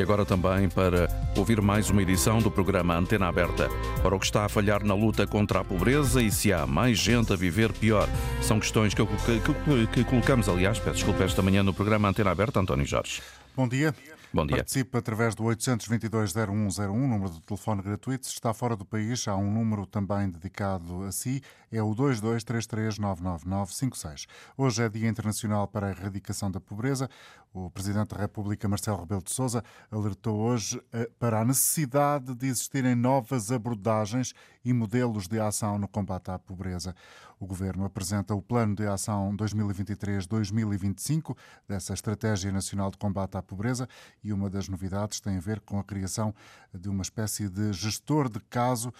e 0.00 0.02
agora 0.02 0.24
também 0.24 0.66
para 0.70 1.08
ouvir 1.36 1.60
mais 1.60 1.90
uma 1.90 2.00
edição 2.00 2.38
do 2.38 2.50
programa 2.50 2.96
Antena 2.96 3.28
Aberta. 3.28 3.68
Para 4.02 4.16
o 4.16 4.18
que 4.18 4.24
está 4.24 4.46
a 4.46 4.48
falhar 4.48 4.82
na 4.82 4.94
luta 4.94 5.26
contra 5.26 5.60
a 5.60 5.64
pobreza 5.64 6.22
e 6.22 6.30
se 6.30 6.50
há 6.54 6.66
mais 6.66 6.98
gente 6.98 7.34
a 7.34 7.36
viver 7.36 7.70
pior. 7.70 8.08
São 8.40 8.58
questões 8.58 8.94
que, 8.94 9.04
que, 9.04 9.40
que, 9.40 9.86
que 9.88 10.04
colocamos, 10.04 10.48
aliás, 10.48 10.78
peço 10.78 10.96
desculpa 10.96 11.24
esta 11.24 11.42
manhã 11.42 11.62
no 11.62 11.74
programa 11.74 12.08
Antena 12.08 12.30
Aberta, 12.30 12.58
António 12.58 12.86
Jorge. 12.86 13.20
Bom 13.54 13.68
dia. 13.68 13.94
Bom 14.32 14.46
dia. 14.46 14.58
Participe 14.58 14.96
através 14.96 15.34
do 15.34 15.42
822-0101, 15.42 16.86
número 16.86 17.32
de 17.32 17.42
telefone 17.42 17.82
gratuito. 17.82 18.26
Se 18.26 18.34
está 18.34 18.54
fora 18.54 18.76
do 18.76 18.84
país, 18.84 19.26
há 19.26 19.36
um 19.36 19.50
número 19.50 19.84
também 19.86 20.30
dedicado 20.30 21.02
a 21.02 21.10
si, 21.10 21.42
é 21.72 21.82
o 21.82 21.92
2233999956. 21.96 24.28
Hoje 24.56 24.84
é 24.84 24.88
Dia 24.88 25.08
Internacional 25.08 25.66
para 25.66 25.88
a 25.88 25.90
Erradicação 25.90 26.48
da 26.48 26.60
Pobreza. 26.60 27.10
O 27.52 27.68
Presidente 27.70 28.14
da 28.14 28.20
República, 28.20 28.68
Marcelo 28.68 29.00
Rebelo 29.00 29.20
de 29.20 29.32
Sousa, 29.32 29.64
alertou 29.90 30.38
hoje 30.38 30.80
eh, 30.92 31.10
para 31.18 31.40
a 31.40 31.44
necessidade 31.44 32.32
de 32.36 32.46
existirem 32.46 32.94
novas 32.94 33.50
abordagens 33.50 34.32
e 34.64 34.72
modelos 34.72 35.26
de 35.26 35.40
ação 35.40 35.76
no 35.76 35.88
combate 35.88 36.30
à 36.30 36.38
pobreza. 36.38 36.94
O 37.40 37.46
Governo 37.46 37.86
apresenta 37.86 38.34
o 38.34 38.42
Plano 38.42 38.76
de 38.76 38.86
Ação 38.86 39.34
2023-2025 39.34 41.34
dessa 41.66 41.94
Estratégia 41.94 42.52
Nacional 42.52 42.90
de 42.90 42.98
Combate 42.98 43.38
à 43.38 43.42
Pobreza 43.42 43.88
e 44.22 44.30
uma 44.30 44.50
das 44.50 44.68
novidades 44.68 45.20
tem 45.20 45.38
a 45.38 45.40
ver 45.40 45.58
com 45.60 45.78
a 45.78 45.84
criação 45.84 46.34
de 46.74 46.90
uma 46.90 47.00
espécie 47.00 47.48
de 47.48 47.72
gestor 47.72 48.28
de 48.28 48.40
caso 48.40 48.92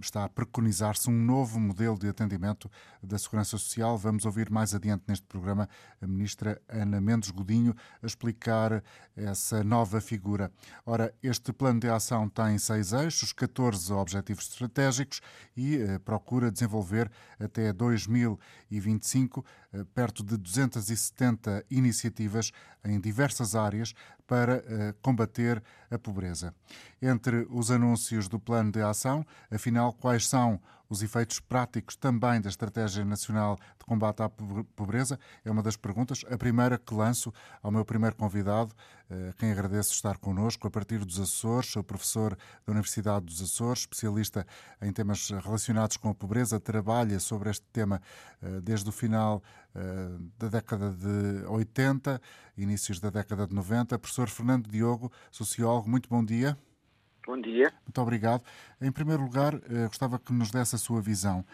está 0.00 0.24
a 0.24 0.28
preconizar-se 0.28 1.08
um 1.08 1.12
novo 1.12 1.58
modelo 1.58 1.98
de 1.98 2.08
atendimento 2.08 2.70
da 3.02 3.18
Segurança 3.18 3.50
Social. 3.50 3.96
Vamos 3.96 4.24
ouvir 4.24 4.50
mais 4.50 4.74
adiante 4.74 5.04
neste 5.06 5.26
programa 5.26 5.68
a 6.00 6.06
ministra 6.06 6.60
Ana 6.68 7.00
Mendes 7.00 7.30
Godinho 7.30 7.74
a 8.02 8.06
explicar 8.06 8.82
essa 9.16 9.62
nova 9.62 10.00
figura. 10.00 10.50
Ora, 10.84 11.14
este 11.22 11.52
plano 11.52 11.80
de 11.80 11.88
ação 11.88 12.28
tem 12.28 12.58
seis 12.58 12.92
eixos, 12.92 13.32
14 13.32 13.92
objetivos 13.92 14.48
estratégicos 14.48 15.20
e 15.56 15.76
eh, 15.76 15.98
procura 16.00 16.50
desenvolver 16.50 17.10
até 17.38 17.72
2025 17.72 19.44
eh, 19.46 19.65
perto 19.94 20.24
de 20.24 20.36
270 20.36 21.64
iniciativas 21.70 22.52
em 22.84 23.00
diversas 23.00 23.54
áreas 23.54 23.94
para 24.26 24.58
uh, 24.58 24.94
combater 25.02 25.62
a 25.90 25.98
pobreza. 25.98 26.54
Entre 27.00 27.46
os 27.50 27.70
anúncios 27.70 28.28
do 28.28 28.40
plano 28.40 28.72
de 28.72 28.82
ação, 28.82 29.24
afinal, 29.50 29.92
quais 29.92 30.26
são 30.26 30.60
os 30.88 31.02
efeitos 31.02 31.40
práticos 31.40 31.96
também 31.96 32.40
da 32.40 32.48
Estratégia 32.48 33.04
Nacional 33.04 33.56
de 33.78 33.84
Combate 33.84 34.22
à 34.22 34.28
Pobreza? 34.28 35.18
É 35.44 35.50
uma 35.50 35.62
das 35.62 35.76
perguntas. 35.76 36.24
A 36.30 36.36
primeira 36.36 36.78
que 36.78 36.94
lanço 36.94 37.32
ao 37.62 37.70
meu 37.70 37.84
primeiro 37.84 38.16
convidado, 38.16 38.74
a 39.08 39.32
quem 39.34 39.52
agradeço 39.52 39.92
estar 39.92 40.18
connosco, 40.18 40.66
a 40.66 40.70
partir 40.70 41.04
dos 41.04 41.20
Açores, 41.20 41.70
sou 41.70 41.84
professor 41.84 42.36
da 42.66 42.72
Universidade 42.72 43.24
dos 43.26 43.40
Açores, 43.40 43.80
especialista 43.80 44.46
em 44.82 44.92
temas 44.92 45.30
relacionados 45.30 45.96
com 45.96 46.08
a 46.08 46.14
pobreza, 46.14 46.58
trabalha 46.58 47.20
sobre 47.20 47.50
este 47.50 47.64
tema 47.72 48.00
eh, 48.42 48.60
desde 48.60 48.88
o 48.88 48.92
final 48.92 49.42
eh, 49.74 50.18
da 50.38 50.48
década 50.48 50.90
de 50.90 51.46
80, 51.46 52.20
inícios 52.56 52.98
da 52.98 53.10
década 53.10 53.46
de 53.46 53.54
90. 53.54 53.98
Professor 53.98 54.28
Fernando 54.28 54.68
Diogo, 54.68 55.12
sociólogo, 55.30 55.88
muito 55.88 56.08
bom 56.08 56.24
dia. 56.24 56.58
Bom 57.26 57.40
dia. 57.40 57.72
Muito 57.84 58.00
obrigado. 58.00 58.42
Em 58.80 58.92
primeiro 58.92 59.24
lugar, 59.24 59.54
eh, 59.54 59.86
gostava 59.88 60.16
que 60.16 60.32
nos 60.32 60.52
desse 60.52 60.76
a 60.76 60.78
sua 60.78 61.02
visão. 61.02 61.44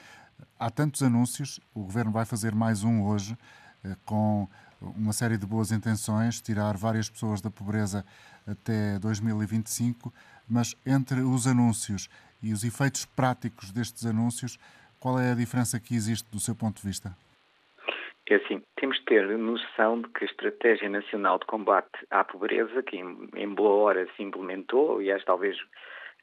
Há 0.59 0.71
tantos 0.71 1.03
anúncios, 1.03 1.59
o 1.75 1.81
Governo 1.81 2.13
vai 2.13 2.27
fazer 2.27 2.55
mais 2.55 2.85
um 2.85 3.03
hoje, 3.03 3.39
eh, 3.83 3.97
com 4.05 4.47
uma 4.83 5.15
série 5.15 5.39
de 5.39 5.47
boas 5.47 5.73
intenções, 5.73 6.43
tirar 6.43 6.77
várias 6.77 7.09
pessoas 7.09 7.41
da 7.41 7.51
pobreza 7.51 8.05
até 8.47 8.99
2025, 8.99 10.13
mas 10.47 10.77
entre 10.85 11.23
os 11.23 11.47
anúncios 11.47 12.11
e 12.43 12.53
os 12.53 12.65
efeitos 12.65 13.07
práticos 13.07 13.71
destes 13.71 14.05
anúncios, 14.05 14.59
qual 15.01 15.19
é 15.19 15.33
a 15.33 15.35
diferença 15.35 15.81
que 15.81 15.95
existe 15.95 16.29
do 16.31 16.39
seu 16.39 16.55
ponto 16.55 16.83
de 16.83 16.87
vista? 16.87 17.17
É 18.33 18.37
assim, 18.37 18.63
temos 18.77 18.97
de 18.97 19.05
ter 19.05 19.29
noção 19.37 20.01
de 20.01 20.09
que 20.09 20.25
a 20.25 20.27
Estratégia 20.27 20.89
Nacional 20.89 21.39
de 21.39 21.45
Combate 21.45 21.91
à 22.11 22.25
Pobreza, 22.25 22.83
que 22.83 22.97
em, 22.97 23.29
em 23.37 23.49
boa 23.49 23.75
hora 23.75 24.09
se 24.17 24.23
implementou, 24.23 24.97
aliás, 24.97 25.23
talvez 25.23 25.55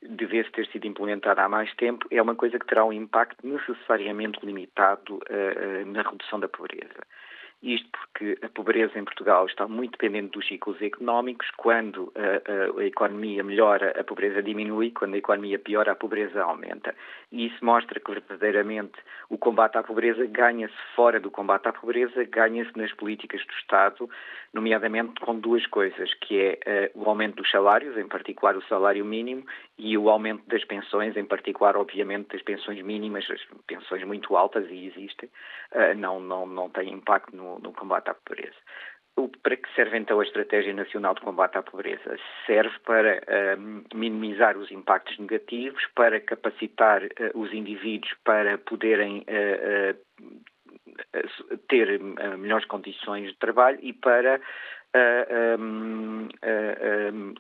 devesse 0.02 0.50
ter 0.50 0.66
sido 0.72 0.88
implementada 0.88 1.44
há 1.44 1.48
mais 1.48 1.72
tempo, 1.76 2.08
é 2.10 2.20
uma 2.20 2.34
coisa 2.34 2.58
que 2.58 2.66
terá 2.66 2.84
um 2.84 2.92
impacto 2.92 3.46
necessariamente 3.46 4.44
limitado 4.44 5.18
uh, 5.18 5.20
uh, 5.20 5.86
na 5.86 6.02
redução 6.02 6.40
da 6.40 6.48
pobreza. 6.48 7.00
Isto 7.62 7.90
porque 7.92 8.38
a 8.42 8.48
pobreza 8.48 8.98
em 8.98 9.04
Portugal 9.04 9.46
está 9.46 9.68
muito 9.68 9.92
dependente 9.92 10.32
dos 10.32 10.48
ciclos 10.48 10.82
económicos. 10.82 11.46
Quando 11.58 12.12
a, 12.16 12.78
a, 12.78 12.82
a, 12.82 12.86
economia 12.86 13.44
melhora, 13.44 13.94
a 14.00 14.04
pobreza 14.04 14.42
diminui. 14.42 14.92
Quando 14.92 15.16
a 15.16 15.18
economia 15.18 15.60
piora, 15.60 15.92
a 15.92 15.96
pobreza 15.96 16.42
aumenta. 16.42 16.96
E 17.34 17.48
isso 17.48 17.64
mostra 17.64 18.00
que 18.00 18.12
verdadeiramente 18.12 18.98
o 19.30 19.38
combate 19.38 19.78
à 19.78 19.84
pobreza 19.84 20.26
ganha-se 20.26 20.74
fora 20.96 21.20
do 21.20 21.30
combate 21.30 21.68
à 21.68 21.74
pobreza, 21.74 22.24
ganha-se 22.24 22.76
nas 22.78 22.94
políticas 22.94 23.46
do 23.46 23.54
Estado, 23.54 24.10
nomeadamente 24.54 25.20
com 25.20 25.38
duas 25.38 25.66
coisas, 25.68 26.14
que 26.16 26.40
é 26.66 26.92
uh, 26.96 27.04
o 27.04 27.10
aumento 27.10 27.36
dos 27.36 27.52
salários, 27.52 27.98
em 27.98 28.08
particular 28.08 28.56
o 28.56 28.64
salário 28.64 29.04
mínimo, 29.04 29.46
e 29.80 29.98
o 29.98 30.10
aumento 30.10 30.44
das 30.48 30.64
pensões, 30.66 31.16
em 31.16 31.26
particular, 31.26 31.78
obviamente, 31.78 32.34
das 32.34 32.42
pensões 32.42 32.84
mínimas, 32.84 33.26
as 33.32 33.42
pensões 33.66 34.04
muito 34.04 34.36
altas 34.36 34.70
e 34.70 34.88
existem, 34.88 35.30
uh, 35.72 35.98
não, 35.98 36.20
não, 36.20 36.46
não 36.46 36.70
têm 36.70 36.92
impacto 36.92 37.36
no 37.36 37.50
no, 37.60 37.74
combate 37.74 38.10
à 38.10 38.14
pobreza. 38.14 38.58
Para 39.44 39.58
que 39.58 39.74
serve 39.76 39.98
então 39.98 40.20
a 40.20 40.24
Estratégia 40.24 40.74
Nacional 40.74 41.14
de 41.14 41.22
Combate 41.22 41.58
à 41.58 41.62
Pobreza? 41.62 42.18
Serve 42.46 42.78
para 42.86 43.22
um, 43.60 43.84
minimizar 43.94 44.58
os 44.58 44.72
impactos 44.72 45.18
negativos, 45.20 45.86
para 45.94 46.22
capacitar 46.22 47.04
uh, 47.04 47.10
os 47.34 47.54
indivíduos 47.54 48.14
para 48.24 48.58
poderem 48.58 49.26
uh, 49.28 50.24
uh, 50.24 51.58
ter 51.68 52.00
melhores 52.38 52.66
condições 52.66 53.30
de 53.30 53.38
trabalho 53.38 53.78
e 53.82 53.92
para 53.92 54.40
um, 55.60 56.28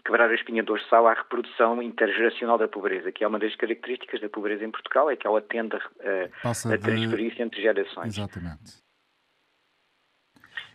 quebrar 0.05 0.29
a 0.29 0.35
espinha 0.35 0.63
dorsal 0.63 1.07
à 1.07 1.13
reprodução 1.13 1.81
intergeracional 1.81 2.57
da 2.57 2.67
pobreza, 2.67 3.11
que 3.11 3.23
é 3.23 3.27
uma 3.27 3.39
das 3.39 3.55
características 3.55 4.21
da 4.21 4.29
pobreza 4.29 4.63
em 4.63 4.71
Portugal, 4.71 5.09
é 5.09 5.15
que 5.15 5.25
ela 5.25 5.41
tende 5.41 5.75
a, 5.75 6.49
a 6.49 6.77
transferir-se 6.77 7.41
entre 7.41 7.61
gerações. 7.61 8.17
Exatamente 8.17 8.89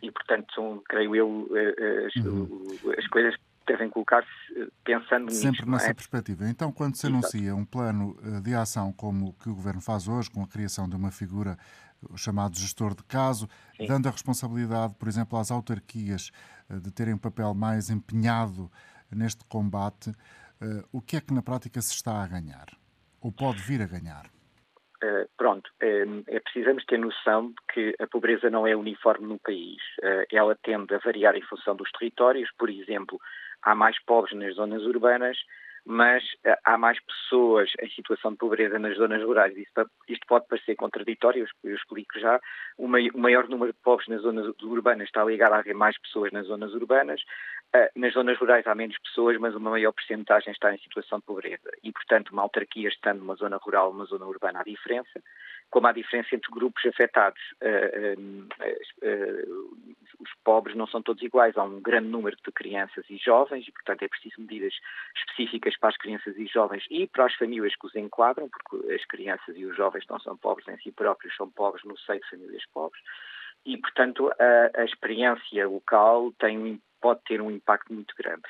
e, 0.05 0.11
portanto, 0.11 0.83
creio 0.87 1.17
eu, 1.17 1.49
eh, 1.55 1.75
eh, 1.79 2.07
as, 2.07 2.25
uhum. 2.25 2.77
as 2.99 3.07
coisas 3.09 3.35
devem 3.67 3.89
colocar-se 3.89 4.29
eh, 4.57 4.69
pensando 4.85 5.27
nisso. 5.27 5.41
Sempre 5.41 5.67
nessa 5.67 5.91
é? 5.91 5.95
perspectiva. 5.95 6.45
Então, 6.47 6.71
quando 6.71 6.97
se 6.97 7.07
anuncia 7.07 7.41
Exato. 7.41 7.57
um 7.61 7.65
plano 7.65 8.17
de 8.43 8.55
ação 8.55 8.93
como 8.93 9.29
o 9.29 9.33
que 9.33 9.49
o 9.49 9.55
Governo 9.55 9.81
faz 9.81 10.07
hoje, 10.07 10.31
com 10.31 10.43
a 10.43 10.47
criação 10.47 10.89
de 10.89 10.95
uma 10.95 11.11
figura 11.11 11.57
chamado 12.17 12.57
gestor 12.57 12.95
de 12.95 13.03
caso, 13.05 13.49
Sim. 13.77 13.87
dando 13.87 14.09
a 14.09 14.11
responsabilidade, 14.11 14.95
por 14.95 15.09
exemplo, 15.09 15.39
às 15.39 15.51
autarquias 15.51 16.31
de 16.83 16.91
terem 16.91 17.15
um 17.15 17.19
papel 17.19 17.55
mais 17.55 17.91
empenhado 17.91 18.71
neste 19.11 19.45
combate, 19.45 20.13
o 20.93 21.01
que 21.01 21.17
é 21.17 21.21
que 21.21 21.35
na 21.35 21.43
prática 21.43 21.81
se 21.83 21.93
está 21.93 22.23
a 22.23 22.27
ganhar? 22.27 22.67
Ou 23.21 23.31
pode 23.31 23.61
vir 23.61 23.83
a 23.83 23.87
ganhar? 23.87 24.27
Uh, 25.05 25.29
pronto, 25.37 25.69
uh, 25.83 26.25
é 26.29 26.41
precisamos 26.41 26.85
ter 26.87 26.99
noção 26.99 27.49
de 27.49 27.55
que 27.73 27.95
a 28.03 28.07
pobreza 28.07 28.49
não 28.49 28.67
é 28.67 28.75
uniforme 28.75 29.27
no 29.27 29.39
país. 29.39 29.83
Uh, 30.03 30.25
ela 30.33 30.57
tende 30.63 30.95
a 30.95 30.99
variar 30.99 31.37
em 31.37 31.43
função 31.43 31.77
dos 31.77 31.91
territórios. 31.93 32.51
Por 32.59 32.71
exemplo, 32.71 33.21
há 33.63 33.75
mais 33.75 34.03
pobres 34.05 34.35
nas 34.39 34.55
zonas 34.55 34.83
urbanas, 34.83 35.37
mas 35.87 36.25
há 36.65 36.79
mais 36.79 36.99
pessoas 37.01 37.71
em 37.81 37.91
situação 37.91 38.33
de 38.33 38.39
pobreza 38.39 38.79
nas 38.79 38.97
zonas 38.97 39.23
rurais. 39.23 39.55
Isto, 39.57 40.27
pode 40.27 40.47
parecer 40.47 40.77
contraditório, 40.77 41.47
eu 41.63 41.75
explico 41.75 42.19
já. 42.19 42.41
O, 42.79 42.89
maior 42.89 43.49
número 43.49 43.73
de 43.73 43.79
pobres 43.81 44.09
nas 44.09 44.23
zonas 44.23 44.47
urbanas 44.63 45.07
está 45.07 45.23
ligado 45.25 45.53
a 45.53 45.59
haver 45.59 45.75
mais 45.75 45.99
pessoas 46.01 46.33
nas 46.33 46.47
zonas 46.47 46.73
urbanas. 46.73 47.21
Ah, 47.75 47.91
nas 47.97 48.15
zonas 48.15 48.39
rurais 48.39 48.67
há 48.67 48.75
menos 48.75 48.97
pessoas, 48.99 49.37
mas 49.39 49.55
uma 49.55 49.71
maior 49.71 49.93
porcentagem 49.93 50.53
está 50.53 50.73
em 50.73 50.79
situação 50.79 51.19
de 51.19 51.25
pobreza. 51.25 51.71
E, 51.83 51.93
portanto, 51.93 52.31
uma 52.31 52.43
autarquia 52.43 52.89
estando 52.89 53.19
numa 53.19 53.35
zona 53.35 53.57
rural 53.57 53.89
ou 53.89 53.93
numa 53.93 54.07
zona 54.07 54.27
urbana 54.27 54.61
há 54.61 54.63
diferença, 54.63 55.23
como 55.75 55.89
há 55.89 55.93
diferença 55.93 56.29
entre 56.33 56.53
grupos 56.53 56.87
afetados. 56.87 57.41
Uh, 57.61 58.47
uh, 59.03 59.77
os 60.21 60.31
pobres 60.45 60.77
não 60.77 60.87
são 60.87 61.03
todos 61.03 61.21
iguais. 61.21 61.57
Há 61.57 61.65
um 61.65 61.81
grande 61.81 62.07
número 62.07 62.37
de 62.37 62.53
crianças 62.53 63.05
e 63.11 63.17
jovens 63.17 63.67
e, 63.67 63.73
portanto, 63.73 64.05
é 64.05 64.09
preciso 64.09 64.41
medidas 64.41 64.73
específicas 65.17 65.77
para 65.77 65.89
as 65.89 65.97
crianças 65.97 66.37
e 66.37 66.47
jovens 66.47 66.85
e 66.89 67.09
para 67.09 67.27
as 67.27 67.35
famílias 67.35 67.75
que 67.75 67.87
os 67.89 67.97
enquadram, 67.97 68.49
porque 68.49 68.93
as 68.93 69.05
crianças 69.07 69.57
e 69.57 69.67
os 69.67 69.77
jovens 69.77 70.05
não 70.09 70.21
são 70.21 70.37
pobres 70.37 70.69
em 70.69 70.79
si 70.79 70.93
próprios, 70.93 71.35
são 71.35 71.51
pobres 71.51 71.83
no 71.83 71.99
seio 71.99 72.21
de 72.21 72.31
famílias 72.31 72.63
pobres. 72.73 73.03
E, 73.67 73.77
portanto, 73.77 74.31
a, 74.39 74.81
a 74.81 74.85
experiência 74.85 75.67
local 75.67 76.33
tem 76.39 76.81
pode 77.03 77.21
ter 77.25 77.41
um 77.41 77.51
impacto 77.51 77.93
muito 77.93 78.15
grande. 78.17 78.43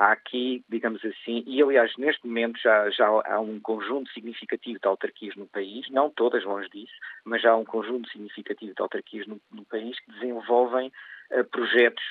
Há 0.00 0.12
aqui, 0.12 0.64
digamos 0.66 1.04
assim, 1.04 1.44
e 1.46 1.62
aliás, 1.62 1.92
neste 1.98 2.26
momento 2.26 2.58
já, 2.58 2.88
já 2.88 3.06
há 3.06 3.38
um 3.38 3.60
conjunto 3.60 4.10
significativo 4.12 4.80
de 4.80 4.88
autarquias 4.88 5.36
no 5.36 5.46
país, 5.46 5.90
não 5.90 6.08
todas 6.08 6.42
longe 6.42 6.70
disso, 6.70 6.94
mas 7.22 7.42
já 7.42 7.50
há 7.50 7.56
um 7.56 7.66
conjunto 7.66 8.08
significativo 8.08 8.74
de 8.74 8.80
autarquias 8.80 9.26
no, 9.26 9.38
no 9.52 9.62
país 9.66 10.00
que 10.00 10.10
desenvolvem 10.12 10.90
projetos, 11.50 12.02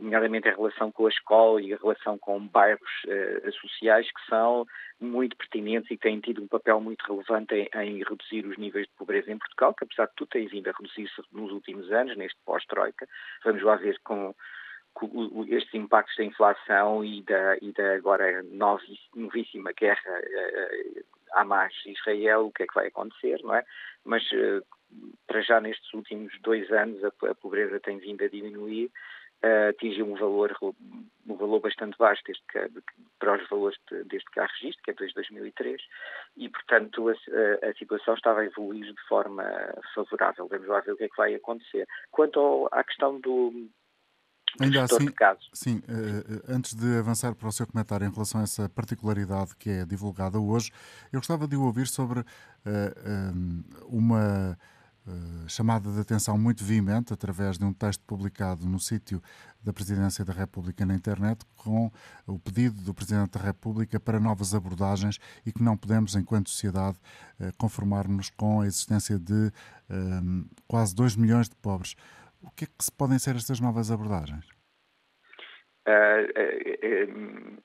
nomeadamente 0.00 0.48
em 0.48 0.54
relação 0.54 0.90
com 0.90 1.04
a 1.04 1.10
escola 1.10 1.60
e 1.60 1.72
em 1.72 1.76
relação 1.76 2.16
com 2.16 2.40
bairros 2.48 3.02
sociais, 3.60 4.10
que 4.10 4.26
são 4.26 4.66
muito 4.98 5.36
pertinentes 5.36 5.90
e 5.90 5.98
têm 5.98 6.20
tido 6.20 6.42
um 6.42 6.48
papel 6.48 6.80
muito 6.80 7.04
relevante 7.06 7.54
em, 7.54 7.68
em, 7.74 8.02
reduzir 8.02 8.46
os 8.46 8.56
níveis 8.56 8.86
de 8.86 8.92
pobreza 8.94 9.30
em 9.30 9.38
Portugal, 9.38 9.74
que 9.74 9.84
apesar 9.84 10.06
de 10.06 10.14
tudo 10.16 10.28
tem 10.28 10.48
vindo 10.48 10.68
a 10.68 10.72
reduzir-se 10.72 11.22
nos 11.30 11.52
últimos 11.52 11.92
anos, 11.92 12.16
neste 12.16 12.38
pós-Troika. 12.46 13.06
Vamos 13.44 13.62
lá 13.62 13.76
ver 13.76 14.00
com 14.02 14.34
estes 15.48 15.74
impactos 15.74 16.16
da 16.16 16.24
inflação 16.24 17.04
e 17.04 17.22
da, 17.22 17.56
e 17.60 17.72
da 17.72 17.94
agora 17.94 18.42
novíssima 19.14 19.72
guerra 19.72 20.20
uh, 20.20 21.04
Hamas-Israel, 21.32 22.46
o 22.46 22.52
que 22.52 22.62
é 22.62 22.66
que 22.66 22.74
vai 22.74 22.86
acontecer, 22.88 23.40
não 23.42 23.54
é? 23.54 23.64
Mas 24.04 24.22
uh, 24.32 24.64
para 25.26 25.42
já 25.42 25.60
nestes 25.60 25.92
últimos 25.92 26.32
dois 26.40 26.70
anos 26.70 27.02
a, 27.04 27.34
pobreza 27.34 27.80
tem 27.80 27.98
vindo 27.98 28.22
a 28.22 28.28
diminuir 28.28 28.90
atingiu 29.68 30.06
um 30.06 30.16
valor, 30.16 30.56
um 30.62 31.36
valor 31.36 31.60
bastante 31.60 31.98
baixo 31.98 32.22
desde 32.26 32.42
que, 32.50 32.82
para 33.18 33.36
os 33.36 33.48
valores 33.48 33.78
de, 33.90 34.04
desde 34.04 34.30
que 34.30 34.40
há 34.40 34.46
registro, 34.46 34.82
que 34.82 34.90
é 34.90 34.94
desde 34.94 35.14
2003, 35.14 35.82
e, 36.36 36.48
portanto, 36.48 37.08
a, 37.10 37.12
a, 37.68 37.74
situação 37.74 38.14
estava 38.14 38.40
a 38.40 38.46
evoluir 38.46 38.86
de 38.86 39.02
forma 39.06 39.44
favorável. 39.94 40.48
Vamos 40.48 40.66
lá 40.66 40.80
ver 40.80 40.92
o 40.92 40.96
que 40.96 41.04
é 41.04 41.08
que 41.08 41.16
vai 41.16 41.34
acontecer. 41.34 41.86
Quanto 42.10 42.40
ao, 42.40 42.68
à 42.72 42.82
questão 42.82 43.20
do, 43.20 43.68
Ainda 44.60 44.84
assim, 44.84 45.08
sim, 45.52 45.76
uh, 45.78 46.42
antes 46.48 46.74
de 46.74 46.98
avançar 46.98 47.34
para 47.34 47.48
o 47.48 47.52
seu 47.52 47.66
comentário 47.66 48.06
em 48.06 48.10
relação 48.10 48.40
a 48.40 48.44
essa 48.44 48.68
particularidade 48.68 49.56
que 49.56 49.70
é 49.70 49.84
divulgada 49.84 50.38
hoje, 50.38 50.70
eu 51.12 51.20
gostava 51.20 51.48
de 51.48 51.56
ouvir 51.56 51.88
sobre 51.88 52.24
um, 52.64 53.64
uma 53.88 54.56
eh, 55.06 55.48
chamada 55.48 55.92
de 55.92 56.00
atenção 56.00 56.38
muito 56.38 56.64
veemente 56.64 57.12
através 57.12 57.58
de 57.58 57.64
um 57.64 57.74
texto 57.74 58.00
publicado 58.06 58.64
no 58.66 58.80
sítio 58.80 59.22
da 59.62 59.70
Presidência 59.70 60.24
da 60.24 60.32
República 60.32 60.86
na 60.86 60.94
internet 60.94 61.44
com 61.56 61.92
o 62.26 62.38
pedido 62.38 62.80
do 62.80 62.94
Presidente 62.94 63.32
da 63.32 63.40
República 63.40 64.00
para 64.00 64.18
novas 64.18 64.54
abordagens 64.54 65.18
e 65.44 65.52
que 65.52 65.62
não 65.62 65.76
podemos, 65.76 66.14
enquanto 66.14 66.48
sociedade, 66.48 66.96
conformar-nos 67.58 68.30
com 68.30 68.62
a 68.62 68.66
existência 68.66 69.18
de 69.18 69.52
quase 70.66 70.94
2 70.94 71.16
milhões 71.16 71.48
de 71.48 71.56
pobres. 71.56 71.96
O 72.46 72.50
que 72.54 72.64
é 72.64 72.66
que 72.66 72.96
podem 72.96 73.18
ser 73.18 73.36
estas 73.36 73.60
novas 73.60 73.90
abordagens? 73.90 74.46
Uh, 75.86 77.60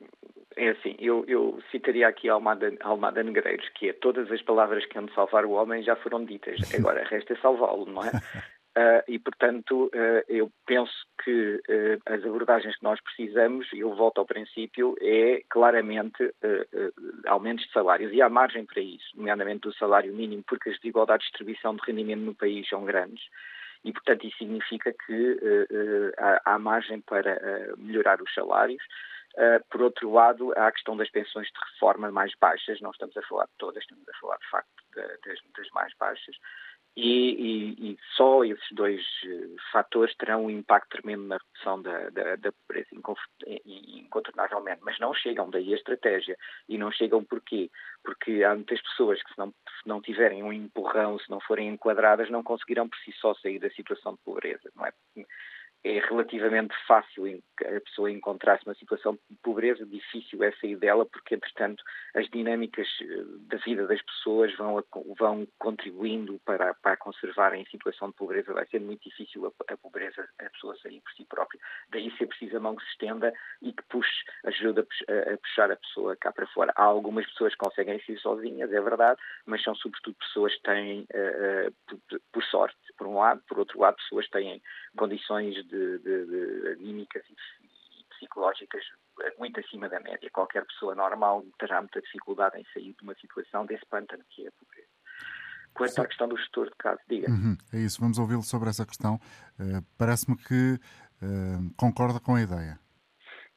é 0.56 0.70
assim, 0.70 0.96
eu, 1.00 1.24
eu 1.28 1.60
citaria 1.72 2.08
aqui 2.08 2.28
Almada, 2.28 2.74
Almada 2.82 3.24
Negreiros, 3.24 3.68
que 3.76 3.90
é 3.90 3.94
todas 3.94 4.30
as 4.32 4.42
palavras 4.42 4.86
que 4.86 5.00
de 5.00 5.14
salvar 5.14 5.46
o 5.46 5.52
homem 5.52 5.84
já 5.84 5.96
foram 5.96 6.26
ditas, 6.26 6.60
agora 6.76 7.04
resta 7.08 7.38
salvá-lo, 7.42 7.86
não 7.86 8.04
é? 8.04 8.10
Uh, 8.10 9.04
e, 9.08 9.20
portanto, 9.20 9.86
uh, 9.94 10.24
eu 10.28 10.52
penso 10.66 10.94
que 11.24 11.62
as 12.06 12.24
abordagens 12.24 12.78
que 12.78 12.84
nós 12.84 13.00
precisamos, 13.02 13.72
e 13.74 13.80
eu 13.80 13.96
volto 13.96 14.20
ao 14.20 14.26
princípio, 14.26 14.96
é 15.02 15.42
claramente 15.50 16.34
aumentos 17.28 17.66
de 17.66 17.72
salários. 17.72 18.14
E 18.14 18.22
há 18.22 18.30
margem 18.30 18.66
para 18.66 18.82
isso, 18.82 19.16
nomeadamente 19.16 19.62
do 19.62 19.74
salário 19.76 20.14
mínimo, 20.14 20.44
porque 20.48 20.70
as 20.70 20.80
desigualdades 20.80 21.26
de 21.26 21.32
distribuição 21.32 21.76
de 21.76 21.82
rendimento 21.86 22.22
no 22.22 22.36
país 22.36 22.68
são 22.70 22.86
grandes. 22.86 23.22
E, 23.84 23.94
portanto, 23.94 24.26
isso 24.26 24.38
significa 24.38 24.94
que 25.06 25.40
há, 26.18 26.54
há, 26.54 26.60
margem 26.60 27.02
para 27.02 27.40
melhorar 27.78 28.22
os 28.22 28.34
salários. 28.34 28.84
Uh, 29.36 29.64
por 29.70 29.82
outro 29.84 30.12
lado, 30.12 30.52
há 30.58 30.68
a 30.68 30.72
questão 30.72 30.98
das 30.98 31.10
pensões 31.12 31.48
de 31.48 31.72
reforma 31.74 32.12
mais 32.12 32.34
baixas, 32.42 32.82
não 32.82 32.90
estamos 32.90 33.16
a 33.16 33.22
falar 33.22 33.46
de 33.46 33.52
todas, 33.60 33.84
estamos 33.84 34.10
a 34.10 34.20
falar 34.20 34.38
de 34.38 34.50
facto 34.50 34.70
de, 34.96 35.02
das, 35.02 35.40
das, 35.56 35.70
mais 35.70 35.94
baixas, 36.00 36.36
e, 36.96 37.02
e, 37.02 37.92
e, 37.92 37.98
só 38.16 38.44
esses 38.44 38.68
dois 38.72 39.02
uh, 39.02 39.56
fatores 39.72 40.16
terão 40.16 40.46
um 40.46 40.50
impacto 40.50 40.90
tremendo 40.90 41.24
na 41.24 41.38
redução 41.38 41.82
da, 41.82 42.10
da, 42.10 42.36
da 42.36 42.52
pobreza, 42.52 42.90
incontornavelmente, 43.66 44.82
mas 44.84 45.00
não 45.00 45.14
chegam 45.14 45.50
daí 45.50 45.74
a 45.74 45.78
estratégia. 45.78 46.36
E 46.68 46.78
não 46.78 46.92
chegam 46.92 47.24
porquê? 47.24 47.70
Porque 48.04 48.44
há 48.44 48.54
muitas 48.54 48.82
pessoas 48.82 49.22
que, 49.24 49.32
se 49.32 49.38
não, 49.38 49.50
se 49.50 49.88
não 49.88 50.02
tiverem 50.02 50.44
um 50.44 50.52
empurrão, 50.52 51.18
se 51.20 51.30
não 51.30 51.40
forem 51.40 51.70
enquadradas, 51.70 52.30
não 52.30 52.44
conseguirão 52.44 52.90
por 52.90 52.98
si 53.00 53.14
só 53.14 53.34
sair 53.36 53.60
da 53.60 53.70
situação 53.70 54.14
de 54.14 54.20
pobreza, 54.24 54.70
não 54.76 54.86
é? 54.86 54.92
É 55.84 56.00
relativamente 56.00 56.76
fácil 56.88 57.42
a 57.62 57.82
pessoa 57.82 58.12
encontrar-se 58.12 58.66
numa 58.66 58.76
situação 58.76 59.18
de 59.30 59.38
pobreza, 59.42 59.86
difícil 59.86 60.44
é 60.44 60.52
sair 60.54 60.76
dela, 60.76 61.06
porque, 61.06 61.36
entretanto, 61.36 61.84
as 62.16 62.28
dinâmicas 62.30 62.88
eh, 63.02 63.24
da 63.48 63.58
vida 63.58 63.88
das 63.88 64.02
pessoas 64.02 64.56
vão, 64.56 64.84
vão 65.18 65.48
contribuindo 65.58 66.40
para, 66.46 66.74
para 66.76 66.98
conservar 66.98 67.54
em 67.54 67.66
situação 67.66 68.10
de 68.10 68.16
pobreza. 68.16 68.54
Vai 68.54 68.66
ser 68.68 68.80
muito 68.80 69.08
difícil 69.08 69.46
a, 69.46 69.74
a, 69.74 69.78
pobreza, 69.78 70.28
a 70.40 70.50
pessoa 70.50 70.78
sair 70.82 71.02
por 71.02 71.12
si 71.14 71.26
própria. 71.26 71.60
Daí 71.90 72.12
ser 72.18 72.28
preciso 72.28 72.58
a 72.58 72.60
mão 72.60 72.76
que 72.76 72.84
se 72.84 72.92
estenda 72.92 73.34
e 73.62 73.72
que 73.72 73.84
puxe, 73.84 74.24
ajuda 74.46 74.82
a, 74.82 75.38
puxar 75.38 75.72
a 75.72 75.78
pessoa 75.78 76.16
cá 76.16 76.32
para 76.32 76.48
fora. 76.48 76.74
Há 76.76 76.84
algumas 76.84 77.26
pessoas 77.28 77.54
que 77.54 77.60
conseguem 77.60 78.02
sair 78.06 78.20
sozinhas, 78.20 78.72
é 78.72 78.82
verdade, 78.82 79.20
mas 79.46 79.64
são 79.64 79.76
sobretudo 79.76 80.16
pessoas 80.16 80.56
que 80.56 80.64
têm, 80.64 81.02
uh, 81.02 81.74
por, 81.88 82.22
por 82.34 82.44
sorte, 82.44 82.78
por 82.98 83.08
um 83.08 83.18
lado, 83.18 83.42
por 83.48 83.60
outro 83.60 83.80
lado, 83.80 83.96
pessoas 83.96 84.26
que 84.26 84.32
têm 84.32 84.62
condições 84.98 85.56
de, 85.70 86.00
de, 86.00 86.26
de 86.26 86.68
anímicas 86.74 87.24
e, 87.30 87.34
e 87.34 88.04
psicológicas 88.10 88.84
muito 89.38 89.60
acima 89.60 89.90
da 89.90 90.00
média. 90.00 90.30
Qualquer 90.32 90.66
pessoa 90.66 90.96
normal 90.96 91.44
terá 91.58 91.82
muita 91.82 92.02
dificuldade 92.02 92.60
em 92.60 92.66
sair 92.74 92.94
de 92.94 93.04
uma 93.04 93.16
situação 93.16 93.66
desse 93.66 93.86
pântano 93.86 94.24
que 94.30 94.46
é 94.46 94.50
a 94.50 94.52
pobreza. 94.52 94.88
Quanto 95.74 95.94
Sim. 95.94 96.02
à 96.02 96.08
questão 96.08 96.28
do 96.28 96.38
gestor 96.38 96.66
de 96.66 96.76
casa, 96.78 97.00
diga. 97.08 97.30
Uhum, 97.30 97.58
é 97.74 97.78
isso, 97.78 98.02
vamos 98.02 98.18
ouvi-lo 98.18 98.44
sobre 98.44 98.70
essa 98.70 98.86
questão. 98.86 99.16
Uh, 99.60 99.84
Parece-me 99.98 100.36
que 100.38 100.74
uh, 101.22 101.74
concorda 101.78 102.20
com 102.20 102.36
a 102.36 102.42
ideia. 102.42 102.80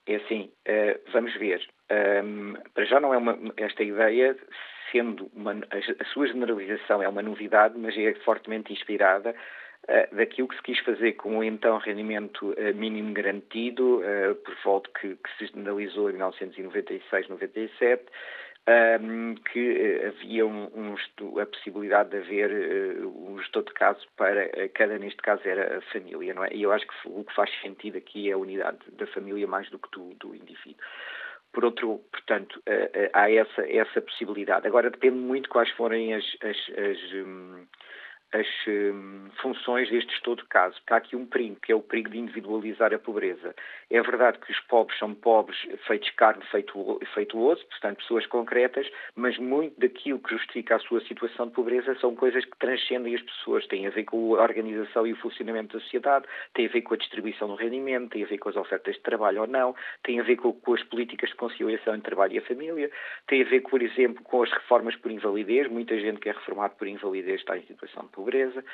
É 0.06 0.16
assim, 0.16 0.52
uh, 0.68 1.12
vamos 1.12 1.34
ver. 1.38 1.66
Um, 1.90 2.54
para 2.74 2.84
já 2.84 3.00
não 3.00 3.14
é 3.14 3.18
uma, 3.18 3.36
esta 3.56 3.82
ideia, 3.82 4.36
sendo 4.90 5.30
uma, 5.34 5.52
a, 5.52 6.02
a, 6.02 6.04
sua 6.12 6.26
generalização 6.26 7.02
é 7.02 7.08
uma 7.08 7.22
novidade, 7.22 7.78
mas 7.78 7.96
é 7.96 8.14
fortemente 8.24 8.72
inspirada 8.72 9.34
daquilo 10.12 10.48
que 10.48 10.56
se 10.56 10.62
quis 10.62 10.78
fazer 10.80 11.12
com 11.14 11.38
o 11.38 11.44
então 11.44 11.76
rendimento 11.78 12.50
uh, 12.52 12.74
mínimo 12.74 13.12
garantido, 13.12 14.00
uh, 14.00 14.34
por 14.36 14.54
volta 14.64 14.90
que, 15.00 15.16
que, 15.16 15.38
se 15.38 15.46
generalizou 15.46 16.10
em 16.10 16.14
1996-97, 16.14 18.00
um, 19.00 19.34
que 19.34 20.04
havia 20.06 20.46
um, 20.46 20.70
um, 20.72 21.40
a 21.40 21.46
possibilidade 21.46 22.10
de 22.10 22.18
haver 22.18 23.04
um 23.04 23.36
gestor 23.40 23.64
de 23.64 23.72
caso 23.72 24.06
para 24.16 24.68
cada, 24.68 24.96
neste 25.00 25.20
caso, 25.20 25.42
era 25.44 25.78
a 25.78 25.80
família, 25.92 26.32
não 26.32 26.44
é? 26.44 26.50
E 26.52 26.62
eu 26.62 26.70
acho 26.70 26.86
que 26.86 26.94
o 27.06 27.24
que 27.24 27.34
faz 27.34 27.50
sentido 27.60 27.98
aqui 27.98 28.30
é 28.30 28.34
a 28.34 28.38
unidade 28.38 28.78
da 28.92 29.06
família 29.08 29.48
mais 29.48 29.68
do 29.70 29.80
que 29.80 29.90
do, 29.90 30.14
do 30.14 30.32
indivíduo. 30.36 30.80
Por 31.52 31.64
outro, 31.64 31.98
portanto, 32.12 32.62
há 33.12 33.30
essa, 33.30 33.68
essa 33.68 34.00
possibilidade. 34.00 34.66
Agora 34.66 34.88
depende 34.90 35.18
muito 35.18 35.50
quais 35.50 35.68
forem 35.72 36.14
as, 36.14 36.24
as, 36.40 36.56
as, 36.78 37.12
um, 37.14 37.66
as 38.32 38.46
um, 38.66 39.28
funções 39.42 39.90
deste 39.90 40.14
estudo 40.14 40.42
de 40.42 40.48
caso. 40.48 40.74
Porque 40.76 40.94
há 40.94 40.96
aqui 40.96 41.16
um 41.16 41.26
perigo, 41.26 41.56
que 41.60 41.70
é 41.70 41.74
o 41.74 41.82
perigo 41.82 42.10
de 42.10 42.18
individualizar 42.18 42.92
a 42.92 42.98
pobreza. 42.98 43.54
É 43.90 44.00
verdade 44.00 44.38
que 44.38 44.50
os 44.50 44.58
pobres 44.60 44.98
são 44.98 45.14
pobres 45.14 45.58
feitos 45.86 46.10
carne, 46.10 46.42
feito, 46.50 46.98
feito 47.12 47.38
osso, 47.38 47.64
portanto, 47.66 47.98
pessoas 47.98 48.26
concretas, 48.26 48.90
mas 49.14 49.36
muito 49.38 49.78
daquilo 49.78 50.18
que 50.18 50.30
justifica 50.30 50.76
a 50.76 50.78
sua 50.78 51.00
situação 51.02 51.46
de 51.46 51.52
pobreza 51.52 51.94
são 52.00 52.16
coisas 52.16 52.44
que 52.44 52.56
transcendem 52.58 53.14
as 53.14 53.22
pessoas, 53.22 53.66
têm 53.66 53.86
a 53.86 53.90
ver 53.90 54.04
com 54.04 54.36
a 54.36 54.42
organização 54.42 55.06
e 55.06 55.12
o 55.12 55.16
funcionamento 55.16 55.76
da 55.76 55.84
sociedade, 55.84 56.26
têm 56.54 56.66
a 56.66 56.70
ver 56.70 56.82
com 56.82 56.94
a 56.94 56.96
distribuição 56.96 57.48
do 57.48 57.54
rendimento, 57.54 58.10
têm 58.10 58.24
a 58.24 58.26
ver 58.26 58.38
com 58.38 58.48
as 58.48 58.56
ofertas 58.56 58.94
de 58.94 59.02
trabalho 59.02 59.42
ou 59.42 59.46
não, 59.46 59.74
têm 60.02 60.20
a 60.20 60.22
ver 60.22 60.36
com, 60.36 60.54
com 60.54 60.74
as 60.74 60.82
políticas 60.84 61.28
de 61.28 61.36
conciliação 61.36 61.94
entre 61.94 62.12
trabalho 62.12 62.34
e 62.34 62.38
a 62.38 62.42
família, 62.42 62.90
têm 63.26 63.42
a 63.42 63.44
ver, 63.44 63.60
por 63.60 63.82
exemplo, 63.82 64.24
com 64.24 64.42
as 64.42 64.50
reformas 64.50 64.96
por 64.96 65.10
invalidez. 65.10 65.70
Muita 65.70 65.98
gente 65.98 66.18
que 66.18 66.30
é 66.30 66.32
reformado 66.32 66.74
por 66.76 66.88
invalidez 66.88 67.40
está 67.40 67.58
em 67.58 67.62
situação 67.62 68.04
de 68.04 68.08
pobreza 68.08 68.21
pobreza. 68.22 68.64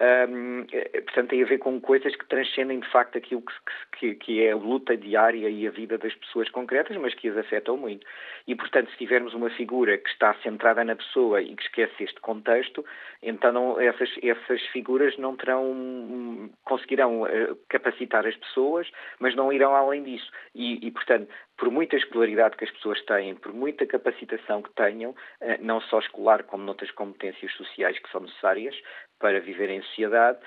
Um, 0.00 0.66
é, 0.72 1.00
portanto, 1.02 1.28
tem 1.28 1.42
a 1.42 1.46
ver 1.46 1.58
com 1.58 1.80
coisas 1.80 2.16
que 2.16 2.26
transcendem 2.26 2.80
de 2.80 2.90
facto 2.90 3.16
aquilo 3.16 3.42
que, 3.42 3.54
que, 3.98 4.14
que, 4.16 4.42
é 4.42 4.50
a 4.50 4.56
luta 4.56 4.96
diária 4.96 5.48
e 5.48 5.68
a 5.68 5.70
vida 5.70 5.96
das 5.96 6.12
pessoas 6.16 6.50
concretas, 6.50 6.96
mas 6.96 7.14
que 7.14 7.28
as 7.28 7.36
afetam 7.36 7.76
muito. 7.76 8.04
E, 8.46 8.56
portanto, 8.56 8.90
se 8.90 8.96
tivermos 8.96 9.34
uma 9.34 9.50
figura 9.50 9.96
que 9.96 10.08
está 10.10 10.34
centrada 10.42 10.82
na 10.82 10.96
pessoa 10.96 11.40
e 11.40 11.54
que 11.54 11.62
esquece 11.62 12.02
este 12.02 12.20
contexto, 12.20 12.84
então 13.22 13.52
não, 13.52 13.80
essas, 13.80 14.10
essas 14.20 14.60
figuras 14.72 15.16
não 15.16 15.36
terão, 15.36 16.50
conseguirão 16.64 17.24
eh, 17.28 17.54
capacitar 17.68 18.26
as 18.26 18.36
pessoas, 18.36 18.90
mas 19.20 19.36
não 19.36 19.52
irão 19.52 19.76
além 19.76 20.02
disso. 20.02 20.28
E, 20.56 20.84
e 20.84 20.90
portanto, 20.90 21.28
por 21.56 21.70
muita 21.70 21.96
escolaridade 21.96 22.56
que 22.56 22.64
as 22.64 22.70
pessoas 22.70 23.00
têm, 23.04 23.34
por 23.34 23.52
muita 23.52 23.86
capacitação 23.86 24.62
que 24.62 24.72
tenham, 24.74 25.14
eh, 25.40 25.58
não 25.58 25.80
só 25.80 25.98
escolar 25.98 26.44
como 26.44 26.64
noutras 26.64 26.90
competências 26.90 27.52
sociais 27.52 27.98
que 27.98 28.10
são 28.10 28.22
necessárias 28.22 28.74
para 29.18 29.40
viver 29.40 29.70
em 29.70 29.80
sociedade, 29.82 30.38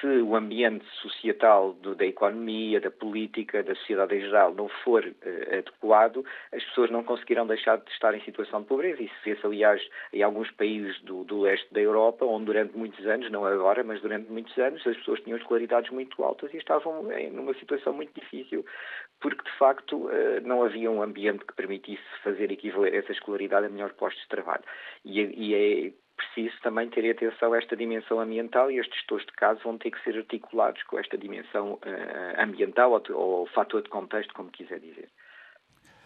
se 0.00 0.06
o 0.06 0.34
ambiente 0.34 0.84
societal 1.00 1.74
do, 1.74 1.94
da 1.94 2.04
economia, 2.04 2.80
da 2.80 2.90
política, 2.90 3.62
da 3.62 3.74
sociedade 3.76 4.16
em 4.16 4.20
geral 4.20 4.52
não 4.52 4.68
for 4.68 5.04
uh, 5.04 5.58
adequado, 5.58 6.24
as 6.52 6.62
pessoas 6.64 6.90
não 6.90 7.04
conseguirão 7.04 7.46
deixar 7.46 7.76
de 7.78 7.88
estar 7.92 8.14
em 8.14 8.20
situação 8.22 8.62
de 8.62 8.66
pobreza. 8.66 9.00
Isso 9.00 9.14
vê-se, 9.24 9.46
aliás, 9.46 9.80
em 10.12 10.22
alguns 10.22 10.50
países 10.50 11.00
do, 11.02 11.22
do 11.22 11.42
leste 11.42 11.72
da 11.72 11.80
Europa, 11.80 12.24
onde 12.24 12.46
durante 12.46 12.76
muitos 12.76 13.06
anos, 13.06 13.30
não 13.30 13.44
agora, 13.44 13.84
mas 13.84 14.00
durante 14.00 14.30
muitos 14.30 14.56
anos, 14.58 14.84
as 14.84 14.96
pessoas 14.96 15.20
tinham 15.20 15.38
escolaridades 15.38 15.90
muito 15.92 16.22
altas 16.24 16.52
e 16.52 16.56
estavam 16.56 17.12
em 17.12 17.30
numa 17.30 17.54
situação 17.54 17.92
muito 17.92 18.12
difícil, 18.20 18.64
porque 19.20 19.42
de 19.44 19.56
facto 19.56 19.96
uh, 19.96 20.40
não 20.42 20.64
havia 20.64 20.90
um 20.90 21.00
ambiente 21.00 21.44
que 21.44 21.54
permitisse 21.54 22.02
fazer 22.24 22.50
equivaler 22.50 22.94
essa 22.94 23.12
escolaridade 23.12 23.66
a 23.66 23.70
melhores 23.70 23.94
postos 23.94 24.22
de 24.22 24.28
trabalho. 24.28 24.64
E, 25.04 25.20
e 25.20 25.54
é 25.54 25.92
preciso 26.22 26.60
também 26.62 26.88
ter 26.90 27.10
atenção 27.10 27.52
a 27.52 27.58
esta 27.58 27.76
dimensão 27.76 28.20
ambiental 28.20 28.70
e 28.70 28.78
estes 28.78 28.96
gestores 28.98 29.26
de 29.26 29.32
caso 29.32 29.60
vão 29.64 29.78
ter 29.78 29.90
que 29.90 30.02
ser 30.02 30.16
articulados 30.16 30.82
com 30.84 30.98
esta 30.98 31.18
dimensão 31.18 31.74
uh, 31.74 32.40
ambiental 32.40 32.92
ou, 32.92 33.02
ou 33.16 33.46
fator 33.48 33.82
de 33.82 33.88
contexto, 33.88 34.32
como 34.34 34.50
quiser 34.50 34.80
dizer. 34.80 35.08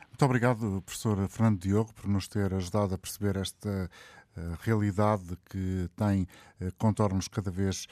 Muito 0.08 0.24
obrigado, 0.24 0.82
professor 0.82 1.16
Fernando 1.28 1.60
Diogo, 1.60 1.92
por 1.94 2.08
nos 2.08 2.26
ter 2.28 2.52
ajudado 2.54 2.94
a 2.94 2.98
perceber 2.98 3.36
esta 3.36 3.68
uh, 3.68 4.56
realidade 4.60 5.36
que 5.50 5.88
tem 5.96 6.22
uh, 6.60 6.74
contornos 6.78 7.28
cada 7.28 7.50
vez 7.50 7.86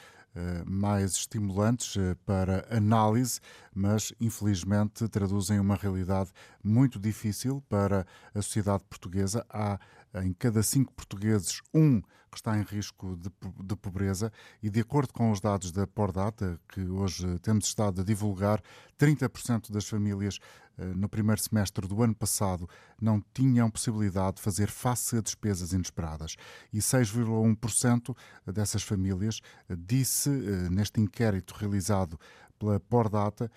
mais 0.66 1.12
estimulantes 1.12 1.94
para 2.26 2.66
análise, 2.68 3.40
mas 3.72 4.12
infelizmente 4.20 5.08
traduzem 5.08 5.60
uma 5.60 5.76
realidade 5.76 6.32
muito 6.60 6.98
difícil 6.98 7.62
para 7.68 8.04
a 8.34 8.42
sociedade 8.42 8.82
portuguesa. 8.90 9.46
Há 9.48 9.78
em 10.22 10.32
cada 10.32 10.62
cinco 10.62 10.92
portugueses, 10.92 11.60
um 11.72 12.00
que 12.34 12.38
está 12.38 12.58
em 12.58 12.62
risco 12.62 13.16
de, 13.16 13.30
de, 13.64 13.76
pobreza 13.76 14.32
e, 14.60 14.68
de 14.68 14.80
acordo 14.80 15.12
com 15.12 15.30
os 15.30 15.40
dados 15.40 15.70
da 15.70 15.86
Pordata, 15.86 16.58
que 16.68 16.80
hoje 16.80 17.38
temos 17.38 17.66
estado 17.66 18.00
a 18.00 18.04
divulgar, 18.04 18.60
30% 18.98 19.70
das 19.70 19.88
famílias 19.88 20.40
eh, 20.76 20.84
no 20.84 21.08
primeiro 21.08 21.40
semestre 21.40 21.86
do 21.86 22.02
ano 22.02 22.14
passado 22.14 22.68
não 23.00 23.22
tinham 23.32 23.70
possibilidade 23.70 24.36
de 24.36 24.42
fazer 24.42 24.68
face 24.68 25.16
a 25.16 25.20
despesas 25.20 25.72
inesperadas. 25.72 26.36
E 26.72 26.78
6,1% 26.78 28.16
dessas 28.52 28.82
famílias 28.82 29.40
eh, 29.68 29.76
disse, 29.78 30.30
eh, 30.30 30.68
neste 30.70 31.00
inquérito 31.00 31.54
realizado 31.54 32.18
pela 32.58 32.78
Pordata, 32.80 33.50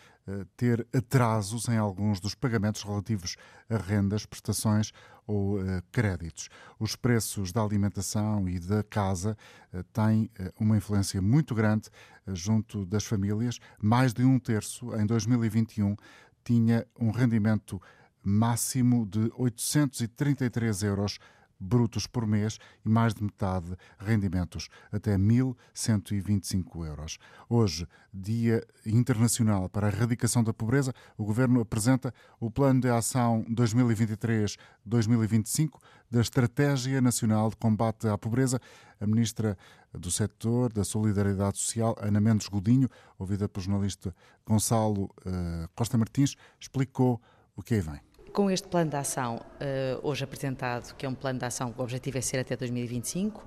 ter 0.57 0.85
atrasos 0.93 1.69
em 1.69 1.77
alguns 1.77 2.19
dos 2.19 2.35
pagamentos 2.35 2.83
relativos 2.83 3.37
a 3.69 3.77
rendas, 3.77 4.25
prestações 4.25 4.91
ou 5.27 5.59
uh, 5.59 5.83
créditos. 5.91 6.49
Os 6.79 6.95
preços 6.95 7.51
da 7.51 7.61
alimentação 7.61 8.47
e 8.47 8.59
da 8.59 8.81
casa 8.83 9.37
uh, 9.73 9.83
têm 9.85 10.29
uma 10.59 10.77
influência 10.77 11.21
muito 11.21 11.53
grande 11.53 11.89
junto 12.27 12.85
das 12.85 13.03
famílias. 13.03 13.59
Mais 13.81 14.13
de 14.13 14.23
um 14.23 14.39
terço, 14.39 14.95
em 14.95 15.05
2021, 15.05 15.95
tinha 16.43 16.87
um 16.97 17.11
rendimento 17.11 17.81
máximo 18.23 19.05
de 19.05 19.31
833 19.37 20.83
euros 20.83 21.19
brutos 21.59 22.07
por 22.07 22.25
mês 22.25 22.57
e 22.85 22.89
mais 22.89 23.13
de 23.13 23.23
metade 23.23 23.75
rendimentos, 23.99 24.69
até 24.91 25.15
1.125 25.17 26.85
euros. 26.85 27.17
Hoje, 27.49 27.87
Dia 28.13 28.65
Internacional 28.85 29.69
para 29.69 29.87
a 29.87 29.91
Erradicação 29.91 30.43
da 30.43 30.53
Pobreza, 30.53 30.93
o 31.17 31.23
Governo 31.23 31.61
apresenta 31.61 32.13
o 32.39 32.49
Plano 32.49 32.81
de 32.81 32.89
Ação 32.89 33.45
2023-2025 33.49 35.79
da 36.09 36.21
Estratégia 36.21 37.01
Nacional 37.01 37.49
de 37.49 37.57
Combate 37.57 38.07
à 38.07 38.17
Pobreza. 38.17 38.59
A 38.99 39.05
Ministra 39.05 39.55
do 39.93 40.09
Setor 40.09 40.73
da 40.73 40.83
Solidariedade 40.83 41.57
Social, 41.57 41.95
Ana 41.99 42.19
Mendes 42.19 42.47
Godinho, 42.47 42.89
ouvida 43.19 43.47
pelo 43.47 43.63
jornalista 43.63 44.15
Gonçalo 44.45 45.03
uh, 45.03 45.69
Costa 45.75 45.97
Martins, 45.97 46.35
explicou 46.59 47.21
o 47.55 47.61
que 47.61 47.75
aí 47.75 47.81
vem. 47.81 48.06
Com 48.33 48.51
este 48.51 48.67
plano 48.67 48.89
de 48.89 48.95
ação, 48.95 49.37
uh, 49.37 50.07
hoje 50.07 50.23
apresentado, 50.23 50.95
que 50.95 51.05
é 51.05 51.09
um 51.09 51.15
plano 51.15 51.39
de 51.39 51.45
ação, 51.45 51.73
o 51.77 51.81
objetivo 51.81 52.17
é 52.17 52.21
ser 52.21 52.39
até 52.39 52.55
2025, 52.55 53.39
uh, 53.39 53.43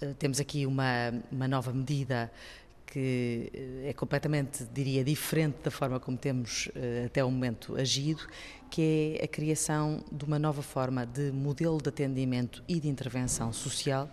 eh, 0.00 0.14
temos 0.18 0.40
aqui 0.40 0.66
uma, 0.66 1.12
uma 1.30 1.46
nova 1.46 1.72
medida 1.72 2.30
que 2.86 3.50
eh, 3.52 3.90
é 3.90 3.92
completamente, 3.92 4.64
diria, 4.72 5.04
diferente 5.04 5.58
da 5.62 5.70
forma 5.70 5.98
como 6.00 6.16
temos 6.16 6.68
até 7.04 7.24
o 7.24 7.30
momento 7.30 7.76
agido, 7.76 8.26
que 8.70 9.18
é 9.20 9.24
a 9.24 9.28
criação 9.28 10.04
de 10.10 10.24
uma 10.24 10.38
nova 10.38 10.62
forma 10.62 11.06
de 11.06 11.30
modelo 11.32 11.80
de 11.80 11.88
atendimento 11.88 12.62
e 12.68 12.80
de 12.80 12.88
intervenção 12.88 13.52
social 13.52 14.08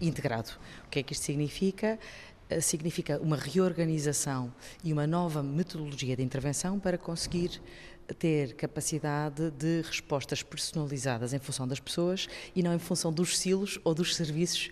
integrado. 0.00 0.50
O 0.86 0.88
que 0.88 0.98
é 0.98 1.02
que 1.02 1.12
isto 1.12 1.24
significa? 1.24 1.98
significa 2.60 3.18
uma 3.18 3.36
reorganização 3.36 4.52
e 4.84 4.92
uma 4.92 5.06
nova 5.06 5.42
metodologia 5.42 6.14
de 6.14 6.22
intervenção 6.22 6.78
para 6.78 6.98
conseguir 6.98 7.62
ter 8.18 8.54
capacidade 8.54 9.50
de 9.50 9.82
respostas 9.82 10.42
personalizadas 10.42 11.32
em 11.32 11.38
função 11.38 11.66
das 11.66 11.80
pessoas 11.80 12.28
e 12.54 12.62
não 12.62 12.74
em 12.74 12.78
função 12.78 13.12
dos 13.12 13.38
silos 13.38 13.78
ou 13.84 13.94
dos 13.94 14.14
serviços 14.14 14.70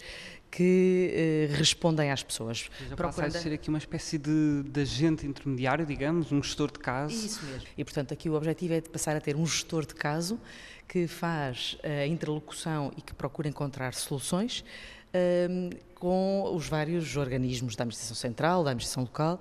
que 0.50 1.12
eh, 1.14 1.54
respondem 1.56 2.10
às 2.10 2.22
pessoas. 2.22 2.68
Já 2.88 2.96
Procurando... 2.96 3.32
passa 3.32 3.38
a 3.38 3.40
ser 3.42 3.52
aqui 3.52 3.68
uma 3.68 3.78
espécie 3.78 4.18
de, 4.18 4.64
de, 4.64 4.80
agente 4.80 5.26
intermediário, 5.26 5.86
digamos, 5.86 6.32
um 6.32 6.42
gestor 6.42 6.72
de 6.72 6.80
caso. 6.80 7.14
Isso 7.14 7.44
mesmo. 7.46 7.62
E, 7.78 7.84
portanto, 7.84 8.12
aqui 8.12 8.28
o 8.28 8.34
objetivo 8.34 8.74
é 8.74 8.80
de 8.80 8.88
passar 8.88 9.16
a 9.16 9.20
ter 9.20 9.36
um 9.36 9.46
gestor 9.46 9.86
de 9.86 9.94
caso 9.94 10.40
que 10.88 11.06
faz 11.06 11.78
a 11.84 12.04
interlocução 12.04 12.92
e 12.96 13.00
que 13.00 13.14
procura 13.14 13.48
encontrar 13.48 13.94
soluções 13.94 14.64
um, 15.14 15.70
com 15.94 16.54
os 16.54 16.66
vários 16.66 17.16
organismos 17.16 17.76
da 17.76 17.84
administração 17.84 18.16
central, 18.16 18.64
da 18.64 18.70
administração 18.70 19.02
local, 19.02 19.40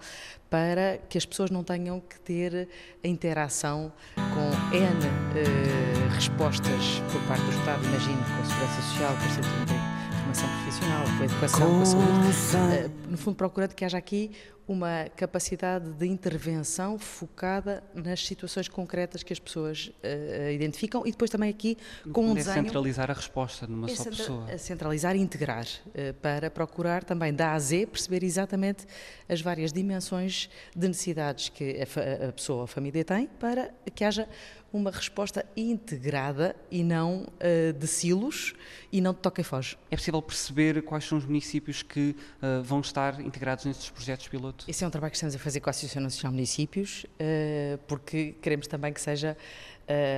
para 0.49 0.97
que 1.09 1.17
as 1.17 1.25
pessoas 1.25 1.49
não 1.49 1.63
tenham 1.63 1.99
que 1.99 2.19
ter 2.19 2.67
a 3.03 3.07
interação 3.07 3.91
com 4.15 4.75
N 4.75 4.85
uh, 4.85 6.09
respostas 6.13 7.01
por 7.11 7.21
parte 7.27 7.43
do 7.43 7.51
Estado, 7.51 7.85
imagino, 7.85 8.17
com 8.17 8.41
a 8.41 8.45
Segurança 8.45 8.81
Social, 8.81 9.13
por 9.15 9.25
exemplo, 9.27 9.65
de 9.65 9.98
formação 10.29 10.49
profissional, 10.63 11.03
com 11.05 11.21
a 11.21 11.25
educação, 11.25 11.69
com 11.69 11.81
a 11.81 11.85
saúde. 11.85 12.85
Uh, 12.85 13.11
no 13.11 13.17
fundo, 13.17 13.35
procurando 13.35 13.73
que 13.73 13.83
haja 13.83 13.97
aqui 13.97 14.31
uma 14.67 15.09
capacidade 15.15 15.89
de 15.93 16.05
intervenção 16.05 16.99
focada 16.99 17.83
nas 17.91 18.23
situações 18.23 18.67
concretas 18.67 19.23
que 19.23 19.33
as 19.33 19.39
pessoas 19.39 19.87
uh, 19.87 20.51
identificam 20.51 21.01
e 21.07 21.11
depois 21.11 21.31
também 21.31 21.49
aqui 21.49 21.75
com 22.13 22.27
um 22.27 22.31
é 22.33 22.35
desenho... 22.35 22.65
centralizar 22.65 23.09
a 23.09 23.13
resposta 23.15 23.65
numa 23.65 23.89
é 23.89 23.95
só 23.95 24.03
pessoa. 24.03 24.57
Centralizar 24.59 25.15
e 25.15 25.19
integrar 25.19 25.65
uh, 25.65 26.13
para 26.21 26.51
procurar 26.51 27.03
também 27.03 27.33
da 27.33 27.49
A 27.49 27.53
a 27.55 27.59
Z 27.59 27.87
perceber 27.87 28.23
exatamente 28.23 28.85
as 29.27 29.41
várias 29.41 29.73
dimensões 29.73 30.47
de 30.75 30.87
necessidades 30.87 31.49
que 31.49 31.77
a, 31.81 32.27
a 32.29 32.31
pessoa, 32.31 32.65
a 32.65 32.67
família 32.67 33.03
tem 33.03 33.25
para 33.39 33.71
que 33.95 34.03
haja 34.03 34.29
uma 34.71 34.91
resposta 34.91 35.45
integrada 35.55 36.55
e 36.69 36.83
não 36.83 37.23
uh, 37.23 37.73
de 37.73 37.87
silos 37.87 38.53
e 38.91 39.01
não 39.01 39.13
de 39.13 39.19
toque 39.19 39.41
e 39.41 39.43
foge. 39.43 39.77
É 39.89 39.95
possível 39.95 40.21
perceber 40.21 40.81
quais 40.83 41.05
são 41.05 41.17
os 41.17 41.25
municípios 41.25 41.81
que 41.81 42.15
uh, 42.41 42.63
vão 42.63 42.79
estar 42.79 43.19
integrados 43.19 43.65
nestes 43.65 43.89
projetos 43.89 44.27
piloto? 44.27 44.65
Esse 44.67 44.83
é 44.83 44.87
um 44.87 44.89
trabalho 44.89 45.11
que 45.11 45.17
estamos 45.17 45.35
a 45.35 45.39
fazer 45.39 45.59
com 45.59 45.69
a 45.69 45.71
Associação 45.71 46.01
Nacional 46.01 46.31
de 46.31 46.35
Municípios, 46.35 47.03
uh, 47.03 47.77
porque 47.87 48.35
queremos 48.41 48.67
também 48.67 48.93
que 48.93 49.01
seja 49.01 49.35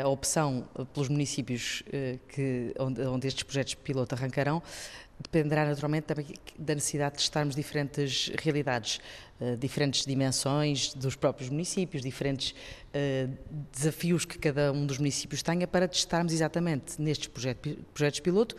a 0.03 0.07
opção 0.09 0.67
pelos 0.93 1.07
municípios 1.07 1.81
que, 2.27 2.73
onde, 2.77 3.01
onde 3.03 3.25
estes 3.25 3.43
projetos 3.43 3.75
piloto 3.75 4.13
arrancarão, 4.13 4.61
dependerá 5.21 5.65
naturalmente 5.65 6.05
também 6.05 6.25
da 6.57 6.75
necessidade 6.75 7.13
de 7.13 7.19
testarmos 7.19 7.55
diferentes 7.55 8.31
realidades, 8.39 8.99
uh, 9.39 9.55
diferentes 9.57 10.05
dimensões 10.05 10.93
dos 10.93 11.15
próprios 11.15 11.49
municípios, 11.49 12.01
diferentes 12.01 12.51
uh, 12.51 13.37
desafios 13.71 14.25
que 14.25 14.37
cada 14.37 14.71
um 14.71 14.85
dos 14.85 14.97
municípios 14.97 15.41
tenha 15.41 15.67
para 15.67 15.87
testarmos 15.87 16.33
exatamente 16.33 17.01
nestes 17.01 17.27
projetos 17.27 18.19
piloto 18.19 18.55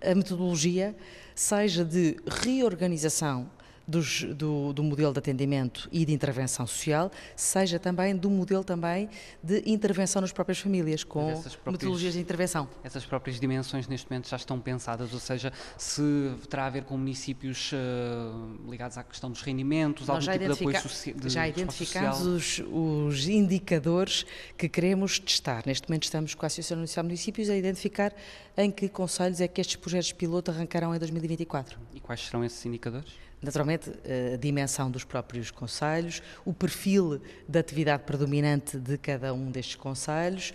a 0.00 0.14
metodologia, 0.14 0.94
seja 1.34 1.84
de 1.84 2.16
reorganização 2.26 3.50
dos, 3.86 4.22
do, 4.22 4.72
do, 4.72 4.82
modelo 4.82 5.12
de 5.12 5.18
atendimento 5.18 5.88
e 5.92 6.04
de 6.04 6.12
intervenção 6.12 6.66
social, 6.66 7.10
seja 7.36 7.78
também 7.78 8.16
do 8.16 8.28
modelo 8.28 8.64
também 8.64 9.08
de 9.42 9.62
intervenção 9.66 10.20
nas 10.20 10.32
próprias 10.32 10.58
famílias, 10.58 11.04
com 11.04 11.26
próprias, 11.32 11.58
metodologias 11.66 12.14
de 12.14 12.20
intervenção. 12.20 12.68
Essas 12.82 13.04
próprias 13.06 13.38
dimensões 13.38 13.86
neste 13.86 14.10
momento 14.10 14.28
já 14.28 14.36
estão 14.36 14.58
pensadas, 14.58 15.12
ou 15.12 15.20
seja, 15.20 15.52
se 15.78 16.02
terá 16.48 16.66
a 16.66 16.70
ver 16.70 16.84
com 16.84 16.96
municípios 16.96 17.70
uh, 17.72 18.70
ligados 18.70 18.98
à 18.98 19.04
questão 19.04 19.30
dos 19.30 19.42
rendimentos, 19.42 20.06
Nós 20.08 20.26
algum 20.26 20.38
tipo 20.38 20.54
de 20.54 20.60
apoio 20.60 20.80
social. 20.82 21.14
Já 21.26 21.48
identificamos 21.48 22.22
os, 22.22 22.62
os, 22.70 23.28
indicadores 23.28 24.26
que 24.56 24.68
queremos 24.68 25.18
testar. 25.18 25.62
Neste 25.66 25.88
momento 25.88 26.04
estamos 26.04 26.34
com 26.34 26.44
a 26.44 26.48
Associação 26.48 26.78
Nacional 26.78 27.04
de 27.04 27.14
Municípios 27.14 27.48
a 27.48 27.56
identificar 27.56 28.12
em 28.56 28.70
que 28.70 28.88
conselhos 28.88 29.40
é 29.40 29.48
que 29.48 29.60
estes 29.60 29.76
projetos 29.76 30.12
piloto 30.12 30.50
arrancarão 30.50 30.94
em 30.94 30.98
2024. 30.98 31.78
E 31.94 32.00
quais 32.00 32.20
serão 32.20 32.44
esses 32.44 32.64
indicadores? 32.64 33.26
Naturalmente, 33.40 33.90
a 34.32 34.36
dimensão 34.36 34.90
dos 34.90 35.04
próprios 35.04 35.50
conselhos, 35.50 36.22
o 36.44 36.54
perfil 36.54 37.20
da 37.46 37.60
atividade 37.60 38.02
predominante 38.04 38.78
de 38.78 38.96
cada 38.96 39.32
um 39.34 39.50
destes 39.50 39.76
conselhos 39.76 40.54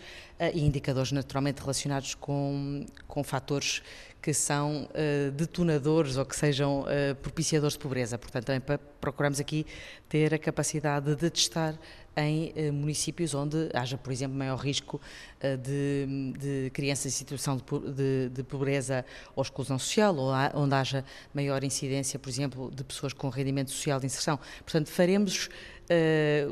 e 0.54 0.66
indicadores 0.66 1.12
naturalmente 1.12 1.60
relacionados 1.60 2.16
com, 2.16 2.86
com 3.08 3.24
fatores 3.24 3.84
que 4.22 4.34
são 4.34 4.84
uh, 4.84 5.32
detonadores 5.32 6.18
ou 6.18 6.26
que 6.26 6.36
sejam 6.36 6.86
propiciadores 7.22 7.74
de 7.74 7.80
pobreza. 7.80 8.18
Portanto, 8.18 8.46
também 8.46 8.62
procuramos 9.00 9.40
aqui 9.40 9.66
ter 10.08 10.34
a 10.34 10.40
capacidade 10.40 11.16
de 11.16 11.30
testar 11.30 11.76
em 12.16 12.52
uh, 12.52 12.74
municípios 12.74 13.34
onde 13.34 13.70
haja, 13.74 13.98
por 13.98 14.12
exemplo, 14.12 14.38
maior 14.38 14.58
risco 14.58 15.00
de, 15.40 16.34
de, 16.38 16.70
crianças 16.72 17.08
em 17.08 17.16
situação 17.16 17.58
de, 17.58 17.64
de, 17.94 18.30
de, 18.30 18.44
pobreza 18.44 19.06
ou 19.36 19.42
exclusão 19.42 19.80
social, 19.80 20.16
ou 20.16 20.32
há, 20.32 20.52
onde 20.54 20.76
haja 20.76 21.06
maior 21.34 21.64
incidência, 21.64 22.20
por 22.20 22.30
exemplo, 22.30 22.72
de 22.74 22.84
pessoas 22.84 23.14
com 23.14 23.30
rendimento 23.30 23.72
social 23.72 24.00
de 24.00 24.06
inserção. 24.06 24.40
Portanto, 24.64 24.90
faremos 24.90 25.50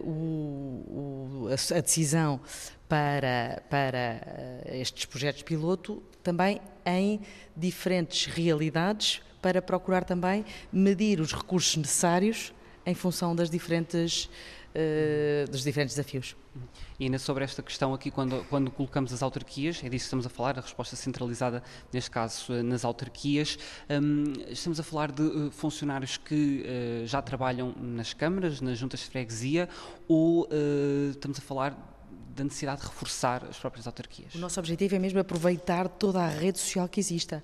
o, 0.04 1.48
o, 1.48 1.50
a 1.50 1.80
decisão 1.80 2.42
para, 2.89 3.63
para 3.70 4.22
estes 4.66 5.06
projetos 5.06 5.44
piloto 5.44 6.04
também 6.24 6.60
em 6.86 7.22
diferentes 7.56 8.25
realidades 8.25 9.22
para 9.42 9.62
procurar 9.62 10.04
também 10.04 10.46
medir 10.72 11.20
os 11.20 11.34
recursos 11.34 11.75
necessários 11.78 12.54
em 12.86 12.94
função 12.94 13.36
das 13.36 13.50
diferentes, 13.50 14.30
uh, 14.79 15.51
dos 15.51 15.63
diferentes 15.63 15.95
desafios. 15.95 16.36
E 17.00 17.05
ainda 17.05 17.19
sobre 17.19 17.43
esta 17.43 17.62
questão 17.62 17.93
aqui, 17.93 18.09
quando, 18.12 18.43
quando 18.50 18.71
colocamos 18.71 19.13
as 19.13 19.21
autarquias, 19.21 19.77
é 19.83 19.89
disso 19.89 20.03
que 20.03 20.07
estamos 20.07 20.25
a 20.25 20.29
falar, 20.29 20.57
a 20.57 20.62
resposta 20.62 20.95
centralizada, 20.95 21.63
neste 21.93 22.12
caso, 22.12 22.53
eh, 22.53 22.62
nas 22.62 22.83
autarquias, 22.83 23.57
um, 23.89 24.33
estamos 24.50 24.79
a 24.79 24.83
falar 24.83 25.12
de 25.12 25.21
uh, 25.21 25.51
funcionários 25.51 26.17
que 26.17 26.65
uh, 26.65 27.07
já 27.07 27.21
trabalham 27.21 27.74
nas 27.77 28.13
câmaras, 28.13 28.59
nas 28.59 28.77
juntas 28.77 29.01
de 29.01 29.05
freguesia, 29.05 29.69
ou 30.07 30.45
uh, 30.45 31.09
estamos 31.12 31.38
a 31.38 31.41
falar 31.41 31.89
da 32.36 32.43
necessidade 32.43 32.81
de 32.81 32.88
reforçar 32.88 33.45
as 33.45 33.57
próprias 33.57 33.86
autarquias. 33.86 34.33
O 34.36 34.39
nosso 34.39 34.59
objetivo 34.59 34.95
é 34.95 35.00
mesmo 35.00 35.19
aproveitar 35.19 35.88
toda 35.88 36.21
a 36.21 36.27
rede 36.27 36.57
social 36.57 36.88
que 36.88 37.00
exista. 37.00 37.43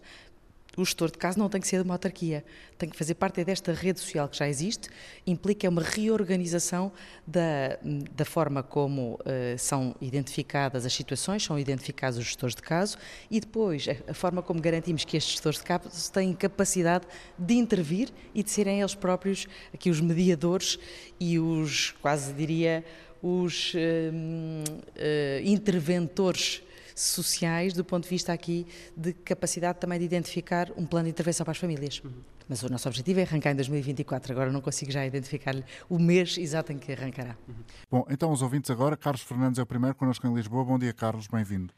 O 0.77 0.83
gestor 0.83 1.11
de 1.11 1.17
casa 1.17 1.37
não 1.37 1.49
tem 1.49 1.61
que 1.61 1.67
ser 1.67 1.77
de 1.77 1.83
uma 1.83 1.93
autarquia, 1.93 2.43
tem 2.77 2.89
que 2.89 2.97
fazer 2.97 3.15
parte 3.15 3.43
desta 3.43 3.71
rede 3.71 3.99
social 3.99 4.27
que 4.27 4.37
já 4.37 4.47
existe, 4.47 4.89
implica 5.25 5.69
uma 5.69 5.81
reorganização 5.81 6.91
da, 7.25 7.77
da 8.13 8.25
forma 8.25 8.61
como 8.61 9.13
uh, 9.13 9.57
são 9.57 9.95
identificadas 10.01 10.85
as 10.85 10.93
situações, 10.93 11.43
são 11.43 11.57
identificados 11.57 12.17
os 12.17 12.25
gestores 12.25 12.55
de 12.55 12.61
caso 12.61 12.97
e 13.31 13.39
depois 13.39 13.87
a, 13.87 14.11
a, 14.11 14.13
forma 14.13 14.41
como 14.41 14.61
garantimos 14.61 15.05
que 15.05 15.15
estes 15.15 15.33
gestores 15.33 15.59
de 15.59 15.65
caso 15.65 16.11
têm 16.11 16.33
capacidade 16.33 17.05
de 17.37 17.53
intervir 17.53 18.09
e 18.33 18.43
de 18.43 18.51
serem 18.51 18.81
eles 18.81 18.95
próprios 18.95 19.47
aqui 19.73 19.89
os 19.89 20.01
mediadores 20.01 20.77
e 21.19 21.39
os, 21.39 21.91
quase 22.01 22.33
diria, 22.33 22.83
os 23.21 23.73
uh, 23.73 23.77
uh, 23.77 25.47
interventores 25.47 26.61
sociais 26.95 27.73
do 27.73 27.83
ponto 27.83 28.03
de 28.03 28.09
vista 28.09 28.31
aqui 28.31 28.65
de 28.95 29.13
capacidade 29.13 29.79
também 29.79 29.99
de 29.99 30.05
identificar 30.05 30.71
um 30.77 30.85
plano 30.85 31.05
de 31.05 31.11
intervenção 31.11 31.43
para 31.43 31.51
as 31.51 31.57
famílias. 31.57 32.01
Uhum. 32.03 32.11
Mas 32.47 32.63
o 32.63 32.69
nosso 32.69 32.87
objetivo 32.87 33.19
é 33.19 33.23
arrancar 33.23 33.51
em 33.51 33.55
2024. 33.55 34.31
Agora 34.31 34.51
não 34.51 34.61
consigo 34.61 34.91
já 34.91 35.05
identificar-lhe 35.05 35.63
o 35.89 35.99
mês 35.99 36.37
exato 36.37 36.71
em 36.71 36.77
que 36.77 36.91
arrancará. 36.91 37.35
Uhum. 37.47 37.55
Bom, 37.89 38.05
então 38.09 38.31
os 38.31 38.41
ouvintes 38.41 38.71
agora. 38.71 38.95
Carlos 38.95 39.23
Fernandes 39.23 39.59
é 39.59 39.63
o 39.63 39.65
primeiro 39.65 39.95
connosco 39.95 40.25
em 40.27 40.33
Lisboa. 40.33 40.63
Bom 40.63 40.79
dia, 40.79 40.93
Carlos. 40.93 41.27
Bem-vindo. 41.27 41.73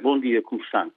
Bom 0.00 0.18
dia, 0.20 0.40
como 0.42 0.62
está? 0.62 0.88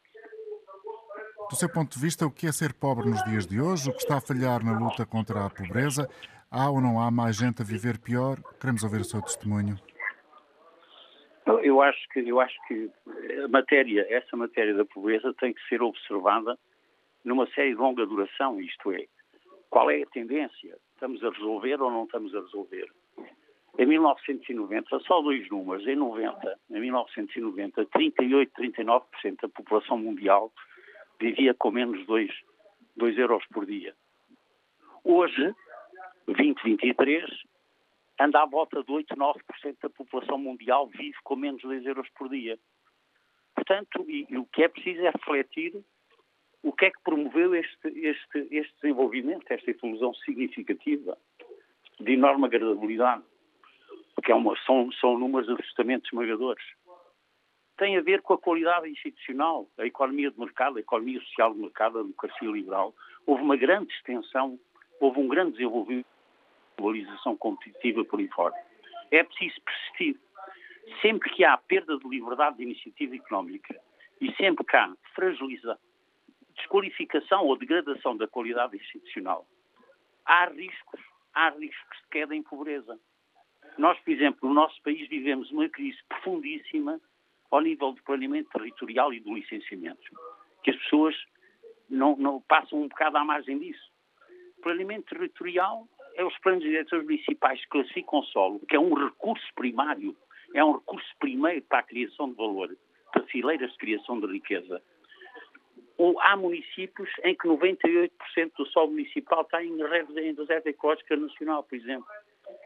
Do 1.49 1.55
seu 1.57 1.67
ponto 1.67 1.93
de 1.93 1.99
vista, 1.99 2.25
o 2.25 2.31
que 2.31 2.47
é 2.47 2.51
ser 2.51 2.71
pobre 2.73 3.09
nos 3.09 3.21
dias 3.25 3.45
de 3.45 3.59
hoje? 3.59 3.89
O 3.89 3.93
que 3.93 3.99
está 3.99 4.17
a 4.17 4.21
falhar 4.21 4.63
na 4.63 4.77
luta 4.77 5.05
contra 5.05 5.45
a 5.45 5.49
pobreza? 5.49 6.07
Há 6.49 6.69
ou 6.69 6.79
não 6.79 7.01
há 7.01 7.09
mais 7.09 7.35
gente 7.35 7.61
a 7.61 7.65
viver 7.65 7.97
pior? 7.97 8.39
Queremos 8.59 8.83
ouvir 8.83 9.01
o 9.01 9.03
seu 9.03 9.21
testemunho. 9.21 9.77
Eu 11.45 11.81
acho 11.81 11.99
que, 12.09 12.19
eu 12.19 12.39
acho 12.39 12.55
que 12.67 12.89
a 13.43 13.47
matéria, 13.47 14.05
essa 14.09 14.37
matéria 14.37 14.73
da 14.73 14.85
pobreza 14.85 15.33
tem 15.39 15.53
que 15.53 15.67
ser 15.67 15.81
observada 15.81 16.57
numa 17.23 17.47
série 17.51 17.71
de 17.71 17.75
longa 17.75 18.05
duração, 18.05 18.59
isto 18.59 18.91
é, 18.91 19.05
qual 19.69 19.89
é 19.89 20.01
a 20.01 20.07
tendência? 20.07 20.77
Estamos 20.93 21.23
a 21.23 21.29
resolver 21.29 21.81
ou 21.81 21.89
não 21.89 22.03
estamos 22.03 22.35
a 22.35 22.41
resolver? 22.41 22.91
Em 23.77 23.85
1990, 23.85 24.99
só 24.99 25.21
dois 25.21 25.49
números, 25.49 25.87
em 25.87 25.95
90, 25.95 26.59
em 26.69 26.79
1990, 26.79 27.85
38, 27.85 28.51
39% 28.61 29.41
da 29.41 29.49
população 29.49 29.97
mundial 29.97 30.51
vivia 31.19 31.53
com 31.53 31.71
menos 31.71 31.99
de 31.99 32.05
2, 32.05 32.31
2 32.97 33.17
euros 33.17 33.45
por 33.47 33.65
dia. 33.65 33.95
Hoje, 35.03 35.55
2023 36.27 37.23
anda 38.21 38.41
à 38.41 38.45
volta 38.45 38.83
de 38.83 38.91
8, 38.91 39.15
9% 39.15 39.77
da 39.81 39.89
população 39.89 40.37
mundial 40.37 40.87
vive 40.87 41.17
com 41.23 41.35
menos 41.35 41.61
de 41.61 41.67
2 41.67 41.85
euros 41.85 42.07
por 42.17 42.29
dia. 42.29 42.57
Portanto, 43.55 44.05
e, 44.07 44.27
e, 44.29 44.37
o 44.37 44.45
que 44.45 44.63
é 44.63 44.67
preciso 44.67 45.01
é 45.01 45.09
refletir 45.09 45.83
o 46.63 46.71
que 46.71 46.85
é 46.85 46.91
que 46.91 47.01
promoveu 47.03 47.55
este, 47.55 47.87
este, 47.87 48.47
este 48.51 48.73
desenvolvimento, 48.81 49.45
esta 49.49 49.71
evolução 49.71 50.13
significativa, 50.13 51.17
de 51.99 52.13
enorme 52.13 52.45
agradabilidade, 52.45 53.23
porque 54.15 54.31
é 54.31 54.35
uma, 54.35 54.55
são, 54.65 54.91
são 54.93 55.17
números 55.17 55.49
absolutamente 55.49 56.07
esmagadores. 56.07 56.63
Tem 57.77 57.97
a 57.97 58.01
ver 58.01 58.21
com 58.21 58.33
a 58.33 58.37
qualidade 58.37 58.87
institucional, 58.87 59.67
a 59.79 59.85
economia 59.87 60.29
de 60.29 60.39
mercado, 60.39 60.77
a 60.77 60.81
economia 60.81 61.19
social 61.21 61.53
de 61.53 61.59
mercado, 61.59 61.99
a 61.99 62.03
democracia 62.03 62.47
liberal. 62.47 62.93
Houve 63.25 63.41
uma 63.41 63.57
grande 63.57 63.91
extensão, 63.93 64.59
houve 64.99 65.19
um 65.19 65.27
grande 65.27 65.53
desenvolvimento 65.53 66.05
globalização 66.81 67.37
competitiva 67.37 68.03
por 68.05 68.19
aí 68.19 68.27
fora. 68.29 68.55
É 69.11 69.23
preciso 69.23 69.61
persistir. 69.61 70.19
Sempre 71.01 71.29
que 71.29 71.43
há 71.43 71.57
perda 71.57 71.97
de 71.97 72.07
liberdade 72.07 72.57
de 72.57 72.63
iniciativa 72.63 73.15
económica 73.15 73.79
e 74.19 74.31
sempre 74.35 74.65
que 74.65 74.75
há 74.75 74.93
fragilização, 75.15 75.77
desqualificação 76.55 77.45
ou 77.45 77.57
degradação 77.57 78.17
da 78.17 78.27
qualidade 78.27 78.75
institucional, 78.75 79.47
há 80.25 80.45
riscos, 80.47 80.99
há 81.33 81.49
riscos 81.49 81.97
de 82.03 82.09
queda 82.09 82.35
em 82.35 82.43
pobreza. 82.43 82.99
Nós, 83.77 83.97
por 83.99 84.11
exemplo, 84.11 84.49
no 84.49 84.55
nosso 84.55 84.81
país 84.81 85.07
vivemos 85.07 85.49
uma 85.51 85.69
crise 85.69 85.97
profundíssima 86.09 86.99
ao 87.49 87.61
nível 87.61 87.93
do 87.93 88.03
planeamento 88.03 88.49
territorial 88.49 89.13
e 89.13 89.19
do 89.19 89.33
licenciamento, 89.33 90.11
que 90.63 90.71
as 90.71 90.77
pessoas 90.77 91.15
não, 91.89 92.15
não 92.17 92.41
passam 92.41 92.81
um 92.81 92.87
bocado 92.87 93.17
à 93.17 93.23
margem 93.25 93.59
disso. 93.59 93.91
Planeamento 94.61 95.13
territorial 95.13 95.87
é 96.15 96.23
os 96.23 96.37
planos 96.39 96.63
diretores 96.63 97.05
municipais 97.05 97.59
que 97.61 97.67
classificam 97.69 98.19
o 98.19 98.25
solo, 98.25 98.59
que 98.67 98.75
é 98.75 98.79
um 98.79 98.93
recurso 98.93 99.45
primário, 99.55 100.15
é 100.53 100.63
um 100.63 100.73
recurso 100.73 101.07
primeiro 101.19 101.61
para 101.63 101.79
a 101.79 101.83
criação 101.83 102.29
de 102.29 102.35
valor, 102.35 102.75
para 103.11 103.23
fileiras 103.23 103.71
de 103.71 103.77
criação 103.77 104.19
de 104.19 104.27
riqueza. 104.27 104.81
Há 106.21 106.35
municípios 106.35 107.09
em 107.23 107.35
que 107.35 107.47
98% 107.47 108.09
do 108.57 108.65
solo 108.67 108.91
municipal 108.91 109.41
está 109.41 109.63
em, 109.63 109.71
em 109.71 110.33
reserva 110.33 110.69
ecológica 110.69 111.15
nacional, 111.15 111.63
por 111.63 111.75
exemplo, 111.75 112.07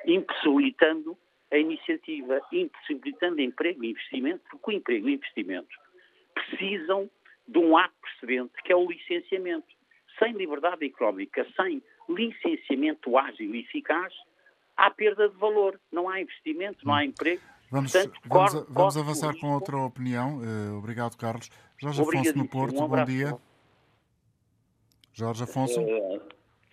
impossibilitando 0.05 1.17
a 1.51 1.57
iniciativa, 1.57 2.41
impossibilitando 2.51 3.41
emprego 3.41 3.83
e 3.83 3.91
investimento, 3.91 4.41
porque 4.49 4.71
o 4.71 4.73
emprego 4.73 5.09
e 5.09 5.13
investimento 5.13 5.75
precisam 6.33 7.09
de 7.47 7.59
um 7.59 7.77
ato 7.77 7.93
precedente, 8.01 8.53
que 8.63 8.71
é 8.71 8.75
o 8.75 8.89
licenciamento. 8.89 9.67
Sem 10.17 10.33
liberdade 10.33 10.85
económica, 10.85 11.45
sem 11.55 11.83
licenciamento 12.09 13.17
ágil 13.17 13.55
e 13.55 13.61
eficaz, 13.61 14.13
há 14.75 14.89
perda 14.91 15.29
de 15.29 15.35
valor, 15.37 15.79
não 15.91 16.09
há 16.09 16.21
investimento, 16.21 16.85
não 16.85 16.93
há 16.93 16.99
hum. 16.99 17.03
emprego. 17.03 17.41
Vamos, 17.71 17.91
Portanto, 17.91 18.19
vamos, 18.25 18.53
corre, 18.53 18.65
vamos 18.69 18.97
avançar 18.97 19.39
com 19.39 19.53
outra 19.53 19.77
opinião. 19.77 20.39
Uh, 20.39 20.77
obrigado, 20.77 21.17
Carlos. 21.17 21.49
Jorge 21.77 22.01
Afonso 22.01 22.37
no 22.37 22.47
Porto, 22.47 22.83
um 22.83 22.87
bom 22.87 23.03
dia. 23.03 23.35
Jorge 25.13 25.43
Afonso. 25.43 25.81
Uh, 25.81 26.21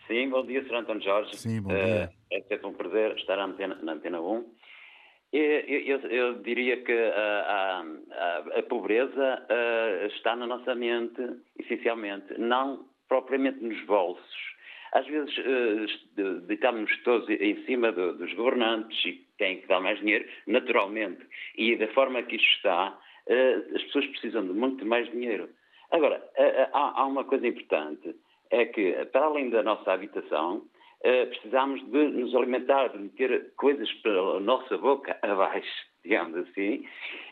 sim, 0.07 0.29
bom 0.29 0.45
dia, 0.45 0.63
Sr. 0.65 0.75
António 0.77 1.03
Jorge. 1.03 1.37
Sim, 1.37 1.63
bom 1.63 1.71
dia. 1.71 2.13
Uh, 2.13 2.35
é 2.35 2.41
sempre 2.43 2.67
um 2.67 2.75
prazer 2.75 3.17
estar 3.17 3.37
na 3.37 3.45
Antena, 3.45 3.75
na 3.83 3.93
antena 3.93 4.21
1. 4.21 4.53
Eu, 5.33 5.41
eu, 5.43 5.99
eu, 6.11 6.43
diria 6.43 6.83
que 6.85 6.93
a, 6.93 7.83
a, 8.13 8.59
a 8.59 8.63
pobreza 8.65 9.47
está 10.15 10.37
na 10.37 10.47
nossa 10.47 10.75
mente, 10.75 11.23
essencialmente, 11.59 12.39
não 12.39 12.87
propriamente 13.09 13.65
nos 13.65 13.83
bolsos 13.87 14.52
às 14.93 15.07
vezes 15.07 15.35
uh, 15.39 16.41
deitamos 16.47 16.91
todos 17.03 17.29
em 17.29 17.65
cima 17.65 17.91
do, 17.93 18.15
dos 18.15 18.33
governantes 18.35 19.05
e 19.07 19.27
quem 19.39 19.61
que 19.61 19.67
dá 19.67 19.81
mais 19.81 19.99
dinheiro, 19.99 20.29
naturalmente. 20.47 21.27
E 21.57 21.77
da 21.77 21.89
forma 21.89 22.23
que 22.23 22.37
isto 22.37 22.57
está, 22.57 22.91
uh, 22.91 23.75
as 23.75 23.83
pessoas 23.85 24.07
precisam 24.07 24.47
de 24.47 24.53
muito 24.53 24.85
mais 24.85 25.11
dinheiro. 25.11 25.49
Agora, 25.91 26.19
uh, 26.19 26.69
há, 26.73 27.07
uma 27.07 27.25
coisa 27.25 27.47
importante, 27.47 28.15
é 28.51 28.67
que 28.67 28.93
para 29.07 29.25
além 29.25 29.51
da 29.51 29.63
nossa 29.63 29.93
habitação, 29.93 30.63
precisamos 31.01 31.85
de 31.91 32.09
nos 32.11 32.33
alimentar, 32.33 32.89
de 32.89 32.99
meter 32.99 33.53
coisas 33.57 33.91
pela 34.03 34.39
nossa 34.39 34.79
boca 34.79 35.19
abaixo. 35.23 35.92
Digamos 36.05 36.37
assim, 36.37 36.85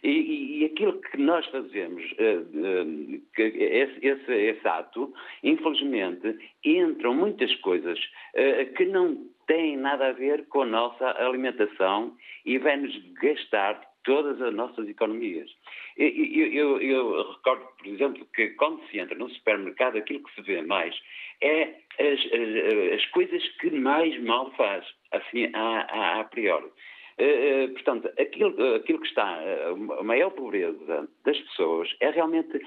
e, 0.03 0.61
e, 0.61 0.65
aquilo 0.65 1.01
que 1.01 1.17
nós 1.19 1.45
fazemos, 1.47 2.05
uh, 2.13 2.41
uh, 2.57 3.23
esse, 3.37 4.07
esse, 4.07 4.33
esse, 4.33 4.69
ato, 4.69 5.13
infelizmente, 5.43 6.39
entram 6.65 7.15
muitas 7.15 7.55
coisas 7.57 7.99
uh, 7.99 8.73
que 8.75 8.85
não 8.87 9.27
têm 9.47 9.77
nada 9.77 10.09
a 10.09 10.13
ver 10.13 10.47
com 10.47 10.63
a 10.63 10.67
nossa 10.67 11.11
alimentação 11.19 12.17
e 12.47 12.59
vai-nos 12.59 12.97
gastar 13.21 13.81
todas 14.05 14.41
as 14.41 14.55
nossas 14.55 14.89
economias. 14.89 15.51
Eu, 15.97 16.09
eu, 16.09 16.81
eu, 16.81 17.33
recordo, 17.33 17.67
por 17.77 17.87
exemplo, 17.87 18.27
que 18.35 18.51
quando 18.51 18.83
se 18.89 18.99
entra 18.99 19.19
no 19.19 19.29
supermercado, 19.29 19.99
aquilo 19.99 20.23
que 20.23 20.35
se 20.35 20.43
vê 20.43 20.63
mais 20.63 20.95
é 21.43 21.75
as, 21.99 22.21
as, 22.21 22.95
as 22.95 23.07
coisas 23.07 23.47
que 23.59 23.71
mais 23.71 24.19
mal 24.23 24.51
faz, 24.53 24.87
assim, 25.13 25.51
a, 25.53 25.81
a, 25.83 26.21
a 26.21 26.25
priori. 26.25 26.71
Uh, 27.19 27.65
uh, 27.65 27.73
portanto, 27.73 28.11
aquilo, 28.19 28.75
aquilo 28.75 29.01
que 29.01 29.09
está, 29.09 29.39
uh, 29.39 29.93
a 30.01 30.03
maior 30.03 30.31
pobreza 30.31 31.09
das 31.25 31.39
pessoas 31.39 31.95
é 32.01 32.11
realmente 32.11 32.61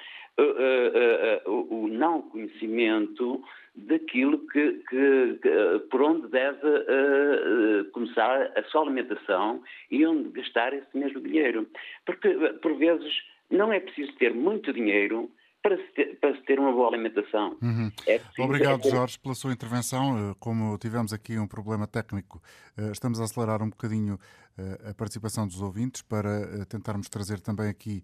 o 1.46 1.88
não 1.88 2.24
conhecimento 2.24 3.44
daquilo 3.76 4.40
que, 4.48 4.74
que, 4.90 5.40
que 5.42 5.80
por 5.92 6.02
onde 6.02 6.28
deve 6.28 7.86
começar 7.92 8.52
a 8.56 8.64
sua 8.64 8.82
alimentação 8.82 9.62
e 9.92 10.04
onde 10.04 10.30
gastar 10.30 10.74
esse 10.74 10.98
mesmo 10.98 11.22
dinheiro. 11.22 11.68
Porque, 12.04 12.30
por 12.64 12.76
vezes, 12.76 13.14
não 13.52 13.72
é 13.72 13.80
preciso 13.80 14.12
ter 14.14 14.34
muito 14.34 14.74
dinheiro 14.74 15.30
para 15.64 15.78
se 15.78 15.94
ter, 15.94 16.20
para 16.20 16.36
se 16.36 16.42
ter 16.44 16.60
uma 16.60 16.74
boa 16.74 16.90
alimentação. 16.90 17.58
Uhum. 17.62 17.90
É 18.06 18.22
Obrigado. 18.38 18.88
Jorge, 18.90 19.18
pela 19.18 19.34
sua 19.34 19.54
intervenção. 19.54 20.32
Eh, 20.32 20.36
como 20.38 20.78
tivemos 20.78 21.14
aqui 21.14 21.40
um 21.40 21.48
problema 21.48 21.88
técnico, 21.88 22.44
eh, 22.76 22.92
estamos 22.92 23.20
a 23.22 23.24
acelerar 23.24 23.64
um 23.64 23.70
bocadinho 23.70 24.20
eh, 24.58 24.90
a 24.90 24.94
participação 24.94 25.48
dos 25.48 25.62
ouvintes 25.62 26.02
para 26.02 26.66
tentarmos 26.66 27.08
trazer 27.08 27.40
também 27.40 27.70
aqui 27.70 28.04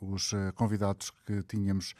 os 0.00 0.32
convidados 0.54 1.10
que 1.26 1.42
tínhamos 1.42 1.94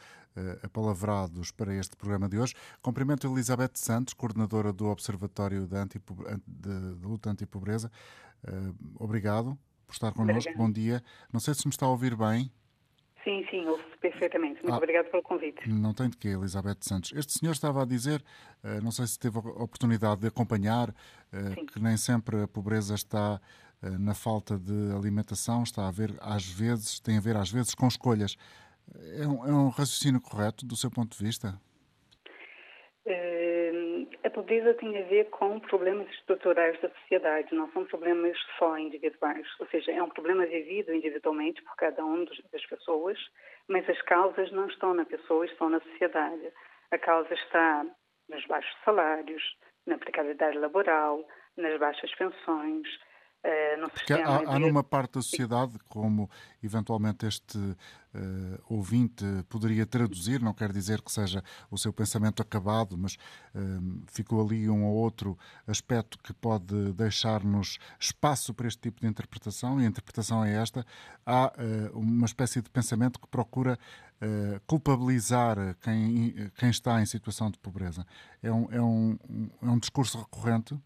apalavrados 0.63 1.51
para 1.51 1.73
este 1.73 1.97
programa 1.97 2.29
de 2.29 2.39
hoje. 2.39 2.53
Cumprimento 2.81 3.27
Elizabeth 3.27 3.71
Santos, 3.73 4.13
coordenadora 4.13 4.71
do 4.71 4.85
Observatório 4.87 5.67
de, 5.67 5.75
Antipo... 5.75 6.15
de... 6.47 6.95
de 6.95 7.05
Luta 7.05 7.29
Antipobreza. 7.29 7.91
Obrigado 8.97 9.57
por 9.85 9.93
estar 9.93 10.13
connosco. 10.13 10.53
Bom 10.55 10.71
dia. 10.71 11.03
Não 11.33 11.41
sei 11.41 11.53
se 11.53 11.67
me 11.67 11.71
está 11.71 11.85
a 11.85 11.89
ouvir 11.89 12.15
bem. 12.15 12.49
Sim, 13.27 13.45
sim, 13.49 13.67
ouço 13.67 13.83
perfeitamente. 13.99 14.63
Muito 14.63 14.73
ah, 14.73 14.77
obrigado 14.77 15.11
pelo 15.11 15.21
convite. 15.21 15.67
Não 15.67 15.93
tem 15.93 16.09
de 16.09 16.15
quê, 16.15 16.29
Elizabeth 16.29 16.77
Santos. 16.79 17.11
Este 17.13 17.37
senhor 17.37 17.51
estava 17.51 17.81
a 17.81 17.85
dizer, 17.85 18.23
uh, 18.63 18.81
não 18.81 18.89
sei 18.89 19.05
se 19.05 19.19
teve 19.19 19.37
a 19.37 19.41
oportunidade 19.41 20.21
de 20.21 20.27
acompanhar, 20.27 20.91
uh, 20.91 21.65
que 21.65 21.77
nem 21.77 21.97
sempre 21.97 22.43
a 22.43 22.47
pobreza 22.47 22.95
está 22.95 23.41
uh, 23.83 23.99
na 23.99 24.13
falta 24.13 24.57
de 24.57 24.93
alimentação, 24.95 25.63
está 25.63 25.89
a 25.89 25.91
ver 25.91 26.15
às 26.21 26.45
vezes, 26.45 27.01
tem 27.01 27.17
a 27.17 27.19
ver 27.19 27.35
às 27.35 27.51
vezes 27.51 27.75
com 27.75 27.85
escolhas. 27.85 28.37
É 29.19 29.27
um, 29.27 29.45
é 29.45 29.51
um 29.51 29.67
raciocínio 29.67 30.21
correto 30.21 30.65
do 30.65 30.77
seu 30.77 30.89
ponto 30.89 31.17
de 31.17 31.21
vista? 31.21 31.59
A 33.05 33.46
pobreza 34.37 34.71
tem 34.75 34.95
a 34.95 35.01
ver 35.05 35.31
com 35.31 35.59
problemas 35.59 36.07
estruturais 36.11 36.79
da 36.79 36.89
sociedade, 36.89 37.55
não 37.55 37.71
são 37.71 37.83
problemas 37.85 38.37
só 38.59 38.77
individuais. 38.77 39.47
Ou 39.59 39.65
seja, 39.65 39.91
é 39.91 40.03
um 40.03 40.09
problema 40.09 40.45
vivido 40.45 40.93
individualmente 40.93 41.59
por 41.63 41.75
cada 41.75 42.05
uma 42.05 42.23
das 42.23 42.65
pessoas, 42.67 43.17
mas 43.67 43.89
as 43.89 43.99
causas 44.03 44.51
não 44.51 44.67
estão 44.67 44.93
na 44.93 45.05
pessoa, 45.05 45.43
estão 45.43 45.71
na 45.71 45.79
sociedade. 45.79 46.53
A 46.91 46.99
causa 46.99 47.33
está 47.33 47.83
nos 48.29 48.45
baixos 48.45 48.77
salários, 48.85 49.43
na 49.87 49.97
precariedade 49.97 50.59
laboral, 50.59 51.27
nas 51.57 51.79
baixas 51.79 52.13
pensões, 52.13 52.87
Uh, 53.45 53.89
Porque 53.89 54.13
há, 54.13 54.37
há, 54.39 54.59
numa 54.59 54.83
parte 54.83 55.13
da 55.13 55.21
sociedade, 55.21 55.77
como 55.87 56.29
eventualmente 56.61 57.25
este 57.25 57.57
uh, 57.57 57.77
ouvinte 58.67 59.23
poderia 59.47 59.85
traduzir, 59.85 60.41
não 60.41 60.53
quer 60.53 60.71
dizer 60.73 61.01
que 61.01 61.11
seja 61.11 61.43
o 61.69 61.77
seu 61.77 61.93
pensamento 61.93 62.41
acabado, 62.41 62.97
mas 62.97 63.13
uh, 63.13 64.01
ficou 64.07 64.43
ali 64.43 64.69
um 64.69 64.83
ou 64.85 64.95
outro 64.95 65.37
aspecto 65.67 66.17
que 66.17 66.33
pode 66.33 66.91
deixar-nos 66.93 67.77
espaço 67.99 68.53
para 68.53 68.67
este 68.67 68.81
tipo 68.81 68.99
de 69.01 69.07
interpretação, 69.07 69.79
e 69.79 69.85
a 69.85 69.87
interpretação 69.87 70.43
é 70.43 70.55
esta: 70.55 70.85
há 71.25 71.53
uma 71.93 72.25
espécie 72.25 72.61
de 72.61 72.69
pensamento 72.69 73.19
que 73.19 73.27
procura 73.27 73.77
culpabilizar 74.65 75.57
quem, 75.81 76.49
quem 76.57 76.69
está 76.69 76.99
em 76.99 77.05
situação 77.05 77.51
de 77.51 77.59
pobreza. 77.59 78.05
É 78.41 78.51
um, 78.51 78.67
é 78.71 78.81
um, 78.81 79.17
é 79.61 79.69
um 79.69 79.77
discurso 79.77 80.17
recorrente? 80.17 80.77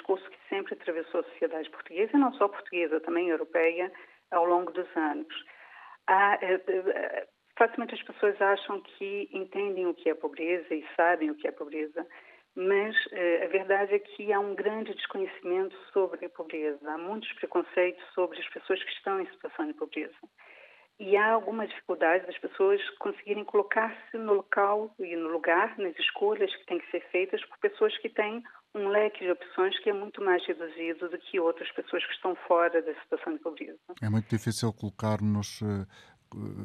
Discurso 0.00 0.30
que 0.30 0.48
sempre 0.48 0.74
atravessou 0.74 1.20
a 1.20 1.24
sociedade 1.24 1.68
portuguesa, 1.68 2.10
e 2.14 2.18
não 2.18 2.32
só 2.32 2.48
portuguesa, 2.48 3.00
também 3.00 3.28
europeia, 3.28 3.92
ao 4.30 4.46
longo 4.46 4.72
dos 4.72 4.88
anos. 4.96 5.44
Há, 6.06 6.38
eh, 6.40 6.60
eh, 6.66 7.28
facilmente 7.56 7.94
as 7.94 8.02
pessoas 8.02 8.40
acham 8.40 8.80
que 8.80 9.28
entendem 9.30 9.86
o 9.86 9.94
que 9.94 10.08
é 10.08 10.14
pobreza 10.14 10.74
e 10.74 10.86
sabem 10.96 11.30
o 11.30 11.34
que 11.34 11.46
é 11.46 11.52
pobreza, 11.52 12.06
mas 12.56 12.96
eh, 13.12 13.44
a 13.44 13.48
verdade 13.48 13.94
é 13.94 13.98
que 13.98 14.32
há 14.32 14.40
um 14.40 14.54
grande 14.54 14.94
desconhecimento 14.94 15.76
sobre 15.92 16.24
a 16.24 16.30
pobreza. 16.30 16.90
Há 16.90 16.96
muitos 16.96 17.30
preconceitos 17.34 18.02
sobre 18.14 18.40
as 18.40 18.48
pessoas 18.48 18.82
que 18.82 18.92
estão 18.92 19.20
em 19.20 19.26
situação 19.26 19.66
de 19.66 19.74
pobreza. 19.74 20.16
E 20.98 21.16
há 21.16 21.30
alguma 21.32 21.66
dificuldade 21.66 22.26
das 22.26 22.38
pessoas 22.38 22.80
conseguirem 22.98 23.44
colocar-se 23.44 24.16
no 24.16 24.34
local 24.34 24.94
e 24.98 25.14
no 25.14 25.28
lugar, 25.28 25.78
nas 25.78 25.98
escolhas 25.98 26.54
que 26.56 26.66
têm 26.66 26.78
que 26.78 26.90
ser 26.90 27.00
feitas 27.10 27.44
por 27.44 27.58
pessoas 27.58 27.96
que 27.98 28.08
têm 28.08 28.42
um 28.74 28.88
leque 28.88 29.24
de 29.24 29.30
opções 29.30 29.78
que 29.80 29.90
é 29.90 29.92
muito 29.92 30.22
mais 30.22 30.44
reduzido 30.46 31.08
do 31.08 31.18
que 31.18 31.40
outras 31.40 31.70
pessoas 31.72 32.04
que 32.06 32.12
estão 32.12 32.34
fora 32.46 32.80
da 32.82 32.94
situação 33.02 33.34
de 33.34 33.40
pobreza. 33.40 33.78
É 34.02 34.08
muito 34.08 34.28
difícil 34.28 34.72
colocar-nos, 34.72 35.60
eh, 35.62 35.86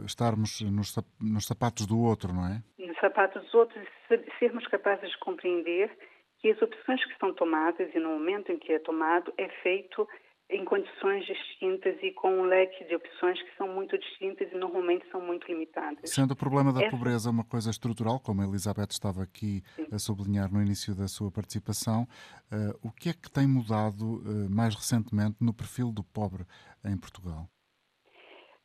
estarmos 0.06 0.62
nos, 0.62 0.96
nos 1.20 1.46
sapatos 1.46 1.88
do 1.88 2.00
outro, 2.00 2.32
não 2.34 2.46
é? 2.46 2.62
Nos 2.78 2.98
sapatos 3.00 3.42
dos 3.44 3.54
outros 3.54 3.84
e 4.12 4.40
sermos 4.40 4.68
capazes 4.68 5.10
de 5.10 5.18
compreender 5.20 5.92
que 6.40 6.52
as 6.52 6.62
opções 6.62 7.04
que 7.06 7.18
são 7.18 7.34
tomadas 7.34 7.90
e 7.94 8.00
no 8.00 8.10
momento 8.10 8.52
em 8.52 8.60
que 8.60 8.74
é 8.74 8.80
tomado 8.80 9.34
é 9.38 9.50
feito 9.64 10.08
em 10.50 10.64
condições 10.64 11.26
distintas 11.26 11.98
e 12.04 12.12
com 12.12 12.30
um 12.30 12.44
leque 12.44 12.84
de 12.86 12.96
opções 12.96 13.42
que 13.42 13.56
são 13.58 13.68
muito 13.68 13.98
distintas 13.98 14.52
e 14.52 14.56
normalmente 14.56 15.06
são 15.10 15.20
muito 15.20 15.48
limitadas. 15.48 16.10
Sendo 16.10 16.32
o 16.32 16.36
problema 16.36 16.72
da 16.72 16.82
Essa... 16.82 16.92
pobreza 16.92 17.30
uma 17.32 17.44
coisa 17.44 17.72
estrutural, 17.72 18.20
como 18.20 18.42
a 18.42 18.46
Elizabeth 18.46 18.92
estava 18.92 19.24
aqui 19.24 19.64
Sim. 19.76 19.88
a 19.92 19.98
sublinhar 19.98 20.54
no 20.54 20.62
início 20.62 20.96
da 20.96 21.08
sua 21.08 21.32
participação, 21.32 22.04
uh, 22.04 22.88
o 22.88 22.92
que 22.92 23.10
é 23.10 23.14
que 23.14 23.32
tem 23.32 23.48
mudado 23.48 24.22
uh, 24.22 24.50
mais 24.50 24.76
recentemente 24.76 25.38
no 25.42 25.54
perfil 25.54 25.92
do 25.92 26.04
pobre 26.04 26.44
em 26.86 26.98
Portugal? 26.98 27.50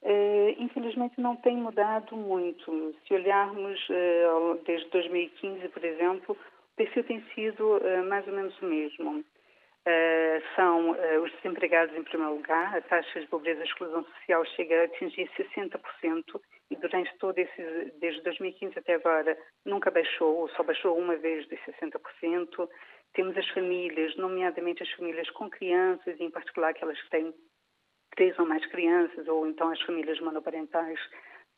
Uh, 0.02 0.62
infelizmente 0.62 1.18
não 1.18 1.36
tem 1.36 1.56
mudado 1.56 2.14
muito. 2.14 2.94
Se 3.06 3.14
olharmos 3.14 3.78
desde 4.66 4.88
2015, 4.90 5.68
por 5.68 5.84
exemplo, 5.84 6.36
o 6.36 6.76
perfil 6.76 7.04
tem 7.04 7.24
sido 7.34 7.80
mais 8.08 8.26
ou 8.26 8.34
menos 8.34 8.58
o 8.60 8.66
mesmo. 8.66 9.24
Uh, 9.90 10.40
são 10.55 10.92
uh, 10.92 11.22
os 11.22 11.33
desempregados 11.33 11.96
em 11.96 12.05
primeiro 12.05 12.35
lugar. 12.35 12.76
A 12.76 12.81
taxa 12.83 13.20
de 13.20 13.26
pobreza 13.26 13.61
e 13.61 13.64
exclusão 13.64 14.05
social 14.05 14.44
chega 14.55 14.83
a 14.83 14.85
atingir 14.85 15.29
60% 15.37 16.40
e 16.70 16.76
durante 16.76 17.12
todo 17.18 17.37
esse, 17.37 17.92
desde 17.98 18.22
2015 18.22 18.79
até 18.79 18.94
agora, 18.94 19.37
nunca 19.64 19.90
baixou, 19.90 20.37
ou 20.37 20.48
só 20.50 20.62
baixou 20.62 20.96
uma 20.96 21.16
vez 21.16 21.46
de 21.48 21.57
60%. 21.57 22.68
Temos 23.14 23.37
as 23.37 23.48
famílias, 23.48 24.14
nomeadamente 24.16 24.83
as 24.85 24.90
famílias 24.92 25.29
com 25.31 25.50
crianças, 25.50 26.20
em 26.20 26.31
particular 26.31 26.68
aquelas 26.68 27.00
que 27.03 27.11
têm 27.11 27.35
três 28.14 28.38
ou 28.38 28.46
mais 28.46 28.64
crianças, 28.66 29.26
ou 29.26 29.46
então 29.48 29.70
as 29.70 29.81
famílias 29.83 30.20
monoparentais, 30.20 31.00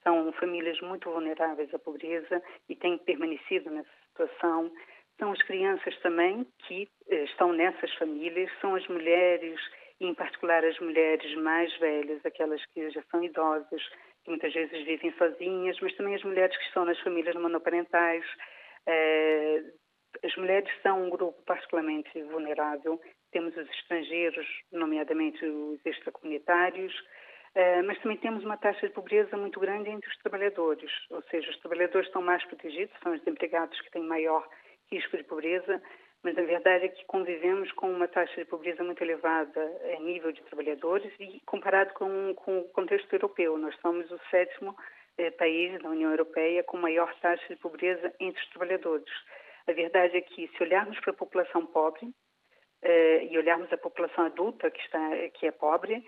são 0.03 0.33
famílias 0.33 0.81
muito 0.81 1.11
vulneráveis 1.11 1.73
à 1.75 1.79
pobreza 1.79 2.43
e 2.69 2.75
têm 2.75 2.97
permanecido 2.99 3.71
nessa 3.71 3.91
situação. 4.09 4.73
São 5.19 5.33
as 5.33 5.43
crianças 5.43 5.97
também 6.01 6.47
que 6.67 6.89
eh, 7.09 7.25
estão 7.25 7.53
nessas 7.53 7.93
famílias, 7.95 8.51
são 8.61 8.75
as 8.75 8.87
mulheres, 8.89 9.61
e 10.01 10.07
em 10.07 10.15
particular 10.15 10.65
as 10.65 10.79
mulheres 10.81 11.35
mais 11.37 11.73
velhas, 11.79 12.25
aquelas 12.25 12.65
que 12.67 12.91
já 12.91 13.03
são 13.11 13.23
idosas, 13.23 13.83
que 14.25 14.31
muitas 14.31 14.53
vezes 14.53 14.85
vivem 14.85 15.13
sozinhas, 15.17 15.79
mas 15.81 15.95
também 15.97 16.15
as 16.15 16.23
mulheres 16.25 16.57
que 16.57 16.65
estão 16.65 16.85
nas 16.85 16.99
famílias 17.01 17.35
monoparentais. 17.37 18.25
Eh, 18.87 19.63
as 20.23 20.37
mulheres 20.37 20.71
são 20.83 21.05
um 21.05 21.11
grupo 21.11 21.41
particularmente 21.45 22.23
vulnerável. 22.25 23.01
Temos 23.31 23.57
os 23.57 23.69
estrangeiros, 23.71 24.47
nomeadamente 24.71 25.45
os 25.45 25.85
extracomunitários, 25.87 26.93
Uh, 27.55 27.85
mas 27.85 27.99
também 28.01 28.17
temos 28.17 28.43
uma 28.45 28.57
taxa 28.57 28.89
de 28.89 28.95
pobreza 28.95 29.37
muito 29.37 29.61
grande 29.61 29.91
entre 29.91 30.09
os 30.09 30.17
trabalhadores, 30.19 30.91
ou 31.11 31.23
seja, 31.25 31.51
os 31.51 31.59
trabalhadores 31.59 32.07
estão 32.07 32.23
mais 32.23 32.43
protegidos, 32.47 32.97
são 33.03 33.13
os 33.13 33.27
empregados 33.27 33.79
que 33.83 33.91
têm 33.91 34.03
maior 34.05 34.49
risco 34.93 35.17
de 35.17 35.25
pobreza, 35.25 35.83
mas 36.23 36.37
a 36.39 36.43
verdade 36.43 36.85
é 36.85 36.89
que 36.89 37.05
convivemos 37.07 37.71
com 37.73 37.91
uma 37.91 38.07
taxa 38.07 38.37
de 38.37 38.45
pobreza 38.45 38.85
muito 38.85 39.03
elevada 39.03 39.61
a 39.97 40.01
nível 40.01 40.31
de 40.33 40.43
trabalhadores 40.43 41.13
e 41.19 41.41
comparado 41.47 41.93
com, 41.95 42.35
com 42.35 42.61
o 42.61 42.69
contexto 42.69 43.13
europeu. 43.13 43.59
Nós 43.59 43.75
somos 43.81 44.11
o 44.11 44.21
sétimo 44.31 44.77
eh, 45.19 45.31
país 45.33 45.83
da 45.83 45.89
União 45.89 46.11
Europeia 46.11 46.63
com 46.63 46.77
maior 46.77 47.13
taxa 47.21 47.49
de 47.49 47.61
pobreza 47.61 48.13
entre 48.21 48.41
os 48.41 48.49
trabalhadores. 48.51 49.13
A 49.67 49.73
verdade 49.73 50.17
é 50.17 50.21
que, 50.21 50.49
se 50.49 50.63
olharmos 50.63 50.99
para 51.01 51.11
a 51.11 51.17
população 51.17 51.67
pobre, 51.67 52.13
e 53.31 53.39
olharmos 53.39 53.73
a 53.73 53.79
população 53.79 54.25
adulta 54.27 54.71
que, 54.71 54.81
está, 54.81 55.29
que 55.35 55.47
é 55.47 55.53
pobre, 55.53 56.05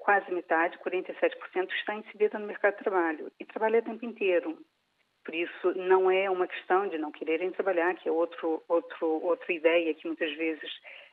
quase 0.00 0.30
metade, 0.30 0.78
47%, 0.78 1.70
está 1.72 1.94
inserida 1.94 2.38
no 2.38 2.46
mercado 2.46 2.76
de 2.76 2.82
trabalho 2.82 3.32
e 3.40 3.44
trabalha 3.46 3.78
o 3.78 3.82
tempo 3.82 4.04
inteiro. 4.04 4.58
Por 5.24 5.34
isso, 5.34 5.72
não 5.76 6.10
é 6.10 6.28
uma 6.28 6.48
questão 6.48 6.88
de 6.88 6.98
não 6.98 7.12
quererem 7.12 7.52
trabalhar, 7.52 7.94
que 7.94 8.08
é 8.08 8.12
outro, 8.12 8.62
outro, 8.68 9.06
outra 9.24 9.52
ideia 9.52 9.94
que 9.94 10.06
muitas 10.06 10.32
vezes 10.36 10.68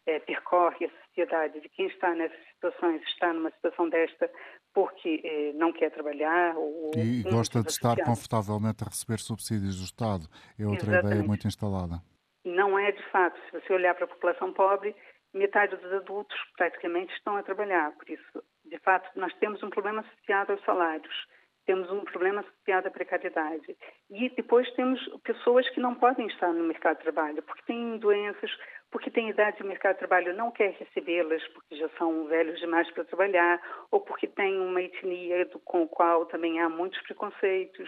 é, 0.05 0.19
percorre 0.19 0.87
a 0.87 1.07
sociedade 1.07 1.59
de 1.59 1.69
quem 1.69 1.87
está 1.87 2.15
nessas 2.15 2.39
situações, 2.53 3.01
está 3.03 3.31
numa 3.33 3.51
situação 3.51 3.87
desta 3.87 4.29
porque 4.73 5.21
é, 5.23 5.53
não 5.53 5.71
quer 5.71 5.91
trabalhar. 5.91 6.55
Ou, 6.57 6.91
e 6.95 7.23
gosta 7.23 7.61
de 7.61 7.71
estar 7.71 7.97
confortavelmente 8.03 8.83
a 8.83 8.87
receber 8.87 9.19
subsídios 9.19 9.77
do 9.77 9.85
Estado. 9.85 10.25
É 10.57 10.65
outra 10.65 10.89
Exatamente. 10.89 11.13
ideia 11.13 11.27
muito 11.27 11.47
instalada. 11.47 12.01
Não 12.43 12.79
é 12.79 12.91
de 12.91 13.03
fato. 13.11 13.39
Se 13.45 13.59
você 13.59 13.73
olhar 13.73 13.93
para 13.93 14.05
a 14.05 14.07
população 14.07 14.51
pobre, 14.53 14.95
metade 15.33 15.75
dos 15.75 15.93
adultos 15.93 16.37
praticamente 16.57 17.13
estão 17.13 17.35
a 17.35 17.43
trabalhar. 17.43 17.91
Por 17.91 18.09
isso, 18.09 18.43
de 18.65 18.79
fato, 18.79 19.07
nós 19.19 19.33
temos 19.35 19.61
um 19.61 19.69
problema 19.69 20.01
associado 20.01 20.53
aos 20.53 20.63
salários 20.63 21.27
temos 21.69 21.91
um 21.91 22.03
problema 22.03 22.41
associado 22.41 22.87
à 22.87 22.89
precariedade. 22.91 23.77
E 24.09 24.27
depois 24.29 24.67
temos 24.71 24.99
pessoas 25.23 25.69
que 25.69 25.79
não 25.79 25.93
podem 25.93 26.25
estar 26.25 26.51
no 26.51 26.63
mercado 26.63 26.97
de 26.97 27.03
trabalho 27.03 27.43
porque 27.43 27.61
têm 27.67 27.99
doenças, 27.99 28.49
porque 28.89 29.11
têm 29.11 29.29
idade 29.29 29.57
de 29.57 29.63
mercado 29.63 29.93
de 29.93 29.99
trabalho 29.99 30.35
não 30.35 30.49
quer 30.49 30.71
recebê-las 30.71 31.47
porque 31.49 31.75
já 31.75 31.87
são 31.89 32.25
velhos 32.25 32.59
demais 32.59 32.89
para 32.89 33.05
trabalhar, 33.05 33.61
ou 33.91 34.01
porque 34.01 34.25
têm 34.25 34.59
uma 34.59 34.81
etnia 34.81 35.45
do, 35.45 35.59
com 35.59 35.83
a 35.83 35.87
qual 35.87 36.25
também 36.25 36.59
há 36.59 36.67
muitos 36.67 36.99
preconceitos. 37.03 37.87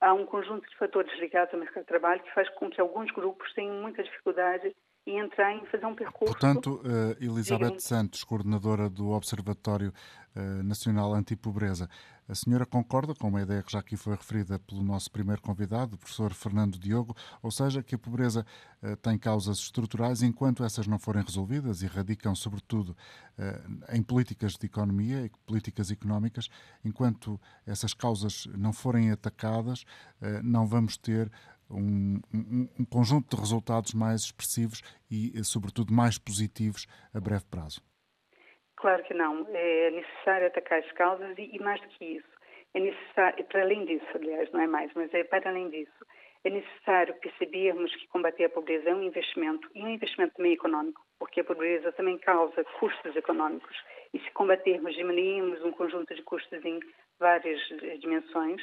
Há 0.00 0.14
um 0.14 0.24
conjunto 0.24 0.68
de 0.68 0.76
fatores 0.76 1.12
ligados 1.18 1.52
ao 1.52 1.58
mercado 1.58 1.82
de 1.82 1.88
trabalho 1.88 2.22
que 2.22 2.32
faz 2.32 2.48
com 2.50 2.70
que 2.70 2.80
alguns 2.80 3.10
grupos 3.10 3.52
tenham 3.54 3.74
muita 3.74 4.04
dificuldade 4.04 4.72
em 5.06 5.20
entrar 5.20 5.54
em 5.54 5.64
fazer 5.66 5.86
um 5.86 5.94
percurso. 5.94 6.32
Portanto, 6.32 6.80
uh, 6.84 7.24
Elizabeth 7.24 7.78
Santos, 7.78 8.24
coordenadora 8.24 8.90
do 8.90 9.10
Observatório 9.10 9.92
uh, 10.34 10.62
Nacional 10.64 11.14
Antipobreza, 11.14 11.88
a 12.28 12.34
senhora 12.34 12.66
concorda 12.66 13.14
com 13.14 13.28
uma 13.28 13.40
ideia 13.40 13.62
que 13.62 13.70
já 13.70 13.78
aqui 13.78 13.96
foi 13.96 14.16
referida 14.16 14.58
pelo 14.58 14.82
nosso 14.82 15.08
primeiro 15.12 15.40
convidado, 15.40 15.94
o 15.94 15.98
professor 15.98 16.34
Fernando 16.34 16.76
Diogo, 16.76 17.14
ou 17.40 17.52
seja, 17.52 17.84
que 17.84 17.94
a 17.94 17.98
pobreza 17.98 18.44
uh, 18.82 18.96
tem 18.96 19.16
causas 19.16 19.58
estruturais, 19.58 20.22
enquanto 20.22 20.64
essas 20.64 20.88
não 20.88 20.98
forem 20.98 21.22
resolvidas 21.22 21.82
e 21.82 21.86
radicam, 21.86 22.34
sobretudo, 22.34 22.96
em 23.92 24.02
políticas 24.02 24.54
de 24.54 24.64
economia 24.64 25.26
e 25.26 25.30
políticas 25.46 25.90
económicas, 25.90 26.48
enquanto 26.82 27.38
essas 27.66 27.92
causas 27.92 28.48
não 28.56 28.72
forem 28.72 29.10
atacadas, 29.10 29.84
não 30.42 30.66
vamos 30.66 30.96
ter 30.96 31.30
um, 31.70 32.20
um, 32.32 32.84
conjunto 32.84 33.34
de 33.34 33.40
resultados 33.40 33.92
mais 33.94 34.22
expressivos 34.22 34.82
e, 35.10 35.32
sobretudo, 35.44 35.92
mais 35.92 36.18
positivos 36.18 36.86
a 37.14 37.20
breve 37.20 37.44
prazo. 37.50 37.80
Claro 38.76 39.02
que 39.04 39.14
não. 39.14 39.46
É 39.50 39.90
necessário 39.90 40.46
atacar 40.46 40.78
as 40.78 40.92
causas 40.92 41.36
e, 41.38 41.56
e 41.56 41.58
mais 41.58 41.80
do 41.80 41.88
que 41.88 42.04
isso, 42.04 42.36
é 42.76 42.80
necessário, 42.80 43.42
para 43.46 43.62
além 43.62 43.86
disso, 43.86 44.06
aliás, 44.14 44.52
não 44.52 44.60
é 44.60 44.66
mais, 44.66 44.92
mas 44.94 45.12
é 45.14 45.24
para 45.24 45.48
além 45.48 45.70
disso, 45.70 46.06
é 46.44 46.50
necessário 46.50 47.14
percebermos 47.20 47.90
que 47.96 48.06
combater 48.08 48.44
a 48.44 48.50
pobreza 48.50 48.90
é 48.90 48.94
um 48.94 49.02
investimento 49.02 49.66
e 49.74 49.82
um 49.82 49.88
investimento 49.88 50.34
também 50.34 50.52
econômico, 50.52 51.00
porque 51.18 51.40
a 51.40 51.44
pobreza 51.44 51.90
também 51.92 52.18
causa 52.18 52.62
custos 52.78 53.16
econômicos. 53.16 53.74
E 54.12 54.20
se 54.20 54.30
combatermos, 54.32 54.94
diminuirmos 54.94 55.64
um 55.64 55.72
conjunto 55.72 56.14
de 56.14 56.22
custos 56.22 56.62
em 56.64 56.78
várias 57.18 57.58
eh, 57.82 57.96
dimensões, 57.96 58.62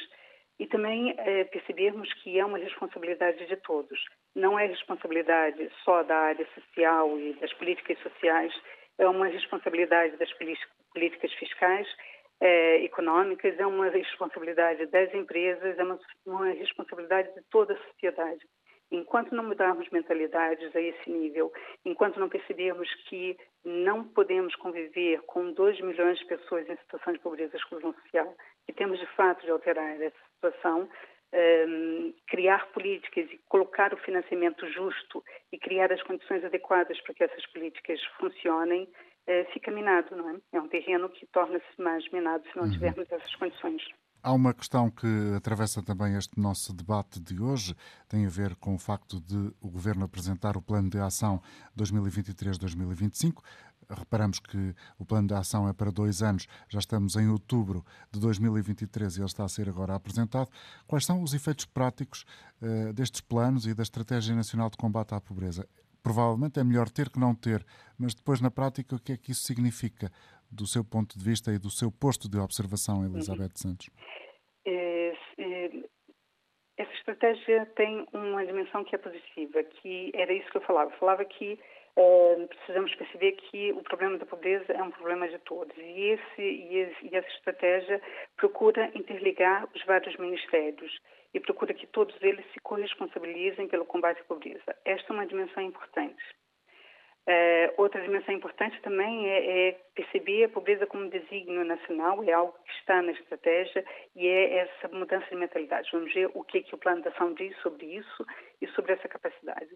e 0.60 0.68
também 0.68 1.16
é, 1.18 1.44
percebermos 1.46 2.12
que 2.22 2.40
é 2.40 2.46
uma 2.46 2.58
responsabilidade 2.58 3.46
de 3.46 3.56
todos. 3.58 4.00
Não 4.36 4.58
é 4.58 4.66
responsabilidade 4.66 5.70
só 5.84 6.04
da 6.04 6.16
área 6.16 6.48
social 6.54 7.20
e 7.20 7.34
das 7.34 7.52
políticas 7.54 7.98
sociais, 8.00 8.54
é 8.98 9.08
uma 9.08 9.28
responsabilidade 9.28 10.16
das 10.18 10.32
políticas 10.34 11.34
fiscais, 11.34 11.88
é, 12.40 12.84
económicas, 12.84 13.58
é 13.60 13.66
uma 13.66 13.90
responsabilidade 13.90 14.86
das 14.88 15.14
empresas, 15.14 15.78
é 15.78 15.84
uma, 15.84 16.00
uma 16.26 16.52
responsabilidade 16.52 17.34
de 17.34 17.42
toda 17.50 17.74
a 17.74 17.84
sociedade. 17.92 18.46
Enquanto 18.92 19.34
não 19.34 19.44
mudarmos 19.46 19.90
mentalidades 19.90 20.76
a 20.76 20.80
esse 20.82 21.10
nível, 21.10 21.52
enquanto 21.84 22.20
não 22.20 22.30
percebermos 22.30 22.88
que 23.06 23.36
não 23.66 24.04
podemos 24.04 24.56
conviver 24.58 25.20
com 25.22 25.52
2 25.52 25.82
milhões 25.82 26.20
de 26.20 26.26
pessoas 26.26 26.70
em 26.70 26.78
situação 26.78 27.14
de 27.14 27.20
pobreza 27.20 27.56
e 27.56 27.58
exclusão 27.58 27.94
social, 27.94 28.36
que 28.68 28.74
temos 28.74 29.00
de 29.00 29.08
fato 29.16 29.42
de 29.44 29.50
alterar 29.50 30.00
essa 30.00 30.16
situação, 30.44 30.90
um, 31.34 32.14
criar 32.28 32.68
políticas 32.74 33.26
e 33.32 33.40
colocar 33.50 33.94
o 33.94 33.98
financiamento 33.98 34.68
justo 34.72 35.24
e 35.52 35.58
criar 35.58 35.92
as 35.92 36.02
condições 36.04 36.44
adequadas 36.44 37.00
para 37.02 37.14
que 37.14 37.24
essas 37.24 37.46
políticas 37.48 38.00
funcionem, 38.20 38.84
uh, 38.84 39.52
fica 39.54 39.72
minado, 39.72 40.16
não 40.16 40.30
é? 40.30 40.36
É 40.52 40.62
um 40.62 40.68
terreno 40.68 41.10
que 41.10 41.26
torna-se 41.28 41.82
mais 41.82 42.08
minado 42.12 42.44
se 42.50 42.56
não 42.56 42.66
uhum. 42.66 42.72
tivermos 42.72 43.12
essas 43.12 43.36
condições. 43.36 43.82
Há 44.26 44.32
uma 44.32 44.54
questão 44.54 44.90
que 44.90 45.06
atravessa 45.36 45.84
também 45.84 46.16
este 46.16 46.40
nosso 46.40 46.74
debate 46.74 47.20
de 47.20 47.42
hoje, 47.42 47.76
tem 48.08 48.26
a 48.26 48.30
ver 48.30 48.56
com 48.56 48.74
o 48.74 48.80
facto 48.80 49.20
de 49.20 49.52
o 49.62 49.70
Governo 49.70 50.06
apresentar 50.06 50.56
o 50.56 50.62
Plano 50.62 50.90
de 50.90 50.98
Ação 50.98 51.42
2023-2025. 51.78 53.44
Reparamos 53.90 54.40
que 54.40 54.76
o 54.98 55.06
plano 55.06 55.28
de 55.28 55.34
ação 55.34 55.68
é 55.68 55.74
para 55.74 55.92
dois 55.92 56.22
anos, 56.22 56.48
já 56.70 56.80
estamos 56.80 57.16
em 57.16 57.28
outubro 57.30 57.84
de 58.12 58.20
2023 58.20 59.18
e 59.18 59.20
ele 59.20 59.26
está 59.26 59.44
a 59.44 59.50
ser 59.50 59.70
agora 59.70 59.96
apresentado. 59.96 60.50
Quais 60.88 61.06
são 61.06 61.22
os 61.22 61.34
efeitos 61.34 61.66
práticos 61.66 62.26
uh, 62.62 62.94
destes 62.94 63.22
planos 63.22 63.66
e 63.66 63.74
da 63.74 63.84
Estratégia 63.84 64.36
Nacional 64.36 64.70
de 64.70 64.78
Combate 64.78 65.14
à 65.14 65.22
Pobreza? 65.22 65.68
Provavelmente 66.02 66.60
é 66.60 66.64
melhor 66.64 66.90
ter 66.90 67.10
que 67.10 67.20
não 67.20 67.34
ter, 67.34 67.66
mas 67.98 68.14
depois 68.14 68.42
na 68.42 68.52
prática 68.52 68.96
o 68.96 69.00
que 69.00 69.14
é 69.14 69.18
que 69.18 69.32
isso 69.32 69.44
significa 69.44 70.12
do 70.52 70.68
seu 70.68 70.84
ponto 70.84 71.18
de 71.18 71.24
vista 71.24 71.52
e 71.52 71.58
do 71.58 71.70
seu 71.70 71.92
posto 71.92 72.30
de 72.30 72.38
observação, 72.38 73.06
Elizabeth 73.06 73.44
uhum. 73.44 73.56
Santos? 73.56 73.90
É, 74.66 75.14
é, 75.38 75.70
essa 76.78 76.94
estratégia 76.94 77.66
tem 77.76 78.06
uma 78.14 78.46
dimensão 78.46 78.84
que 78.84 78.96
é 78.96 78.98
positiva, 78.98 79.64
que 79.64 80.12
era 80.14 80.34
isso 80.34 80.50
que 80.52 80.58
eu 80.58 80.62
falava. 80.62 80.92
Eu 80.92 80.98
falava 80.98 81.26
que 81.26 81.60
precisamos 82.48 82.94
perceber 82.96 83.34
que 83.34 83.72
o 83.74 83.84
problema 83.84 84.18
da 84.18 84.26
pobreza 84.26 84.72
é 84.74 84.82
um 84.82 84.92
problema 84.92 85.28
de 85.28 85.38
todos 85.40 85.76
e, 85.78 86.10
esse, 86.10 86.42
e, 86.42 87.10
essa 87.12 87.28
estratégia 87.30 88.02
procura 88.36 88.92
interligar 88.96 89.68
os 89.74 89.84
vários 89.86 90.16
ministérios 90.18 90.92
e 91.34 91.40
procura 91.40 91.74
que 91.74 91.88
todos 91.88 92.16
eles 92.22 92.46
se 92.52 92.60
corresponsabilizem 92.62 93.68
pelo 93.68 93.86
combate 93.86 94.22
à 94.22 94.24
pobreza. 94.24 94.76
Esta 94.86 95.12
é 95.12 95.16
uma 95.16 95.26
dimensão 95.26 95.64
importante. 95.64 96.24
Uh, 97.26 97.72
outra 97.78 98.02
dimensão 98.02 98.36
importante 98.36 98.82
também 98.82 99.30
é, 99.30 99.70
é, 99.70 99.72
perceber 99.96 100.44
a 100.44 100.50
pobreza 100.50 100.86
como 100.86 101.10
desígnio 101.10 101.64
nacional, 101.64 102.22
é 102.26 102.34
algo 102.34 102.54
que 102.66 102.72
está 102.80 103.02
na 103.02 103.14
estratégia 103.14 103.86
e 104.14 104.28
é 104.28 104.58
essa 104.58 104.90
mudança 104.90 105.26
de 105.30 105.36
mentalidade. 105.38 105.90
Vamos 105.94 106.14
ver 106.14 106.30
o 106.34 106.44
que, 106.44 106.64
que 106.64 106.76
o 106.76 106.78
plano 106.78 107.02
de 107.02 107.08
ação 107.08 107.34
diz 107.34 107.56
sobre 107.62 107.86
isso 107.86 108.26
e 108.62 108.68
sobre 108.70 108.94
essa 108.94 109.08
capacidade. 109.08 109.70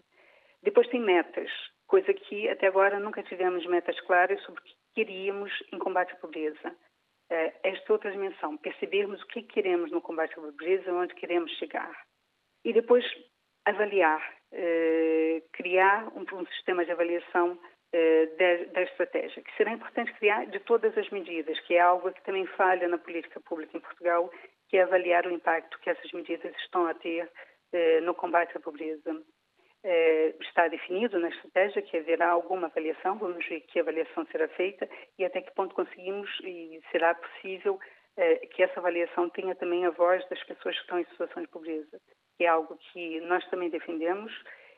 Depois 0.62 0.86
tem 0.88 1.00
metas 1.00 1.50
coisa 1.88 2.12
que 2.12 2.48
até 2.48 2.66
agora 2.68 3.00
nunca 3.00 3.22
tivemos 3.22 3.66
metas 3.66 3.98
claras 4.02 4.40
sobre 4.42 4.60
o 4.60 4.64
que 4.64 4.74
queríamos 4.94 5.50
em 5.72 5.78
combate 5.78 6.12
à 6.12 6.16
pobreza. 6.16 6.76
Eh, 7.30 7.52
esta 7.62 7.92
outra 7.92 8.12
dimensão, 8.12 8.56
percebermos 8.58 9.20
o 9.22 9.26
que 9.26 9.42
queremos 9.42 9.90
no 9.90 10.00
combate 10.00 10.38
à 10.38 10.42
pobreza, 10.42 10.92
onde 10.92 11.14
queremos 11.14 11.50
chegar. 11.58 11.92
E 12.64 12.72
depois 12.72 13.04
avaliar, 13.64 14.22
eh, 14.52 15.42
criar 15.52 16.08
um, 16.14 16.46
sistema 16.46 16.84
de 16.84 16.92
avaliação 16.92 17.58
eh, 17.92 18.26
da, 18.72 18.82
estratégia, 18.82 19.42
que 19.42 19.56
será 19.56 19.72
importante 19.72 20.12
criar 20.14 20.46
de 20.46 20.60
todas 20.60 20.96
as 20.96 21.08
medidas, 21.10 21.58
que 21.60 21.74
é 21.74 21.80
algo 21.80 22.12
que 22.12 22.22
também 22.22 22.46
falha 22.48 22.86
na 22.86 22.98
política 22.98 23.40
pública 23.40 23.76
em 23.76 23.80
Portugal, 23.80 24.30
que 24.68 24.76
é 24.76 24.82
avaliar 24.82 25.26
o 25.26 25.30
impacto 25.30 25.78
que 25.80 25.88
essas 25.88 26.12
medidas 26.12 26.54
estão 26.56 26.86
a 26.86 26.94
ter 26.94 27.30
no 28.02 28.14
combate 28.14 28.56
à 28.56 28.60
pobreza 28.60 29.22
eh, 29.84 30.34
está 30.40 30.66
definido 30.68 31.18
na 31.18 31.28
estratégia 31.28 31.82
que 31.82 31.96
haverá 31.96 32.30
alguma 32.30 32.66
avaliação, 32.66 33.16
vamos 33.18 33.46
ver 33.46 33.60
que 33.60 33.78
avaliação 33.78 34.26
será 34.26 34.48
feita 34.48 34.88
e 35.18 35.24
até 35.24 35.40
que 35.40 35.54
ponto 35.54 35.74
conseguimos 35.74 36.28
e 36.42 36.80
será 36.90 37.14
possível 37.14 37.78
eh, 38.16 38.46
que 38.46 38.62
essa 38.62 38.80
avaliação 38.80 39.30
tenha 39.30 39.54
também 39.54 39.86
a 39.86 39.90
voz 39.90 40.28
das 40.28 40.42
pessoas 40.44 40.74
que 40.74 40.82
estão 40.82 40.98
em 40.98 41.04
situação 41.06 41.42
de 41.42 41.48
pobreza, 41.48 42.00
que 42.36 42.44
é 42.44 42.48
algo 42.48 42.76
que 42.92 43.20
nós 43.20 43.48
também 43.50 43.70
defendemos 43.70 44.32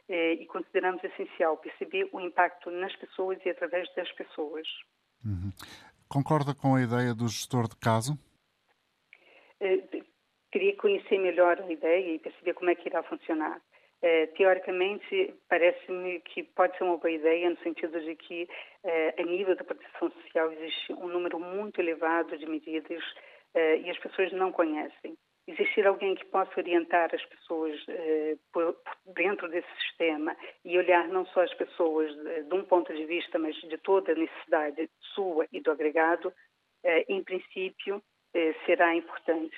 eh, 0.09 0.35
e 0.35 0.47
consideramos 0.47 1.03
essencial 1.03 1.57
perceber 1.57 2.09
o 2.13 2.21
impacto 2.21 2.71
nas 2.71 2.95
pessoas 2.97 3.39
e 3.45 3.49
através 3.49 3.93
das 3.95 4.11
pessoas. 4.13 4.69
Uhum. 5.25 5.51
Concorda 6.09 6.55
com 6.55 6.75
a 6.75 6.83
ideia 6.83 7.15
do 7.15 7.29
gestor 7.29 7.69
de 7.69 7.77
caso? 7.77 8.19
queria 10.51 10.75
conhecer 10.77 11.19
melhor 11.19 11.61
a 11.61 11.71
ideia 11.71 12.15
e 12.15 12.19
perceber 12.19 12.55
como 12.55 12.71
é 12.71 12.75
que 12.75 12.89
irá 12.89 13.03
funcionar. 13.03 13.61
Uh, 14.03 14.27
teoricamente, 14.35 15.35
parece-me 15.47 16.21
que 16.21 16.43
pode 16.43 16.75
ser 16.79 16.85
uma 16.85 16.97
boa 16.97 17.11
ideia, 17.11 17.51
no 17.51 17.59
sentido 17.59 18.01
de 18.01 18.17
que, 18.17 18.49
uh, 18.83 19.21
a 19.21 19.23
nível 19.25 19.55
da 19.55 19.63
proteção 19.63 20.11
social, 20.11 20.51
existe 20.53 20.95
um 20.95 21.07
número 21.07 21.39
muito 21.39 21.79
elevado 21.83 22.39
de 22.39 22.47
medidas 22.47 23.03
uh, 23.55 23.77
e 23.85 23.91
as 23.91 23.99
pessoas 23.99 24.33
não 24.33 24.53
conhecem. 24.53 25.19
existir 25.47 25.87
alguém 25.87 26.15
que 26.15 26.25
possa 26.25 26.51
orientar 26.59 27.15
as 27.15 27.25
pessoas 27.27 27.79
por, 28.53 28.75
dentro 29.15 29.49
desse 29.51 29.69
sistema 29.83 30.35
e 30.65 30.79
olhar 30.79 31.09
não 31.09 31.27
só 31.27 31.43
as 31.43 31.53
pessoas 31.55 32.11
de 32.49 32.55
um 32.55 32.65
ponto 32.65 32.95
de 32.95 33.05
vista, 33.05 33.39
mas 33.39 33.55
de 33.57 33.77
toda 33.79 34.13
a 34.13 34.15
necessidade 34.15 34.89
sua 35.15 35.47
e 35.53 35.61
do 35.61 35.73
agregado, 35.73 36.33
em 37.09 37.23
princípio, 37.25 38.01
será 38.65 38.95
importante. 38.95 39.57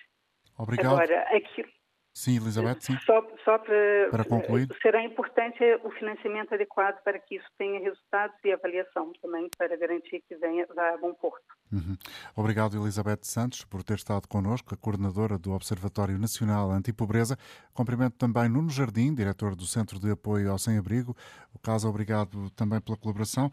Obrigado. 0.58 0.94
Agora, 0.94 1.20
aquilo, 1.36 1.68
Sim, 2.14 2.36
Elizabeth, 2.36 2.80
sim. 2.80 2.96
Só, 3.06 3.26
só 3.42 3.58
para, 3.58 4.08
para 4.10 4.24
concluir. 4.24 4.68
Será 4.82 5.02
importante 5.02 5.58
o 5.82 5.90
financiamento 5.92 6.52
adequado 6.54 7.02
para 7.02 7.18
que 7.18 7.36
isso 7.36 7.46
tenha 7.56 7.80
resultados 7.80 8.36
e 8.44 8.52
avaliação 8.52 9.12
também 9.22 9.48
para 9.56 9.74
garantir 9.78 10.22
que 10.28 10.36
venha 10.36 10.66
vá 10.74 10.90
a 10.90 10.98
bom 10.98 11.14
porto. 11.14 11.42
Uhum. 11.72 11.96
Obrigado, 12.36 12.76
Elizabeth 12.76 13.20
Santos, 13.22 13.64
por 13.64 13.82
ter 13.82 13.94
estado 13.94 14.28
connosco, 14.28 14.74
a 14.74 14.76
coordenadora 14.76 15.38
do 15.38 15.52
Observatório 15.52 16.18
Nacional 16.18 16.70
Antipobreza. 16.70 17.38
Cumprimento 17.72 18.16
também 18.18 18.46
Nuno 18.46 18.68
Jardim, 18.68 19.14
diretor 19.14 19.56
do 19.56 19.64
Centro 19.64 19.98
de 19.98 20.10
Apoio 20.10 20.50
ao 20.50 20.58
Sem-Abrigo. 20.58 21.16
O 21.54 21.58
caso, 21.58 21.88
obrigado 21.88 22.50
também 22.50 22.78
pela 22.78 22.98
colaboração. 22.98 23.50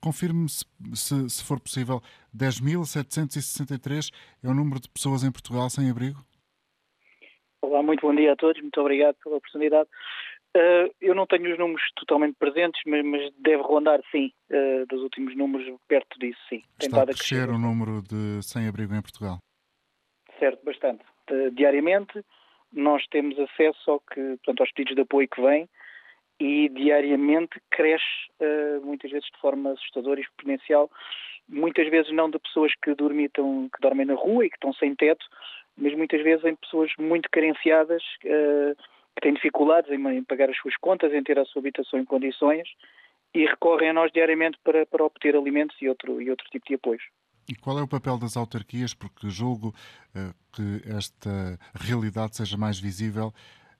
Confirme-me, 0.00 0.48
se, 0.48 0.64
se, 0.94 1.28
se 1.28 1.42
for 1.42 1.58
possível, 1.58 2.00
10.763 2.36 4.12
é 4.44 4.48
o 4.48 4.54
número 4.54 4.78
de 4.78 4.88
pessoas 4.88 5.24
em 5.24 5.32
Portugal 5.32 5.68
sem 5.68 5.90
abrigo? 5.90 6.27
Olá, 7.60 7.82
muito 7.82 8.02
bom 8.02 8.14
dia 8.14 8.32
a 8.32 8.36
todos, 8.36 8.62
muito 8.62 8.80
obrigado 8.80 9.16
pela 9.22 9.36
oportunidade. 9.36 9.88
Uh, 10.56 10.94
eu 11.00 11.14
não 11.14 11.26
tenho 11.26 11.52
os 11.52 11.58
números 11.58 11.82
totalmente 11.96 12.36
presentes, 12.38 12.80
mas, 12.86 13.04
mas 13.04 13.32
deve 13.38 13.62
rondar, 13.62 14.00
sim, 14.10 14.32
uh, 14.50 14.86
dos 14.86 15.02
últimos 15.02 15.36
números, 15.36 15.66
perto 15.88 16.18
disso, 16.20 16.38
sim. 16.48 16.62
Está 16.80 17.02
a 17.02 17.06
crescer, 17.06 17.34
a 17.34 17.46
crescer 17.46 17.50
o 17.50 17.58
número 17.58 18.00
de 18.02 18.42
sem-abrigo 18.42 18.94
em 18.94 19.02
Portugal? 19.02 19.38
Certo, 20.38 20.64
bastante. 20.64 21.04
Uh, 21.30 21.50
diariamente, 21.50 22.24
nós 22.72 23.04
temos 23.08 23.36
acesso 23.38 23.90
ao 23.90 24.00
que, 24.00 24.20
portanto, 24.36 24.60
aos 24.60 24.72
pedidos 24.72 24.94
de 24.94 25.02
apoio 25.02 25.28
que 25.28 25.42
vêm 25.42 25.68
e 26.40 26.68
diariamente 26.68 27.60
cresce, 27.68 28.04
muitas 28.84 29.10
vezes 29.10 29.28
de 29.34 29.40
forma 29.40 29.72
assustadora 29.72 30.20
e 30.20 30.22
exponencial, 30.22 30.88
muitas 31.48 31.88
vezes 31.88 32.12
não 32.12 32.30
de 32.30 32.38
pessoas 32.38 32.72
que, 32.80 32.94
dormitam, 32.94 33.68
que 33.74 33.80
dormem 33.80 34.06
na 34.06 34.14
rua 34.14 34.46
e 34.46 34.48
que 34.48 34.56
estão 34.56 34.72
sem 34.74 34.94
teto, 34.94 35.26
mas 35.78 35.94
muitas 35.94 36.22
vezes 36.22 36.44
em 36.44 36.56
pessoas 36.56 36.90
muito 36.98 37.30
carenciadas, 37.30 38.02
uh, 38.24 38.76
que 39.14 39.22
têm 39.22 39.34
dificuldades 39.34 39.90
em, 39.90 40.06
em, 40.08 40.24
pagar 40.24 40.50
as 40.50 40.56
suas 40.58 40.76
contas, 40.76 41.12
em 41.12 41.22
ter 41.22 41.38
a 41.38 41.44
sua 41.44 41.60
habitação 41.60 41.98
em 41.98 42.04
condições 42.04 42.68
e 43.34 43.46
recorrem 43.46 43.90
a 43.90 43.92
nós 43.92 44.10
diariamente 44.12 44.58
para, 44.64 44.84
para 44.86 45.04
obter 45.04 45.36
alimentos 45.36 45.76
e 45.80 45.88
outro, 45.88 46.20
e 46.20 46.30
outro 46.30 46.46
tipo 46.50 46.66
de 46.66 46.74
apoios. 46.74 47.02
E 47.48 47.54
qual 47.54 47.78
é 47.78 47.82
o 47.82 47.88
papel 47.88 48.18
das 48.18 48.36
autarquias? 48.36 48.92
Porque 48.92 49.30
julgo 49.30 49.68
uh, 49.68 50.34
que 50.52 50.88
esta 50.88 51.58
realidade 51.74 52.36
seja 52.36 52.56
mais 52.56 52.78
visível 52.78 53.32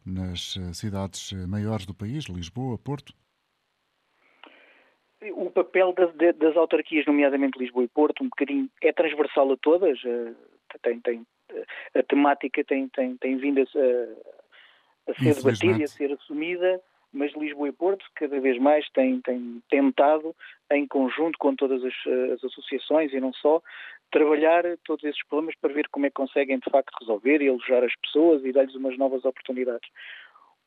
nas 0.07 0.57
uh, 0.57 0.73
cidades 0.73 1.33
maiores 1.49 1.85
do 1.85 1.95
país, 1.95 2.25
Lisboa, 2.25 2.79
Porto? 2.79 3.13
O 5.33 5.51
papel 5.51 5.93
das, 5.93 6.15
das, 6.37 6.57
autarquias, 6.57 7.05
nomeadamente 7.05 7.59
Lisboa 7.59 7.85
e 7.85 7.89
Porto, 7.89 8.23
um 8.23 8.29
bocadinho 8.29 8.71
é 8.81 8.93
transversal 8.93 9.51
a 9.53 9.57
todas, 9.57 9.99
tem, 10.81 11.01
tem 11.01 11.27
a 11.95 12.03
temática 12.03 12.65
tem, 12.65 12.89
tem, 12.89 13.17
tem 13.17 13.37
vindo 13.37 13.61
a, 13.61 15.11
a 15.11 15.15
ser 15.15 15.35
debatida 15.35 15.79
e 15.79 15.85
a 15.85 15.89
ser 15.89 16.13
assumida, 16.13 16.81
mas 17.13 17.33
Lisboa 17.35 17.69
e 17.69 17.73
Porto 17.73 18.05
cada 18.15 18.39
vez 18.41 18.59
mais 18.59 18.89
têm, 18.91 19.21
têm 19.21 19.63
tentado, 19.71 20.35
em 20.71 20.87
conjunto 20.87 21.39
com 21.39 21.55
todas 21.55 21.83
as, 21.85 21.95
as, 22.33 22.45
associações 22.45 23.13
e 23.13 23.21
não 23.21 23.33
só, 23.33 23.63
trabalhar 24.11 24.65
todos 24.85 25.05
esses 25.05 25.23
problemas 25.27 25.55
para 25.61 25.73
ver 25.73 25.89
como 25.89 26.07
é 26.07 26.11
que 26.11 26.15
conseguem 26.15 26.59
de 26.59 26.71
facto 26.71 26.97
resolver 27.01 27.43
e 27.43 27.49
alojar 27.49 27.85
as 27.85 27.95
pessoas 27.97 28.45
e 28.45 28.53
dar-lhes 28.53 28.75
umas 28.75 28.97
novas 28.99 29.25
oportunidades. 29.25 29.89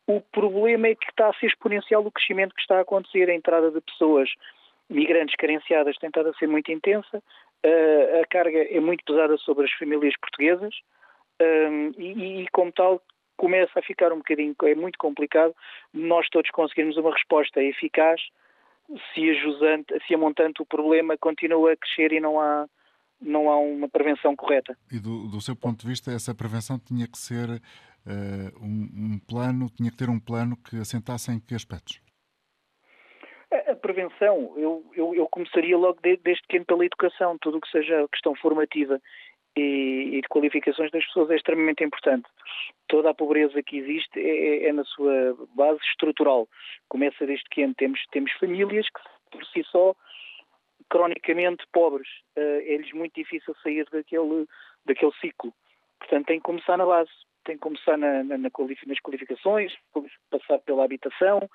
O 0.08 0.20
problema 0.20 0.88
é 0.88 0.96
que 0.96 1.10
está 1.10 1.30
a 1.30 1.34
ser 1.34 1.48
exponencial 1.48 2.06
o 2.06 2.12
crescimento 2.12 2.56
que 2.56 2.62
está 2.62 2.78
a 2.78 2.82
acontecer, 2.82 3.30
a 3.30 3.36
entrada 3.36 3.72
de 3.72 3.82
pessoas 3.82 4.30
migrantes 4.90 5.36
carenciadas 5.36 5.98
tem 5.98 6.10
estado 6.10 6.30
a 6.30 6.34
ser 6.34 6.48
muito 6.48 6.72
intensa, 6.72 7.24
a 7.64 8.28
carga 8.28 8.58
é 8.58 8.80
muito 8.80 9.04
pesada 9.06 9.38
sobre 9.38 9.66
as 9.66 9.72
famílias 9.74 10.14
portuguesas 10.20 10.74
um, 11.42 11.92
e, 11.98 12.42
e, 12.44 12.48
como 12.52 12.72
tal, 12.72 13.02
começa 13.38 13.80
a 13.80 13.82
ficar 13.82 14.12
um 14.14 14.18
bocadinho, 14.18 14.56
é 14.64 14.76
muito 14.76 14.98
complicado 15.00 15.56
nós 15.94 16.28
todos 16.30 16.52
conseguirmos 16.52 16.98
uma 16.98 17.12
resposta 17.12 17.62
eficaz 17.62 18.22
se 19.14 19.30
a, 19.30 20.00
se 20.08 20.14
a 20.14 20.18
montante 20.18 20.62
o 20.62 20.66
problema 20.66 21.18
continua 21.18 21.74
a 21.74 21.78
crescer 21.78 22.12
e 22.12 22.20
não 22.20 22.40
há, 22.40 22.68
não 23.20 23.50
há 23.50 23.58
uma 23.60 23.90
prevenção 23.90 24.36
correta. 24.36 24.78
E 24.92 25.00
do, 25.00 25.28
do 25.28 25.42
seu 25.42 25.56
ponto 25.56 25.82
de 25.82 25.88
vista, 25.88 26.12
essa 26.12 26.36
prevenção 26.36 26.78
tinha 26.78 27.08
que 27.08 27.18
ser 27.18 27.50
uh, 27.50 28.60
um, 28.64 29.14
um 29.14 29.20
plano, 29.20 29.70
tinha 29.70 29.90
que 29.90 29.98
ter 29.98 30.10
um 30.10 30.20
plano 30.20 30.58
que 30.58 30.78
assentasse 30.78 31.32
em 31.32 31.40
que 31.40 31.56
aspectos? 31.56 32.02
Prevenção, 33.82 34.54
eu, 34.58 34.84
eu, 34.96 35.16
eu 35.16 35.28
começaria 35.28 35.78
logo 35.78 36.00
de, 36.02 36.18
desde 36.18 36.44
pequeno 36.44 36.66
pela 36.66 36.86
educação, 36.86 37.38
tudo 37.40 37.58
o 37.58 37.62
que 37.62 37.70
seja 37.72 38.08
questão 38.10 38.36
formativa 38.36 39.02
e, 39.56 40.18
e, 40.18 40.22
de 40.22 40.28
qualificações 40.30 40.92
das 40.92 41.06
pessoas 41.06 41.30
é 41.30 41.36
extremamente 41.36 41.84
importante. 41.84 42.28
Toda 42.88 43.10
a 43.10 43.14
pobreza 43.14 43.62
que 43.62 43.78
existe 43.78 44.20
é, 44.20 44.66
é, 44.66 44.68
é 44.68 44.74
na 44.74 44.84
sua 44.86 45.36
base 45.56 45.80
estrutural. 45.90 46.48
Começa 46.88 47.26
desde 47.26 47.44
pequeno. 47.46 47.74
Temos, 47.76 48.00
temos 48.12 48.32
famílias 48.34 48.88
que, 48.90 49.02
por 49.32 49.46
si 49.48 49.64
só, 49.66 49.96
cronicamente 50.90 51.66
pobres. 51.74 52.08
Uh, 52.38 52.62
É-lhes 52.66 52.92
muito 52.94 53.14
difícil 53.16 53.56
sair 53.62 53.86
daquele, 53.92 54.46
daquele 54.86 55.12
ciclo. 55.20 55.54
Portanto, 56.00 56.28
tem 56.28 56.38
que 56.38 56.44
começar 56.44 56.78
na 56.78 56.86
base. 56.86 57.12
Tem 57.44 57.56
que 57.56 57.62
começar 57.62 57.98
na, 57.98 58.24
na, 58.24 58.38
na 58.38 58.50
nas 58.88 59.00
qualificações, 59.00 59.74
passar 60.30 60.60
pela 60.60 60.86
habitação, 60.86 61.50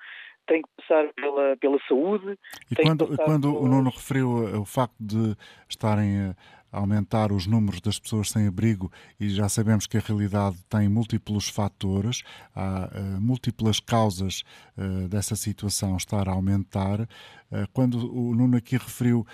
tem 0.47 0.61
que 0.61 0.69
passar 0.77 1.13
pela, 1.13 1.57
pela 1.57 1.77
saúde. 1.87 2.37
E 2.71 2.75
quando, 2.75 3.15
quando 3.17 3.51
pela... 3.51 3.63
o 3.63 3.67
Nuno 3.67 3.89
referiu 3.89 4.47
eh, 4.47 4.57
o 4.57 4.65
facto 4.65 4.95
de 4.99 5.35
estarem 5.69 6.35
a 6.71 6.79
aumentar 6.79 7.31
os 7.31 7.47
números 7.47 7.81
das 7.81 7.99
pessoas 7.99 8.29
sem 8.29 8.47
abrigo 8.47 8.91
e 9.19 9.29
já 9.29 9.47
sabemos 9.47 9.87
que 9.87 9.97
a 9.97 10.01
realidade 10.01 10.57
tem 10.69 10.89
múltiplos 10.89 11.49
fatores, 11.49 12.23
há 12.55 12.89
uh, 12.91 13.21
múltiplas 13.21 13.79
causas 13.79 14.43
uh, 14.77 15.07
dessa 15.07 15.35
situação 15.35 15.95
estar 15.95 16.27
a 16.27 16.31
aumentar. 16.31 17.01
Uh, 17.01 17.07
quando 17.73 18.13
o 18.13 18.35
Nuno 18.35 18.57
aqui 18.57 18.77
referiu 18.77 19.25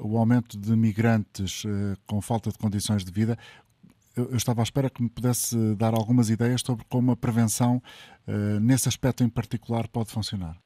o 0.00 0.18
aumento 0.18 0.58
de 0.58 0.74
migrantes 0.74 1.62
com 2.08 2.20
falta 2.20 2.50
de 2.50 2.58
condições 2.58 3.04
de 3.04 3.12
vida, 3.12 3.38
eu, 4.16 4.36
estava 4.36 4.62
à 4.62 4.64
espera 4.64 4.90
que 4.90 5.02
me 5.02 5.10
pudesse 5.10 5.56
dar 5.76 5.92
algumas 5.94 6.30
ideias 6.30 6.62
sobre 6.62 6.84
como 6.88 7.12
a 7.12 7.16
prevenção, 7.16 7.82
uh, 8.26 8.60
nesse 8.60 8.88
aspecto 8.88 9.22
em 9.22 9.28
particular, 9.28 9.86
pode 9.88 10.10
funcionar. 10.12 10.56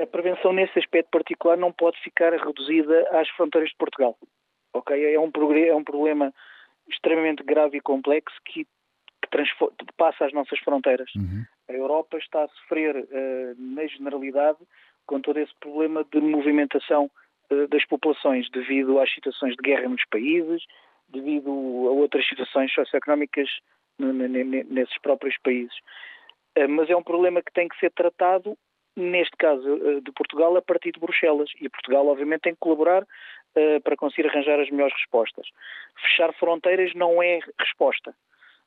A 0.00 0.06
prevenção 0.06 0.52
nesse 0.52 0.78
aspecto 0.78 1.10
particular 1.10 1.56
não 1.56 1.72
pode 1.72 1.98
ficar 2.02 2.32
reduzida 2.32 3.08
às 3.12 3.28
fronteiras 3.30 3.70
de 3.70 3.76
Portugal. 3.76 4.18
Ok, 4.74 4.96
é 4.96 5.18
um, 5.18 5.30
é 5.56 5.74
um 5.74 5.84
problema 5.84 6.32
extremamente 6.90 7.42
grave 7.44 7.78
e 7.78 7.80
complexo 7.80 8.34
que, 8.44 8.64
que 8.64 9.92
passa 9.96 10.24
as 10.26 10.32
nossas 10.32 10.58
fronteiras. 10.58 11.10
Uhum. 11.14 11.44
A 11.68 11.72
Europa 11.72 12.18
está 12.18 12.44
a 12.44 12.48
sofrer, 12.48 12.96
uh, 12.96 13.54
na 13.56 13.86
generalidade, 13.86 14.58
com 15.06 15.20
todo 15.20 15.38
esse 15.38 15.52
problema 15.60 16.04
de 16.12 16.20
movimentação 16.20 17.10
uh, 17.50 17.68
das 17.68 17.84
populações 17.86 18.50
devido 18.50 18.98
às 18.98 19.12
situações 19.12 19.54
de 19.54 19.62
guerra 19.62 19.88
nos 19.88 20.04
países, 20.06 20.64
devido 21.12 21.50
a 21.50 21.92
outras 21.92 22.26
situações 22.26 22.72
socioeconómicas 22.72 23.48
nesses 23.98 24.98
próprios 24.98 25.36
países. 25.42 25.74
Eh, 26.54 26.66
mas 26.66 26.90
é 26.90 26.96
um 26.96 27.02
problema 27.02 27.42
que 27.42 27.52
tem 27.52 27.68
que 27.68 27.78
ser 27.78 27.90
tratado, 27.92 28.56
neste 28.96 29.36
caso 29.36 29.68
eh, 29.68 30.00
de 30.00 30.12
Portugal, 30.12 30.56
a 30.56 30.62
partir 30.62 30.92
de 30.92 31.00
Bruxelas. 31.00 31.50
E 31.60 31.68
Portugal, 31.68 32.06
obviamente, 32.06 32.42
tem 32.42 32.54
que 32.54 32.60
colaborar 32.60 33.06
eh, 33.54 33.80
para 33.80 33.96
conseguir 33.96 34.28
arranjar 34.28 34.58
as 34.60 34.70
melhores 34.70 34.94
respostas. 34.94 35.46
Fechar 36.00 36.32
fronteiras 36.34 36.94
não 36.94 37.22
é 37.22 37.40
resposta. 37.58 38.14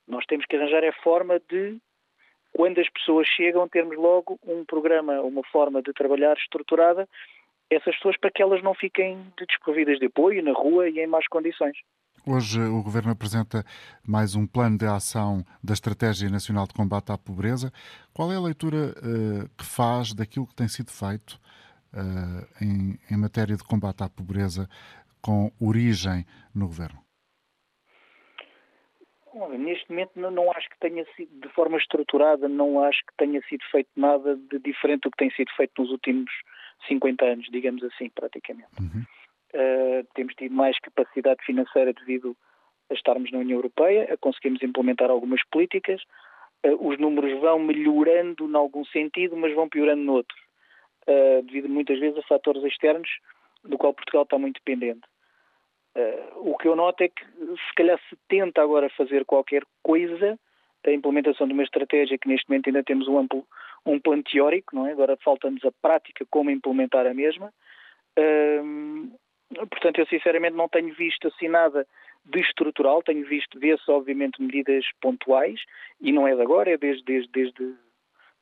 Nós 0.08 0.25
temos 0.25 0.45
que 0.45 0.55
arranjar 0.55 0.84
a 0.84 0.93
forma 0.93 1.39
de, 1.49 1.77
quando 2.53 2.79
as 2.79 2.89
pessoas 2.89 3.27
chegam, 3.27 3.67
termos 3.67 3.97
logo 3.97 4.39
um 4.45 4.63
programa, 4.63 5.21
uma 5.21 5.43
forma 5.43 5.81
de 5.81 5.91
trabalhar 5.93 6.38
estruturada 6.38 7.08
essas 7.69 7.95
pessoas 7.95 8.17
para 8.17 8.31
que 8.31 8.41
elas 8.41 8.62
não 8.62 8.73
fiquem 8.73 9.25
desprovidas 9.38 9.99
de 9.99 10.05
apoio 10.05 10.43
na 10.43 10.53
rua 10.53 10.89
e 10.89 10.99
em 10.99 11.08
más 11.08 11.27
condições. 11.27 11.77
Hoje 12.27 12.59
o 12.59 12.81
Governo 12.81 13.11
apresenta 13.11 13.63
mais 14.03 14.33
um 14.33 14.47
plano 14.47 14.79
de 14.79 14.85
ação 14.88 15.45
da 15.63 15.73
Estratégia 15.73 16.27
Nacional 16.27 16.65
de 16.65 16.73
Combate 16.73 17.11
à 17.11 17.17
Pobreza. 17.19 17.71
Qual 18.15 18.31
é 18.31 18.35
a 18.35 18.41
leitura 18.41 18.95
uh, 18.97 19.47
que 19.55 19.63
faz 19.63 20.11
daquilo 20.11 20.47
que 20.47 20.55
tem 20.55 20.67
sido 20.67 20.89
feito 20.89 21.39
uh, 21.93 22.41
em, 22.59 22.97
em, 23.11 23.17
matéria 23.17 23.55
de 23.55 23.63
combate 23.63 24.01
à 24.01 24.09
pobreza 24.09 24.67
com 25.21 25.51
origem 25.61 26.25
no 26.53 26.65
Governo? 26.65 26.99
Neste 29.59 29.88
momento 29.91 30.19
não, 30.19 30.31
não, 30.31 30.51
acho 30.51 30.67
que 30.69 30.79
tenha 30.79 31.05
sido, 31.15 31.29
de 31.39 31.49
forma 31.49 31.77
estruturada, 31.77 32.49
não 32.49 32.83
acho 32.83 33.05
que 33.05 33.13
tenha 33.17 33.39
sido 33.47 33.63
feito 33.69 33.89
nada 33.95 34.35
de 34.35 34.57
diferente 34.57 35.01
do 35.01 35.11
que 35.11 35.17
tem 35.17 35.29
sido 35.29 35.51
feito 35.55 35.79
nos 35.79 35.91
últimos 35.91 36.31
50 36.88 37.23
anos, 37.23 37.47
digamos 37.51 37.83
assim, 37.83 38.09
praticamente. 38.09 38.69
Uhum. 38.79 39.05
Uh, 39.56 40.06
temos 40.13 40.34
tido 40.36 40.54
mais 40.54 40.78
capacidade 40.80 41.41
financeira 41.46 41.94
devido 41.94 42.36
a 42.91 42.94
estarmos 42.94 43.32
na 43.32 43.39
União 43.39 43.58
Europeia, 43.58 44.13
a 44.13 44.18
conseguirmos 44.18 44.62
implementar 44.62 45.10
algumas 45.10 45.41
políticas. 45.50 46.02
Os 46.80 47.00
números 47.00 47.39
vão 47.39 47.58
melhorando 47.60 48.50
em 48.50 48.56
algum 48.56 48.84
sentido, 48.86 49.38
mas 49.38 49.54
vão 49.56 49.70
piorando 49.70 50.04
noutro, 50.04 50.36
devido 51.45 51.70
muitas 51.70 51.99
vezes 51.99 52.18
a 52.18 52.24
fatores 52.24 52.64
externos 52.64 53.10
do 53.64 53.78
qual 53.78 53.93
Portugal 53.93 54.24
está 54.24 54.38
muito 54.38 54.56
dependente. 54.56 55.01
O 56.38 56.58
que 56.58 56.68
eu 56.68 56.76
noto 56.76 57.03
é 57.03 57.08
que 57.08 57.24
se 57.24 57.76
calhar 57.76 57.99
se 58.10 58.18
tenta 58.28 58.62
agora 58.62 58.89
fazer 58.89 59.26
qualquer 59.26 59.64
coisa, 59.82 60.39
a 60.86 60.91
implementação 60.91 61.47
de 61.47 61.53
uma 61.53 61.64
estratégia 61.64 62.18
que 62.18 62.28
neste 62.28 62.49
momento 62.49 62.68
ainda 62.68 62.84
temos 62.84 63.08
um, 63.08 63.18
amplo, 63.18 63.45
um 63.86 63.99
plano 63.99 64.24
teórico, 64.24 64.76
não 64.76 64.86
é? 64.86 64.91
agora 64.91 65.18
falta-nos 65.24 65.64
a 65.66 65.72
prática 65.82 66.26
como 66.30 66.51
implementar 66.51 67.08
a 67.08 67.14
mesma. 67.14 67.53
Portanto, 69.54 70.00
eu 70.00 70.08
sinceramente 70.08 70.56
não 70.56 70.68
tenho 70.68 70.93
visto 70.93 71.28
assim 71.28 71.48
nada 71.48 71.88
de 72.26 72.39
estrutural, 72.39 73.04
tenho 73.04 73.26
visto, 73.28 73.60
vê-se 73.60 73.89
obviamente 73.89 74.41
medidas 74.41 74.86
pontuais, 75.00 75.60
e 76.02 76.12
não 76.12 76.28
é 76.28 76.36
de 76.36 76.41
agora, 76.41 76.72
é 76.72 76.78
desde, 76.78 77.04
desde, 77.04 77.30
desde, 77.32 77.76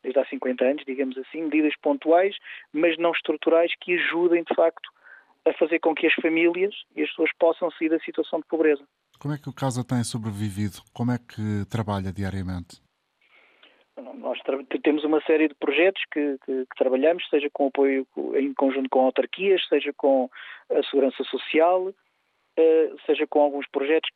desde 0.02 0.20
há 0.20 0.26
50 0.26 0.64
anos, 0.64 0.84
digamos 0.86 1.18
assim, 1.18 1.44
medidas 1.44 1.76
pontuais, 1.82 2.36
mas 2.72 2.98
não 2.98 3.12
estruturais 3.12 3.72
que 3.82 3.96
ajudem 3.96 4.44
de 4.44 4.56
facto 4.56 4.90
a 5.46 5.54
fazer 5.54 5.80
com 5.80 5.94
que 5.94 6.08
as 6.08 6.14
famílias 6.14 6.74
e 6.96 7.04
as 7.04 7.10
pessoas 7.10 7.32
possam 7.38 7.70
sair 7.72 7.90
da 7.90 8.00
situação 8.00 8.40
de 8.40 8.46
pobreza. 8.46 8.84
Como 9.20 9.34
é 9.34 9.38
que 9.38 9.50
o 9.50 9.54
Casa 9.54 9.84
tem 9.84 10.04
sobrevivido? 10.04 10.78
Como 10.94 11.12
é 11.12 11.18
que 11.18 11.66
trabalha 11.70 12.12
diariamente? 12.14 12.82
Nós 13.96 14.40
temos 14.82 15.04
uma 15.04 15.22
série 15.22 15.48
de 15.48 15.56
projetos 15.56 16.02
que, 16.12 16.38
que, 16.46 16.66
que, 16.66 16.76
trabalhamos, 16.78 17.28
seja 17.30 17.50
com 17.52 17.68
apoio 17.68 18.08
em 18.36 18.54
conjunto 18.54 18.90
com 18.90 19.06
autarquias, 19.06 19.66
seja 19.68 19.94
com 19.94 20.30
a 20.72 20.82
segurança 20.84 21.24
social, 21.26 21.94
eh, 22.58 22.92
seja 23.06 23.28
com 23.28 23.42
alguns 23.42 23.68
projetos 23.68 24.10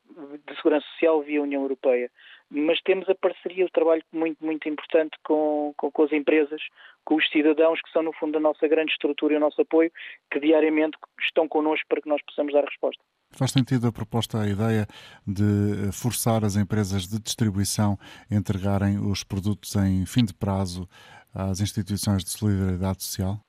de 0.47 0.55
segurança 0.55 0.85
social 0.91 1.21
via 1.21 1.41
União 1.41 1.61
Europeia. 1.61 2.09
Mas 2.49 2.81
temos 2.81 3.09
a 3.09 3.15
parceria, 3.15 3.65
o 3.65 3.69
trabalho 3.69 4.03
muito, 4.11 4.43
muito 4.43 4.67
importante 4.69 5.17
com, 5.23 5.73
com, 5.77 5.91
com 5.91 6.03
as 6.03 6.11
empresas, 6.11 6.61
com 7.03 7.15
os 7.15 7.29
cidadãos, 7.29 7.81
que 7.81 7.91
são, 7.91 8.01
no 8.01 8.13
fundo, 8.13 8.37
a 8.37 8.41
nossa 8.41 8.67
grande 8.67 8.91
estrutura 8.91 9.33
e 9.33 9.37
o 9.37 9.39
nosso 9.39 9.61
apoio, 9.61 9.91
que 10.31 10.39
diariamente 10.39 10.97
estão 11.21 11.47
connosco 11.47 11.85
para 11.87 12.01
que 12.01 12.09
nós 12.09 12.21
possamos 12.23 12.53
dar 12.53 12.63
resposta. 12.63 13.03
Faz 13.33 13.51
sentido 13.51 13.87
a 13.87 13.91
proposta, 13.91 14.41
a 14.41 14.47
ideia 14.47 14.87
de 15.25 15.91
forçar 15.91 16.43
as 16.43 16.55
empresas 16.55 17.07
de 17.07 17.19
distribuição 17.21 17.97
a 18.31 18.35
entregarem 18.35 18.97
os 18.97 19.23
produtos 19.23 19.75
em 19.75 20.05
fim 20.05 20.25
de 20.25 20.33
prazo 20.33 20.87
às 21.33 21.59
instituições 21.59 22.23
de 22.23 22.31
solidariedade 22.31 23.03
social? 23.03 23.39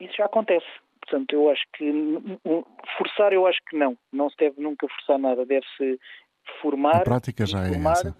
Isso 0.00 0.14
já 0.16 0.24
acontece. 0.24 0.66
Portanto, 1.00 1.32
eu 1.32 1.50
acho 1.50 1.62
que 1.76 1.92
forçar, 2.96 3.32
eu 3.32 3.46
acho 3.46 3.58
que 3.68 3.76
não. 3.76 3.96
Não 4.12 4.30
se 4.30 4.36
deve 4.36 4.60
nunca 4.60 4.86
forçar 4.88 5.18
nada. 5.18 5.44
Deve-se 5.44 5.98
formar. 6.60 6.96
A 6.96 7.04
prática 7.04 7.46
já 7.46 7.66
é 7.66 7.70
essa. 7.70 8.16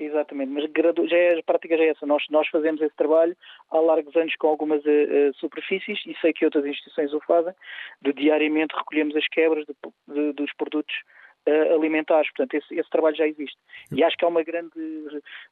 Exatamente, 0.00 0.50
mas 0.50 0.64
já 1.10 1.16
é, 1.18 1.38
a 1.38 1.42
prática 1.42 1.76
já 1.76 1.84
é 1.84 1.88
essa. 1.88 2.06
Nós, 2.06 2.24
nós 2.30 2.48
fazemos 2.48 2.80
esse 2.80 2.96
trabalho 2.96 3.36
há 3.70 3.78
largos 3.78 4.16
anos 4.16 4.34
com 4.36 4.48
algumas 4.48 4.80
uh, 4.80 5.34
superfícies 5.34 6.00
e 6.06 6.16
sei 6.22 6.32
que 6.32 6.42
outras 6.42 6.64
instituições 6.64 7.12
o 7.12 7.20
fazem, 7.20 7.52
de 8.00 8.14
diariamente 8.14 8.74
recolhemos 8.74 9.14
as 9.14 9.28
quebras 9.28 9.66
de, 9.66 9.74
de, 10.08 10.32
dos 10.32 10.50
produtos 10.54 10.94
uh, 11.46 11.74
alimentares. 11.74 12.30
Portanto, 12.32 12.54
esse, 12.54 12.80
esse, 12.80 12.88
trabalho 12.88 13.14
já 13.14 13.26
existe. 13.26 13.58
E 13.92 14.02
acho 14.02 14.16
que 14.16 14.24
há 14.24 14.28
uma 14.28 14.42
grande. 14.42 14.72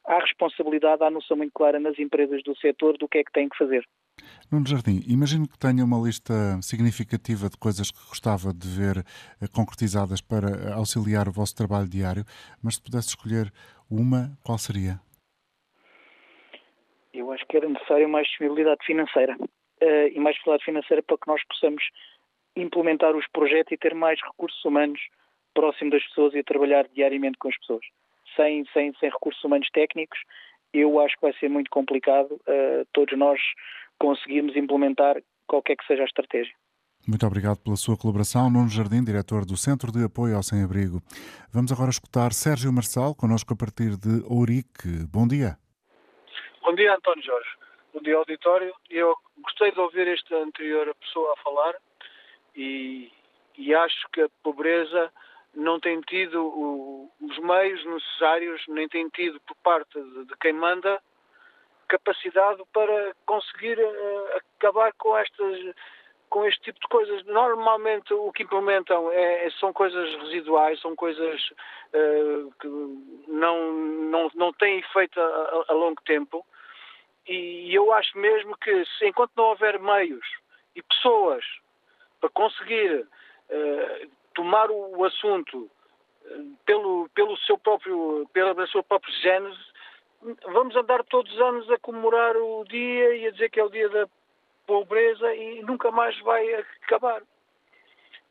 Há 0.07 0.17
responsabilidade, 0.17 1.03
há 1.03 1.11
noção 1.11 1.37
muito 1.37 1.53
clara 1.53 1.79
nas 1.79 1.99
empresas 1.99 2.41
do 2.41 2.57
setor 2.57 2.97
do 2.97 3.07
que 3.07 3.19
é 3.19 3.23
que 3.23 3.31
têm 3.31 3.49
que 3.49 3.57
fazer. 3.57 3.85
Nuno 4.51 4.67
Jardim, 4.67 5.03
imagino 5.07 5.47
que 5.47 5.59
tenha 5.59 5.85
uma 5.85 5.99
lista 5.99 6.33
significativa 6.63 7.49
de 7.49 7.57
coisas 7.57 7.91
que 7.91 7.99
gostava 8.09 8.51
de 8.51 8.67
ver 8.67 9.05
concretizadas 9.53 10.21
para 10.21 10.73
auxiliar 10.73 11.27
o 11.27 11.31
vosso 11.31 11.55
trabalho 11.55 11.87
diário, 11.87 12.25
mas 12.61 12.75
se 12.75 12.81
pudesse 12.81 13.09
escolher 13.09 13.53
uma, 13.89 14.37
qual 14.43 14.57
seria? 14.57 14.99
Eu 17.13 17.31
acho 17.31 17.45
que 17.47 17.57
era 17.57 17.67
necessário 17.67 18.07
mais 18.07 18.27
disponibilidade 18.27 18.85
financeira 18.85 19.35
uh, 19.35 20.07
e 20.11 20.19
mais 20.19 20.35
disponibilidade 20.35 20.65
financeira 20.65 21.03
para 21.03 21.17
que 21.17 21.27
nós 21.27 21.41
possamos 21.47 21.83
implementar 22.55 23.15
os 23.15 23.27
projetos 23.27 23.71
e 23.71 23.77
ter 23.77 23.93
mais 23.95 24.19
recursos 24.21 24.63
humanos 24.63 24.99
próximo 25.53 25.91
das 25.91 26.03
pessoas 26.07 26.33
e 26.35 26.43
trabalhar 26.43 26.87
diariamente 26.89 27.37
com 27.37 27.49
as 27.49 27.57
pessoas. 27.57 27.85
Sem, 28.35 28.65
sem, 28.73 28.93
sem 28.99 29.09
recursos 29.09 29.43
humanos 29.43 29.67
técnicos, 29.71 30.19
eu 30.73 30.99
acho 30.99 31.15
que 31.15 31.21
vai 31.21 31.33
ser 31.33 31.49
muito 31.49 31.69
complicado 31.69 32.31
uh, 32.33 32.85
todos 32.93 33.17
nós 33.17 33.39
conseguirmos 33.97 34.55
implementar 34.55 35.21
qualquer 35.47 35.75
que 35.75 35.85
seja 35.85 36.03
a 36.03 36.05
estratégia. 36.05 36.53
Muito 37.07 37.25
obrigado 37.25 37.57
pela 37.63 37.75
sua 37.75 37.97
colaboração. 37.97 38.49
Nuno 38.49 38.69
Jardim, 38.69 39.03
diretor 39.03 39.45
do 39.45 39.57
Centro 39.57 39.91
de 39.91 40.03
Apoio 40.03 40.35
ao 40.35 40.43
Sem-Abrigo. 40.43 41.01
Vamos 41.51 41.71
agora 41.71 41.89
escutar 41.89 42.33
Sérgio 42.33 42.71
Marçal, 42.71 43.15
connosco 43.15 43.53
a 43.53 43.57
partir 43.57 43.97
de 43.97 44.23
Ourique. 44.27 45.07
Bom 45.11 45.27
dia. 45.27 45.57
Bom 46.61 46.75
dia, 46.75 46.93
António 46.93 47.23
Jorge. 47.23 47.49
Bom 47.93 48.01
dia, 48.01 48.15
auditório. 48.15 48.73
Eu 48.89 49.15
gostei 49.41 49.71
de 49.71 49.79
ouvir 49.79 50.07
esta 50.07 50.35
anterior 50.37 50.93
pessoa 50.99 51.33
a 51.33 51.43
falar 51.43 51.75
e, 52.55 53.11
e 53.57 53.73
acho 53.73 54.07
que 54.13 54.21
a 54.21 54.29
pobreza 54.43 55.11
não 55.55 55.79
tem 55.79 55.99
tido 56.01 56.45
o, 56.45 57.11
os 57.21 57.37
meios 57.39 57.83
necessários, 57.85 58.61
nem 58.67 58.87
tem 58.87 59.09
tido 59.09 59.39
por 59.41 59.55
parte 59.63 59.99
de, 59.99 60.25
de 60.25 60.37
quem 60.39 60.53
manda 60.53 61.01
capacidade 61.87 62.61
para 62.71 63.15
conseguir 63.25 63.79
uh, 63.79 64.37
acabar 64.57 64.93
com 64.93 65.17
estas 65.17 65.75
com 66.29 66.45
este 66.45 66.61
tipo 66.61 66.79
de 66.79 66.87
coisas. 66.87 67.25
Normalmente 67.25 68.13
o 68.13 68.31
que 68.31 68.43
implementam 68.43 69.11
é, 69.11 69.45
é 69.45 69.51
são 69.51 69.73
coisas 69.73 70.15
residuais, 70.21 70.79
são 70.81 70.95
coisas 70.95 71.41
uh, 71.93 72.51
que 72.59 72.67
não, 73.27 73.73
não, 73.73 74.31
não 74.35 74.53
têm 74.53 74.79
efeito 74.79 75.19
a, 75.19 75.65
a, 75.67 75.73
longo 75.73 76.01
tempo. 76.03 76.45
E 77.27 77.73
eu 77.73 77.91
acho 77.93 78.17
mesmo 78.17 78.55
que 78.57 78.85
se, 78.85 79.07
enquanto 79.07 79.31
não 79.35 79.45
houver 79.45 79.79
meios 79.79 80.25
e 80.75 80.81
pessoas 80.81 81.43
para 82.19 82.29
conseguir 82.29 83.01
uh, 83.01 84.09
tomar 84.33 84.69
o, 84.71 84.97
o 84.97 85.05
assunto 85.05 85.57
uh, 85.57 86.57
pelo, 86.65 87.09
pelo 87.09 87.37
seu 87.39 87.57
próprio, 87.57 88.27
pela 88.33 88.67
sua 88.67 88.83
própria 88.83 89.13
gênese, 89.15 89.69
vamos 90.51 90.75
andar 90.75 91.03
todos 91.05 91.31
os 91.31 91.39
anos 91.39 91.71
a 91.71 91.77
comemorar 91.79 92.35
o 92.35 92.63
dia 92.65 93.15
e 93.15 93.27
a 93.27 93.31
dizer 93.31 93.49
que 93.49 93.59
é 93.59 93.63
o 93.63 93.69
dia 93.69 93.89
da 93.89 94.07
pobreza 94.69 95.33
e 95.33 95.63
nunca 95.63 95.89
mais 95.89 96.17
vai 96.19 96.45
acabar. 96.83 97.21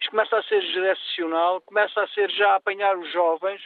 Isto 0.01 0.11
começa 0.13 0.39
a 0.39 0.43
ser 0.45 0.63
geracional, 0.63 1.61
começa 1.63 2.01
a 2.01 2.07
ser 2.09 2.31
já 2.31 2.53
a 2.53 2.57
apanhar 2.57 2.97
os 2.97 3.13
jovens. 3.13 3.61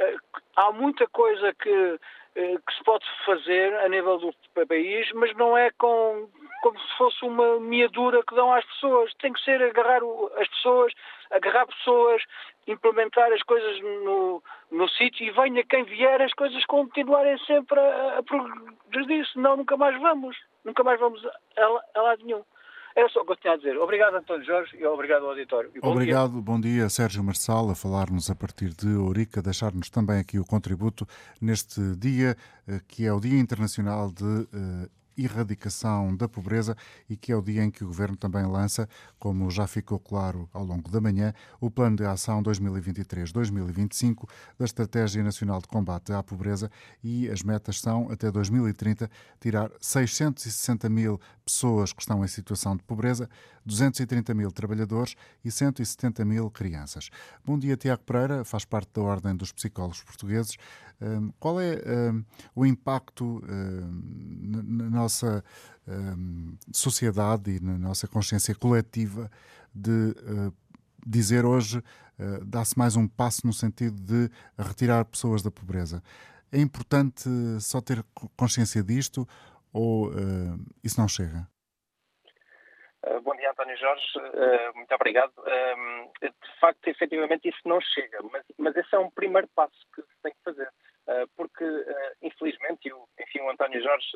Eh, 0.00 0.16
há 0.56 0.72
muita 0.72 1.06
coisa 1.06 1.54
que, 1.54 2.00
eh, 2.34 2.56
que 2.66 2.74
se 2.76 2.82
pode 2.82 3.06
fazer 3.24 3.72
a 3.76 3.88
nível 3.88 4.18
do 4.18 4.34
país, 4.66 5.08
mas 5.12 5.32
não 5.36 5.56
é 5.56 5.70
com, 5.78 6.28
como 6.62 6.80
se 6.80 6.96
fosse 6.96 7.24
uma 7.24 7.60
miadura 7.60 8.20
que 8.28 8.34
dão 8.34 8.52
às 8.52 8.64
pessoas. 8.64 9.14
Tem 9.14 9.32
que 9.32 9.44
ser 9.44 9.62
agarrar 9.62 10.00
as 10.38 10.48
pessoas, 10.48 10.92
agarrar 11.30 11.66
pessoas, 11.66 12.20
implementar 12.66 13.32
as 13.32 13.42
coisas 13.42 13.80
no, 13.82 14.42
no 14.70 14.88
sítio 14.88 15.26
e 15.26 15.30
venha 15.30 15.64
quem 15.64 15.84
vier, 15.84 16.22
as 16.22 16.32
coisas 16.34 16.64
continuarem 16.66 17.38
sempre 17.38 17.78
a, 17.78 18.18
a 18.18 18.22
progredir, 18.22 19.26
senão 19.32 19.56
nunca 19.56 19.76
mais 19.76 20.00
vamos 20.00 20.36
nunca 20.64 20.82
mais 20.82 20.98
vamos 20.98 21.24
a, 21.24 21.98
a 21.98 22.02
lado 22.02 22.24
nenhum. 22.24 22.42
Era 22.94 23.08
só 23.08 23.22
o 23.22 23.24
que 23.24 23.32
eu 23.32 23.36
tinha 23.36 23.54
a 23.54 23.56
dizer. 23.56 23.78
Obrigado, 23.78 24.14
António 24.16 24.44
Jorge, 24.44 24.76
e 24.76 24.84
obrigado 24.84 25.22
ao 25.22 25.30
auditório. 25.30 25.70
Bom 25.80 25.92
obrigado, 25.92 26.32
dia. 26.32 26.42
bom 26.42 26.60
dia, 26.60 26.88
Sérgio 26.90 27.24
Marçal, 27.24 27.70
a 27.70 27.74
falar-nos 27.74 28.30
a 28.30 28.34
partir 28.34 28.68
de 28.68 28.94
Ourica, 28.96 29.40
deixar-nos 29.40 29.88
também 29.88 30.20
aqui 30.20 30.38
o 30.38 30.44
contributo 30.44 31.06
neste 31.40 31.80
dia, 31.96 32.36
eh, 32.68 32.80
que 32.86 33.06
é 33.06 33.12
o 33.12 33.18
Dia 33.18 33.40
Internacional 33.40 34.10
de 34.10 34.24
uh, 34.24 34.90
erradicação 35.16 36.14
da 36.16 36.28
pobreza 36.28 36.76
e 37.08 37.16
que 37.16 37.32
é 37.32 37.36
o 37.36 37.42
dia 37.42 37.64
em 37.64 37.70
que 37.70 37.84
o 37.84 37.86
Governo 37.86 38.16
também 38.16 38.44
lança, 38.46 38.88
como 39.18 39.50
já 39.50 39.66
ficou 39.66 39.98
claro 39.98 40.48
ao 40.52 40.64
longo 40.64 40.90
da 40.90 41.00
manhã, 41.00 41.32
o 41.60 41.70
Plano 41.70 41.96
de 41.96 42.04
Ação 42.04 42.42
2023-2025 42.42 44.28
da 44.58 44.64
Estratégia 44.64 45.22
Nacional 45.22 45.60
de 45.60 45.68
Combate 45.68 46.12
à 46.12 46.22
Pobreza 46.22 46.70
e 47.02 47.28
as 47.28 47.42
metas 47.42 47.80
são, 47.80 48.10
até 48.10 48.30
2030, 48.30 49.10
tirar 49.40 49.70
660 49.80 50.88
mil 50.88 51.20
pessoas 51.44 51.92
que 51.92 52.00
estão 52.00 52.24
em 52.24 52.28
situação 52.28 52.76
de 52.76 52.82
pobreza, 52.82 53.28
230 53.64 54.34
mil 54.34 54.50
trabalhadores 54.50 55.14
e 55.44 55.50
170 55.50 56.24
mil 56.24 56.50
crianças. 56.50 57.10
Bom 57.44 57.58
dia, 57.58 57.76
Tiago 57.76 58.02
Pereira, 58.04 58.44
faz 58.44 58.64
parte 58.64 58.90
da 58.94 59.02
Ordem 59.02 59.36
dos 59.36 59.52
Psicólogos 59.52 60.02
Portugueses. 60.02 60.56
Hum, 61.00 61.32
qual 61.40 61.60
é 61.60 61.82
hum, 62.12 62.24
o 62.54 62.64
impacto 62.64 63.42
hum, 63.48 64.90
na 64.90 65.01
nossa 65.02 65.44
sociedade 66.72 67.56
e 67.56 67.60
na 67.60 67.76
nossa 67.76 68.06
consciência 68.06 68.54
coletiva 68.54 69.28
de 69.74 70.14
dizer 71.04 71.44
hoje 71.44 71.82
dá-se 72.46 72.78
mais 72.78 72.94
um 72.94 73.08
passo 73.08 73.44
no 73.44 73.52
sentido 73.52 74.00
de 74.00 74.30
retirar 74.56 75.04
pessoas 75.04 75.42
da 75.42 75.50
pobreza? 75.50 76.00
É 76.52 76.58
importante 76.58 77.28
só 77.60 77.80
ter 77.80 78.04
consciência 78.36 78.82
disto 78.82 79.26
ou 79.72 80.12
isso 80.84 81.00
não 81.00 81.08
chega? 81.08 81.48
Bom 83.24 83.34
dia, 83.34 83.50
António 83.50 83.76
Jorge, 83.76 84.04
uh, 84.16 84.76
muito 84.76 84.94
obrigado. 84.94 85.32
Uh, 85.38 86.12
de 86.22 86.60
facto, 86.60 86.86
efetivamente, 86.86 87.48
isso 87.48 87.58
não 87.64 87.80
chega, 87.80 88.18
mas, 88.30 88.44
mas 88.56 88.76
esse 88.76 88.94
é 88.94 88.98
um 88.98 89.10
primeiro 89.10 89.48
passo 89.56 89.74
que 89.92 90.02
se 90.02 90.22
tem 90.22 90.32
que 90.32 90.42
fazer. 90.44 90.68
Uh, 91.06 91.26
porque, 91.36 91.64
infelizmente, 92.22 92.88
e 92.88 92.92
o, 92.92 93.08
enfim, 93.20 93.40
o 93.40 93.50
António 93.50 93.82
Jorge 93.82 94.06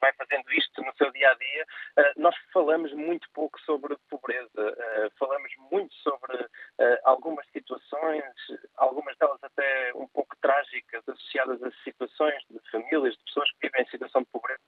vai 0.00 0.12
fazendo 0.12 0.44
isto 0.52 0.82
no 0.82 0.94
seu 0.96 1.10
dia 1.12 1.30
a 1.30 1.34
dia, 1.34 1.66
nós 2.16 2.34
falamos 2.52 2.92
muito 2.92 3.28
pouco 3.32 3.58
sobre 3.62 3.96
pobreza, 4.08 5.10
falamos 5.18 5.50
muito 5.70 5.94
sobre 5.96 6.48
algumas 7.04 7.46
situações, 7.50 8.24
algumas 8.76 9.16
delas 9.18 9.42
até 9.42 9.92
um 9.94 10.06
pouco 10.08 10.36
trágicas, 10.40 11.02
associadas 11.08 11.62
a 11.62 11.70
situações 11.84 12.42
de 12.50 12.70
famílias, 12.70 13.14
de 13.14 13.24
pessoas 13.24 13.50
que 13.52 13.66
vivem 13.66 13.82
em 13.82 13.90
situação 13.90 14.22
de 14.22 14.28
pobreza 14.28 14.60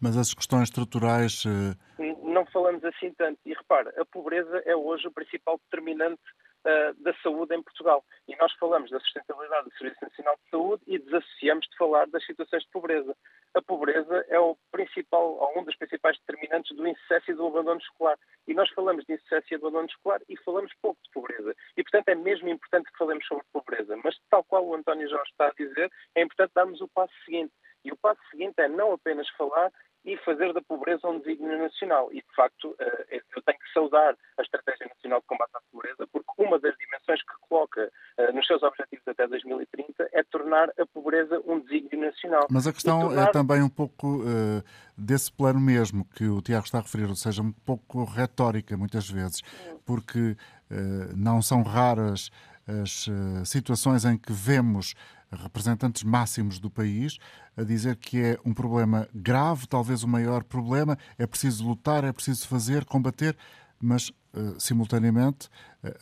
mas 0.00 0.16
as 0.16 0.32
questões 0.32 0.64
estruturais. 0.64 1.44
Eh, 1.46 2.02
não 2.22 2.46
falamos 2.46 2.82
assim 2.84 3.12
tanto. 3.12 3.38
E 3.44 3.52
repara, 3.52 3.92
a 4.00 4.04
pobreza 4.06 4.62
é 4.64 4.74
hoje 4.74 5.06
o 5.06 5.12
principal 5.12 5.60
determinante 5.64 6.22
uh, 6.64 7.02
da 7.02 7.14
saúde 7.22 7.54
em 7.54 7.62
Portugal. 7.62 8.04
E 8.28 8.36
nós 8.36 8.52
falamos 8.54 8.90
da 8.90 9.00
sustentabilidade 9.00 9.68
do 9.68 9.76
Serviço 9.76 10.02
Nacional 10.02 10.36
de 10.42 10.50
Saúde 10.50 10.82
e 10.86 10.98
desassociamos 10.98 11.66
de 11.66 11.76
falar 11.76 12.06
das 12.08 12.24
situações 12.24 12.62
de 12.62 12.70
pobreza. 12.70 13.16
A 13.54 13.62
pobreza 13.62 14.24
é 14.28 14.38
o 14.38 14.56
principal, 14.70 15.34
ou 15.36 15.58
um 15.58 15.64
dos 15.64 15.76
principais 15.76 16.18
determinantes 16.20 16.76
do 16.76 16.86
insucesso 16.86 17.30
e 17.30 17.34
do 17.34 17.46
abandono 17.46 17.80
escolar. 17.80 18.18
E 18.46 18.54
nós 18.54 18.70
falamos 18.70 19.04
de 19.04 19.14
insucesso 19.14 19.46
e 19.50 19.56
abandono 19.56 19.86
escolar 19.86 20.20
e 20.28 20.36
falamos 20.38 20.72
pouco 20.80 21.00
de 21.02 21.10
pobreza. 21.10 21.54
E, 21.76 21.82
portanto, 21.82 22.08
é 22.08 22.14
mesmo 22.14 22.48
importante 22.48 22.90
que 22.90 22.98
falemos 22.98 23.26
sobre 23.26 23.44
pobreza. 23.52 23.96
Mas, 24.04 24.16
tal 24.30 24.44
qual 24.44 24.64
o 24.64 24.74
António 24.74 25.08
Jorge 25.08 25.30
está 25.30 25.48
a 25.48 25.52
dizer, 25.52 25.90
é 26.14 26.22
importante 26.22 26.52
darmos 26.54 26.80
o 26.80 26.88
passo 26.88 27.12
seguinte. 27.24 27.52
E 27.84 27.90
o 27.90 27.96
passo 27.96 28.20
seguinte 28.30 28.54
é 28.58 28.68
não 28.68 28.92
apenas 28.92 29.28
falar, 29.30 29.72
e 30.04 30.16
fazer 30.18 30.52
da 30.52 30.62
pobreza 30.62 31.06
um 31.08 31.18
desígnio 31.18 31.58
nacional. 31.58 32.08
E, 32.12 32.16
de 32.16 32.34
facto, 32.34 32.74
eh, 32.78 33.20
eu 33.36 33.42
tenho 33.42 33.58
que 33.58 33.72
saudar 33.72 34.16
a 34.38 34.42
Estratégia 34.42 34.86
Nacional 34.86 35.20
de 35.20 35.26
Combate 35.26 35.50
à 35.54 35.60
Pobreza, 35.70 36.06
porque 36.10 36.30
uma 36.38 36.58
das 36.58 36.74
dimensões 36.78 37.20
que 37.22 37.48
coloca 37.48 37.90
eh, 38.16 38.32
nos 38.32 38.46
seus 38.46 38.62
objetivos 38.62 39.06
até 39.06 39.26
2030 39.26 40.08
é 40.12 40.22
tornar 40.24 40.70
a 40.78 40.86
pobreza 40.86 41.40
um 41.46 41.60
desígnio 41.60 42.06
nacional. 42.06 42.46
Mas 42.50 42.66
a 42.66 42.72
questão 42.72 43.00
tornar... 43.00 43.28
é 43.28 43.32
também 43.32 43.62
um 43.62 43.68
pouco 43.68 44.22
uh, 44.22 44.64
desse 44.96 45.30
plano 45.30 45.60
mesmo 45.60 46.04
que 46.16 46.26
o 46.26 46.40
Tiago 46.40 46.64
está 46.64 46.78
a 46.78 46.82
referir, 46.82 47.08
ou 47.08 47.16
seja, 47.16 47.42
um 47.42 47.52
pouco 47.52 48.04
retórica, 48.04 48.76
muitas 48.76 49.08
vezes, 49.08 49.42
porque 49.84 50.36
uh, 50.70 51.16
não 51.16 51.42
são 51.42 51.62
raras 51.62 52.30
as 52.66 53.06
uh, 53.06 53.44
situações 53.44 54.04
em 54.04 54.16
que 54.16 54.32
vemos 54.32 54.94
representantes 55.30 56.02
máximos 56.02 56.58
do 56.58 56.70
país 56.70 57.18
a 57.56 57.62
dizer 57.62 57.96
que 57.96 58.20
é 58.20 58.38
um 58.44 58.52
problema 58.52 59.08
grave, 59.14 59.66
talvez 59.66 60.02
o 60.02 60.08
maior 60.08 60.42
problema, 60.42 60.98
é 61.18 61.26
preciso 61.26 61.66
lutar, 61.66 62.04
é 62.04 62.12
preciso 62.12 62.46
fazer, 62.48 62.84
combater, 62.84 63.36
mas 63.80 64.08
uh, 64.08 64.58
simultaneamente 64.58 65.48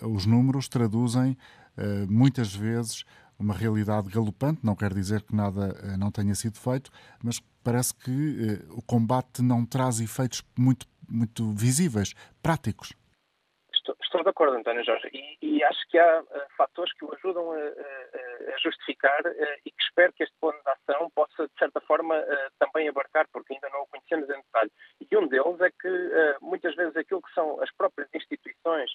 uh, 0.03 0.09
os 0.09 0.27
números 0.27 0.69
traduzem 0.69 1.33
uh, 1.77 2.11
muitas 2.11 2.55
vezes 2.55 3.05
uma 3.39 3.55
realidade 3.55 4.09
galopante, 4.09 4.61
não 4.65 4.75
quer 4.75 4.93
dizer 4.93 5.23
que 5.23 5.33
nada 5.33 5.97
não 5.97 6.11
tenha 6.11 6.35
sido 6.35 6.59
feito, 6.59 6.91
mas 7.23 7.41
parece 7.63 7.95
que 7.95 8.61
o 8.71 8.83
combate 8.83 9.43
não 9.43 9.65
traz 9.65 10.01
efeitos 10.01 10.43
muito, 10.59 10.89
muito 11.09 11.53
visíveis, 11.53 12.15
práticos. 12.43 12.93
Estou, 14.09 14.23
de 14.23 14.31
acordo, 14.31 14.57
António 14.57 14.83
Jorge, 14.83 15.07
e, 15.13 15.37
e 15.43 15.63
acho 15.63 15.87
que 15.91 15.99
há 15.99 16.23
uh, 16.23 16.27
fatores 16.57 16.91
que 16.95 17.05
o 17.05 17.13
ajudam 17.15 17.53
a, 17.53 17.57
a, 17.57 18.55
a 18.55 18.59
justificar 18.59 19.21
uh, 19.21 19.61
e 19.67 19.71
que 19.71 19.83
espero 19.83 20.15
que 20.15 20.23
este 20.23 20.35
plano 20.41 20.59
de 20.65 20.71
ação 20.71 21.11
possa, 21.11 21.47
de 21.47 21.59
certa 21.59 21.79
forma, 21.83 22.19
uh, 22.19 22.51
também 22.59 22.89
abarcar, 22.89 23.29
porque 23.31 23.53
ainda 23.53 23.69
não 23.69 23.83
o 23.83 23.87
conhecemos 23.89 24.31
em 24.31 24.41
detalhe. 24.41 24.73
E 25.11 25.15
um 25.15 25.29
deles 25.29 25.61
é 25.61 25.71
que, 25.71 26.11
muitas 26.41 26.75
vezes, 26.75 26.97
aquilo 26.97 27.21
que 27.21 27.33
são 27.35 27.61
as 27.63 27.71
próprias 27.73 28.09
instituições, 28.15 28.91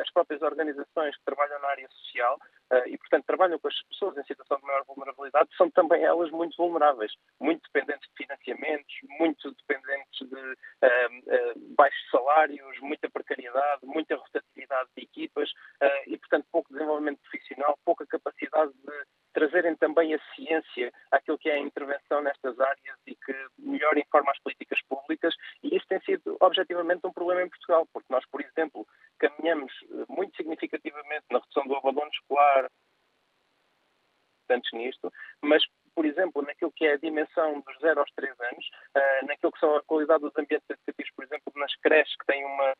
as 0.00 0.10
próprias 0.12 0.42
organizações 0.42 1.16
que 1.16 1.24
trabalham 1.24 1.58
na 1.60 1.68
área 1.68 1.88
social 1.88 2.38
e, 2.86 2.96
portanto, 2.98 3.24
trabalham 3.26 3.58
com 3.58 3.68
as 3.68 3.82
pessoas 3.82 4.16
em 4.16 4.24
situação 4.24 4.58
de 4.58 4.66
maior 4.66 4.84
vulnerabilidade, 4.84 5.48
são 5.56 5.70
também 5.70 6.04
elas 6.04 6.30
muito 6.30 6.56
vulneráveis, 6.56 7.12
muito 7.40 7.62
dependentes 7.72 8.08
de 8.08 8.24
financiamentos, 8.24 8.94
muito 9.18 9.52
dependentes 9.52 10.28
de 10.28 11.74
baixos 11.76 12.10
salários, 12.10 12.78
muita 12.80 13.10
precariedade, 13.10 13.84
muita 13.84 14.16
rotatividade 14.48 14.88
de 14.96 15.02
equipas 15.04 15.50
uh, 15.50 16.02
e, 16.06 16.18
portanto, 16.18 16.46
pouco 16.50 16.72
desenvolvimento 16.72 17.20
profissional, 17.20 17.78
pouca 17.84 18.06
capacidade 18.06 18.72
de 18.72 19.04
trazerem 19.32 19.76
também 19.76 20.14
a 20.14 20.20
ciência 20.34 20.92
àquilo 21.10 21.38
que 21.38 21.48
é 21.48 21.54
a 21.54 21.58
intervenção 21.58 22.22
nestas 22.22 22.58
áreas 22.58 22.98
e 23.06 23.14
que 23.14 23.34
melhor 23.58 23.96
informa 23.96 24.32
as 24.32 24.40
políticas 24.40 24.80
públicas. 24.88 25.34
E 25.62 25.76
isso 25.76 25.86
tem 25.86 26.00
sido 26.00 26.36
objetivamente 26.40 27.06
um 27.06 27.12
problema 27.12 27.42
em 27.42 27.48
Portugal, 27.48 27.86
porque 27.92 28.12
nós, 28.12 28.24
por 28.30 28.40
exemplo, 28.40 28.86
caminhamos 29.18 29.72
eh, 29.82 30.04
muito 30.08 30.36
significativamente 30.36 31.24
na 31.30 31.38
redução 31.38 31.66
do 31.66 31.76
abandono 31.76 32.10
escolar, 32.12 32.68
antes 34.50 34.72
nisto, 34.72 35.12
mas 35.42 35.62
por 35.94 36.06
exemplo, 36.06 36.42
naquilo 36.42 36.70
que 36.70 36.86
é 36.86 36.92
a 36.92 36.96
dimensão 36.96 37.60
dos 37.60 37.76
0 37.80 37.98
aos 37.98 38.10
3 38.12 38.32
anos, 38.38 38.70
uh, 38.96 39.26
naquilo 39.26 39.50
que 39.50 39.58
são 39.58 39.74
a 39.74 39.82
qualidade 39.82 40.20
dos 40.20 40.32
ambientes 40.38 40.70
educativos, 40.70 41.10
por 41.16 41.24
exemplo, 41.24 41.52
nas 41.56 41.74
creches 41.80 42.16
que 42.16 42.26
têm 42.26 42.44
uma 42.44 42.72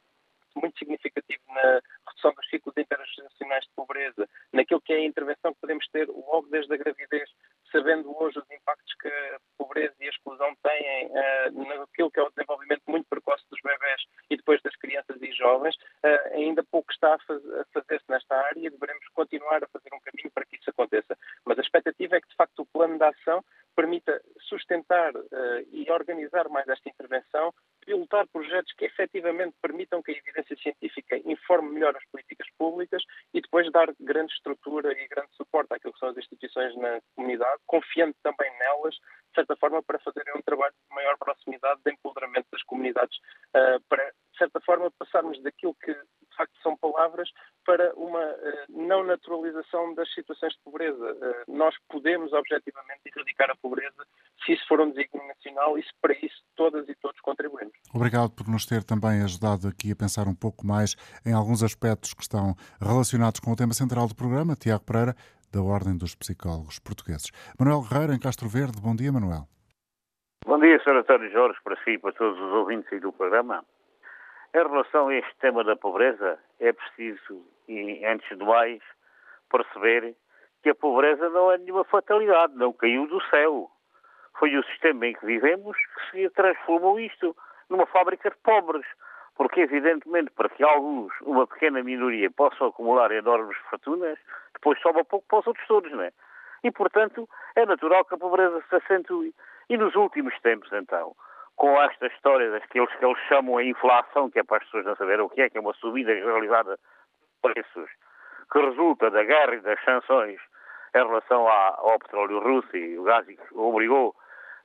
muito 0.61 0.79
significativo 0.79 1.43
na 1.49 1.81
redução 2.09 2.33
dos 2.35 2.49
ciclos 2.49 2.77
intergeracionais 2.77 3.65
de 3.65 3.71
pobreza, 3.75 4.29
naquilo 4.53 4.81
que 4.81 4.93
é 4.93 4.97
a 4.97 5.05
intervenção 5.05 5.53
que 5.55 5.61
podemos 5.61 5.87
ter 5.89 6.09
logo 6.09 6.49
desde 6.51 6.73
a 6.75 6.77
gravidez, 6.77 7.31
sabendo 7.71 8.11
hoje 8.21 8.39
os 8.39 8.51
impactos 8.51 8.95
que 9.01 9.09
a 9.09 9.39
pobreza 9.57 9.95
e 10.01 10.07
a 10.07 10.11
exclusão 10.11 10.55
têm 10.63 11.07
uh, 11.07 11.79
naquilo 11.79 12.11
que 12.11 12.21
é 12.21 12.23
o 12.23 12.31
desenvolvimento 12.31 12.83
muito 12.87 13.07
precoce 13.09 13.45
dos 13.51 13.61
bebés 13.63 14.03
e 14.31 14.37
depois 14.37 14.61
das 14.63 14.75
crianças 14.77 15.21
e 15.21 15.33
jovens, 15.33 15.75
uh, 15.77 16.35
ainda 16.35 16.63
pouco 16.65 16.91
está 16.93 17.15
a, 17.15 17.19
faz, 17.19 17.45
a 17.53 17.65
fazer-se 17.73 18.05
nesta 18.09 18.35
área 18.37 18.67
e 18.67 18.71
devemos 18.71 19.07
continuar 19.15 19.63
a 19.63 19.69
fazer 19.69 19.91
um 19.93 20.01
caminho 20.01 20.31
para 20.33 20.45
que 20.45 20.57
isso 20.57 20.71
aconteça. 20.71 21.17
Mas 21.45 21.59
a 21.59 21.63
expectativa 21.63 22.17
é 22.17 22.21
que, 22.21 22.29
de 22.29 22.37
facto, 22.37 22.61
o 22.61 22.67
plano 22.67 22.99
de 22.99 23.05
ação 23.05 23.45
permita 23.77 24.21
sustentar 24.41 25.15
uh, 25.15 25.69
e 25.71 25.89
organizar 25.91 26.49
mais 26.49 26.67
esta 26.69 26.89
intervenção, 26.89 27.55
pilotar 27.89 28.29
projetos 28.29 28.71
que 28.75 28.85
efetivamente 28.85 29.57
permitam 29.63 30.03
que 30.03 30.11
a 30.13 30.15
evidência 30.15 30.55
científica 30.57 31.17
informe 31.25 31.71
melhor 31.71 31.97
as 31.97 32.05
políticas 32.13 32.47
públicas 32.59 33.03
e 33.33 33.41
depois 33.41 33.73
dar 33.73 33.89
grande 33.99 34.31
estrutura 34.35 34.93
e 34.93 35.09
grande 35.09 35.35
suporte 35.35 35.73
àquilo 35.73 35.95
que 35.95 35.99
são 35.99 36.11
as 36.11 36.17
instituições 36.19 36.77
na 36.77 37.01
comunidade, 37.17 37.63
confiando 37.67 38.15
também 38.23 38.51
nelas, 38.59 38.95
de 38.95 39.35
certa 39.35 39.57
forma, 39.57 39.83
para 39.83 39.99
fazerem 40.01 40.35
um 40.37 40.43
trabalho 40.43 40.75
de 40.75 40.95
maior 40.95 41.17
proximidade 41.17 41.81
de 41.83 41.93
empoderamento 41.93 42.47
das 42.53 42.63
comunidades, 42.65 43.17
uh, 43.57 43.81
para, 43.89 44.05
de 44.05 44.39
certa 44.39 44.61
forma, 44.61 44.91
passarmos 44.99 45.43
daquilo 45.43 45.75
que 45.83 45.95
de 45.95 46.37
facto 46.37 46.55
são 46.63 46.77
palavras 46.77 47.31
para 47.65 47.95
uma 47.95 48.23
uh, 48.23 48.67
não 48.69 49.03
naturalização 49.03 49.95
das 49.95 50.13
situações 50.13 50.53
de 50.53 50.61
pobreza. 50.63 51.13
Uh, 51.13 51.57
nós 51.57 51.75
podemos 51.89 52.35
objetivamente 52.35 53.01
erradicar 53.07 53.51
a 53.51 53.57
pobreza 53.57 54.07
se 54.45 54.53
isso 54.53 54.67
for 54.69 54.81
um 54.81 54.91
desígnio 54.91 55.27
nacional 55.27 55.79
e 55.79 55.83
se 55.83 55.91
para 56.01 56.15
isso 56.15 56.43
todas 56.55 56.89
e 56.89 56.95
todos 56.97 57.19
contribuímos. 57.21 57.78
Obrigado 57.95 58.31
por 58.31 58.47
nos 58.47 58.67
ter 58.67 58.85
também 58.85 59.23
ajudado 59.23 59.67
aqui 59.67 59.93
a 59.93 59.97
pensar 59.97 60.29
um 60.29 60.35
pouco 60.35 60.67
mais 60.67 60.95
em 61.25 61.33
alguns 61.33 61.63
aspectos 61.63 62.13
que 62.13 62.23
estão 62.23 62.55
relacionados 62.81 63.41
com 63.41 63.51
o 63.51 63.57
tema 63.57 63.73
central 63.73 64.07
do 64.07 64.15
programa. 64.15 64.55
Tiago 64.55 64.85
Pereira, 64.85 65.15
da 65.53 65.63
Ordem 65.63 65.97
dos 65.97 66.15
Psicólogos 66.15 66.79
Portugueses. 66.79 67.31
Manuel 67.59 67.83
Guerreiro, 67.83 68.13
em 68.13 68.21
Castro 68.21 68.49
Verde. 68.49 68.81
Bom 68.81 68.95
dia, 68.95 69.11
Manuel. 69.11 69.49
Bom 70.45 70.59
dia, 70.61 70.79
Sr. 70.85 70.97
António 70.97 71.31
Jorge, 71.33 71.59
para 71.65 71.77
si 71.83 71.93
e 71.93 71.99
para 71.99 72.13
todos 72.13 72.39
os 72.39 72.53
ouvintes 72.53 73.01
do 73.01 73.13
programa. 73.13 73.65
Em 74.55 74.63
relação 74.63 75.09
a 75.09 75.15
este 75.15 75.35
tema 75.41 75.65
da 75.65 75.77
pobreza, 75.77 76.39
é 76.61 76.73
preciso, 76.73 77.45
e 77.69 78.05
antes 78.05 78.29
de 78.37 78.45
mais, 78.45 78.81
perceber 79.51 80.15
que 80.63 80.71
a 80.71 80.75
pobreza 80.75 81.29
não 81.31 81.53
é 81.53 81.59
nenhuma 81.59 81.85
fatalidade, 81.85 82.55
não 82.55 82.73
caiu 82.73 83.07
do 83.07 83.21
céu. 83.29 83.71
Foi 84.39 84.57
o 84.57 84.65
sistema 84.65 85.07
em 85.07 85.15
que 85.15 85.27
vivemos 85.27 85.77
que 85.77 86.11
se 86.11 86.31
transformou 86.31 86.99
isto 86.99 87.37
numa 87.69 87.87
fábrica 87.87 88.31
de 88.31 88.37
pobres. 88.39 88.87
Porque, 89.37 89.61
evidentemente, 89.61 90.31
para 90.33 90.49
que 90.49 90.65
alguns, 90.65 91.13
uma 91.23 91.47
pequena 91.47 91.83
minoria, 91.83 92.31
possam 92.31 92.69
acumular 92.69 93.13
enormes 93.13 93.57
fortunas, 93.71 94.19
depois 94.53 94.81
sobra 94.81 95.05
pouco 95.05 95.27
para 95.29 95.39
os 95.39 95.47
outros 95.47 95.67
todos, 95.69 95.93
não 95.93 96.03
é? 96.03 96.13
E, 96.65 96.73
portanto, 96.73 97.29
é 97.55 97.65
natural 97.65 98.05
que 98.05 98.15
a 98.15 98.19
pobreza 98.19 98.63
se 98.69 98.75
acentue. 98.75 99.33
E 99.71 99.77
nos 99.77 99.95
últimos 99.95 100.37
tempos, 100.41 100.73
então, 100.73 101.15
com 101.55 101.81
esta 101.83 102.07
história 102.07 102.51
daqueles 102.51 102.93
que 102.97 103.05
eles 103.05 103.19
chamam 103.29 103.59
a 103.59 103.65
inflação, 103.65 104.31
que 104.31 104.39
é 104.39 104.43
para 104.43 104.57
as 104.57 104.65
pessoas 104.65 104.87
não 104.87 104.97
saberem 104.97 105.25
o 105.25 105.29
que 105.29 105.43
é, 105.43 105.51
que 105.51 105.59
é 105.59 105.61
uma 105.61 105.75
subida 105.75 106.13
realizada 106.13 106.77
de 106.77 107.53
preços, 107.53 107.91
que 108.51 108.59
resulta 108.61 109.11
da 109.11 109.23
guerra 109.23 109.55
e 109.55 109.61
das 109.61 109.83
sanções 109.85 110.41
em 110.95 111.07
relação 111.07 111.47
ao 111.47 111.99
petróleo 111.99 112.41
russo 112.41 112.77
e 112.77 112.99
o 112.99 113.03
gás 113.03 113.27
que 113.27 113.39
obrigou 113.55 114.15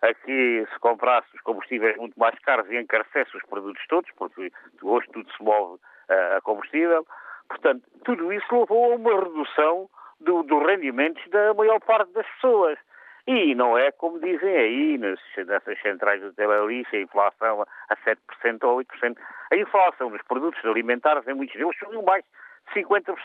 a 0.04 0.14
que 0.14 0.68
se 0.72 0.80
comprasse 0.80 1.28
os 1.34 1.42
combustíveis 1.42 1.96
muito 1.98 2.20
mais 2.20 2.38
caros 2.40 2.70
e 2.70 2.78
encarecesse 2.78 3.36
os 3.38 3.44
produtos 3.44 3.82
todos, 3.88 4.12
porque 4.18 4.52
hoje 4.82 5.08
tudo 5.14 5.32
se 5.32 5.42
move 5.42 5.80
a 6.10 6.42
combustível. 6.42 7.08
Portanto, 7.48 7.84
tudo 8.04 8.32
isso 8.34 8.60
levou 8.60 8.92
a 8.92 8.96
uma 8.96 9.24
redução 9.24 9.90
do, 10.20 10.44
dos 10.44 10.66
rendimentos 10.66 11.24
da 11.30 11.54
maior 11.54 11.80
parte 11.80 12.12
das 12.12 12.28
pessoas. 12.36 12.78
E 13.26 13.56
não 13.56 13.78
é 13.78 13.92
como 13.92 14.20
dizem 14.20 14.58
aí 14.58 14.98
nas, 14.98 15.20
nessas 15.48 15.82
centrais 15.82 16.22
de 16.22 16.34
Telelice, 16.34 16.98
a 16.98 17.02
inflação 17.02 17.62
a 17.62 17.96
7% 17.96 18.18
ou 18.64 18.80
8%. 18.80 19.18
A 19.52 19.56
inflação 19.56 20.10
nos 20.10 20.22
produtos 20.24 20.64
alimentares, 20.66 21.26
em 21.28 21.34
muitos 21.34 21.56
deles, 21.56 21.78
subiu 21.80 22.02
mais 22.02 22.26
de 22.74 22.84
50%. 22.84 23.16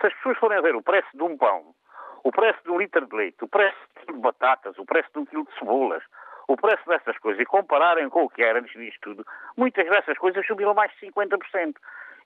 Se 0.00 0.06
as 0.06 0.14
pessoas 0.14 0.38
forem 0.38 0.60
ver 0.60 0.74
o 0.74 0.82
preço 0.82 1.08
de 1.14 1.22
um 1.22 1.36
pão, 1.36 1.72
o 2.24 2.32
preço 2.32 2.58
de 2.64 2.70
um 2.70 2.78
litro 2.78 3.06
de 3.06 3.14
leite, 3.14 3.44
o 3.44 3.48
preço 3.48 3.78
de 4.06 4.12
batatas, 4.14 4.76
o 4.78 4.84
preço 4.84 5.08
de 5.12 5.18
um 5.20 5.26
quilo 5.26 5.44
de 5.44 5.58
cebolas, 5.58 6.02
o 6.48 6.56
preço 6.56 6.82
dessas 6.88 7.16
coisas 7.18 7.40
e 7.40 7.44
compararem 7.44 8.08
com 8.08 8.24
o 8.24 8.30
que 8.30 8.42
era 8.42 8.58
antes 8.58 8.72
disto 8.72 9.00
tudo, 9.00 9.26
muitas 9.56 9.88
dessas 9.88 10.16
coisas 10.18 10.44
subiram 10.46 10.74
mais 10.74 10.90
de 10.92 11.06
50%. 11.06 11.74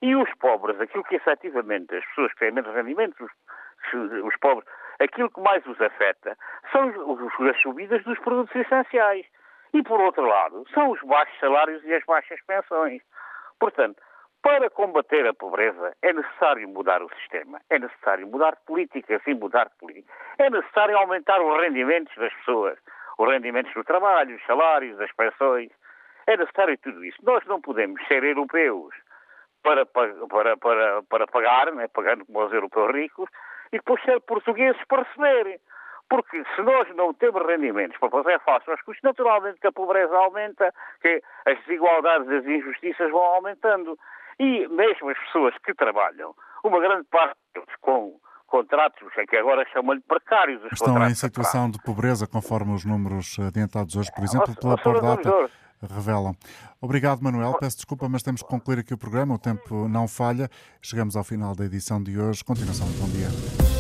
E 0.01 0.14
os 0.14 0.32
pobres, 0.34 0.80
aquilo 0.80 1.03
que 1.05 1.16
efetivamente 1.16 1.94
as 1.94 2.05
pessoas 2.07 2.32
que 2.32 2.38
têm 2.38 2.53
menos 2.53 2.72
rendimentos, 2.72 3.18
os, 3.20 4.12
os 4.24 4.36
pobres, 4.38 4.68
aquilo 5.01 5.30
que 5.30 5.40
mais 5.40 5.64
os 5.66 5.80
afeta 5.80 6.36
são 6.70 6.88
as 7.49 7.61
subidas 7.61 8.03
dos 8.05 8.18
produtos 8.20 8.55
essenciais. 8.55 9.26
E, 9.74 9.82
por 9.82 10.01
outro 10.01 10.24
lado, 10.24 10.64
são 10.72 10.90
os 10.90 11.01
baixos 11.03 11.38
salários 11.40 11.84
e 11.84 11.92
as 11.92 12.05
baixas 12.05 12.40
pensões. 12.46 13.03
Portanto, 13.59 14.01
para 14.43 14.70
combater 14.70 15.26
a 15.26 15.34
pobreza 15.34 15.95
é 16.03 16.12
necessário 16.12 16.68
mudar 16.68 17.03
o 17.03 17.09
sistema, 17.16 17.61
é 17.70 17.78
necessário 17.78 18.26
mudar 18.26 18.57
políticas 18.66 19.20
e 19.26 19.34
mudar 19.34 19.70
políticas. 19.78 20.14
É 20.39 20.49
necessário 20.49 20.97
aumentar 20.97 21.41
os 21.41 21.61
rendimentos 21.61 22.14
das 22.16 22.32
pessoas, 22.34 22.78
os 23.18 23.28
rendimentos 23.28 23.72
do 23.74 23.84
trabalho, 23.84 24.36
os 24.36 24.47
salários, 24.47 25.01
as 25.01 25.12
pensões. 25.12 25.70
É 26.26 26.36
necessário 26.36 26.78
tudo 26.78 27.05
isso. 27.05 27.18
Nós 27.22 27.45
não 27.47 27.61
podemos 27.61 28.01
ser 28.07 28.22
europeus 28.22 28.95
para, 29.62 29.84
para, 29.84 30.57
para, 30.57 31.03
para 31.03 31.26
pagar, 31.26 31.72
né, 31.72 31.89
pagando 31.89 32.24
como 32.26 32.45
os 32.45 32.53
europeus 32.53 32.95
ricos, 32.95 33.28
e 33.72 33.78
depois 33.78 34.03
ser 34.03 34.20
portugueses 34.20 34.80
para 34.86 35.03
receber. 35.03 35.61
Porque 36.09 36.43
se 36.55 36.62
nós 36.62 36.89
não 36.97 37.12
temos 37.12 37.45
rendimentos 37.45 37.99
para 37.99 38.09
fazer 38.09 38.41
face 38.41 38.70
aos 38.70 38.80
custos, 38.82 39.03
naturalmente 39.03 39.61
que 39.61 39.66
a 39.66 39.72
pobreza 39.72 40.16
aumenta, 40.16 40.72
que 41.03 41.22
as 41.45 41.59
desigualdades 41.61 42.28
e 42.30 42.36
as 42.36 42.47
injustiças 42.47 43.11
vão 43.11 43.20
aumentando. 43.20 43.99
E 44.39 44.68
mesmo 44.68 45.11
as 45.11 45.18
pessoas 45.18 45.55
que 45.64 45.74
trabalham, 45.74 46.34
uma 46.64 46.80
grande 46.80 47.07
parte 47.11 47.36
deles 47.55 47.68
com 47.80 48.18
contratos, 48.47 49.09
é 49.18 49.26
que 49.26 49.36
agora 49.36 49.66
chamam-lhe 49.72 50.01
precários. 50.01 50.62
Estão 50.72 51.07
em 51.07 51.14
situação 51.14 51.70
de 51.70 51.78
pobreza, 51.82 52.26
conforme 52.26 52.74
os 52.74 52.84
números 52.84 53.36
adiantados 53.39 53.95
hoje, 53.97 54.11
por 54.14 54.24
exemplo, 54.24 54.55
pela 54.57 54.78
Pordata 54.78 55.51
revelam. 55.86 56.34
Obrigado, 56.80 57.22
Manuel. 57.22 57.55
Peço 57.59 57.76
desculpa, 57.76 58.09
mas 58.09 58.22
temos 58.22 58.43
que 58.43 58.49
concluir 58.49 58.80
aqui 58.80 58.95
o 58.95 58.99
programa. 58.99 59.34
O 59.34 59.39
tempo 59.39 59.89
não 59.89 60.09
falha. 60.09 60.49
Chegamos 60.82 61.16
ao 61.16 61.24
final 61.24 61.55
da 61.55 61.64
edição 61.64 62.03
de 62.03 62.18
hoje. 62.18 62.45
Continuação. 62.45 62.86
Bom 62.99 63.09
dia. 63.09 63.78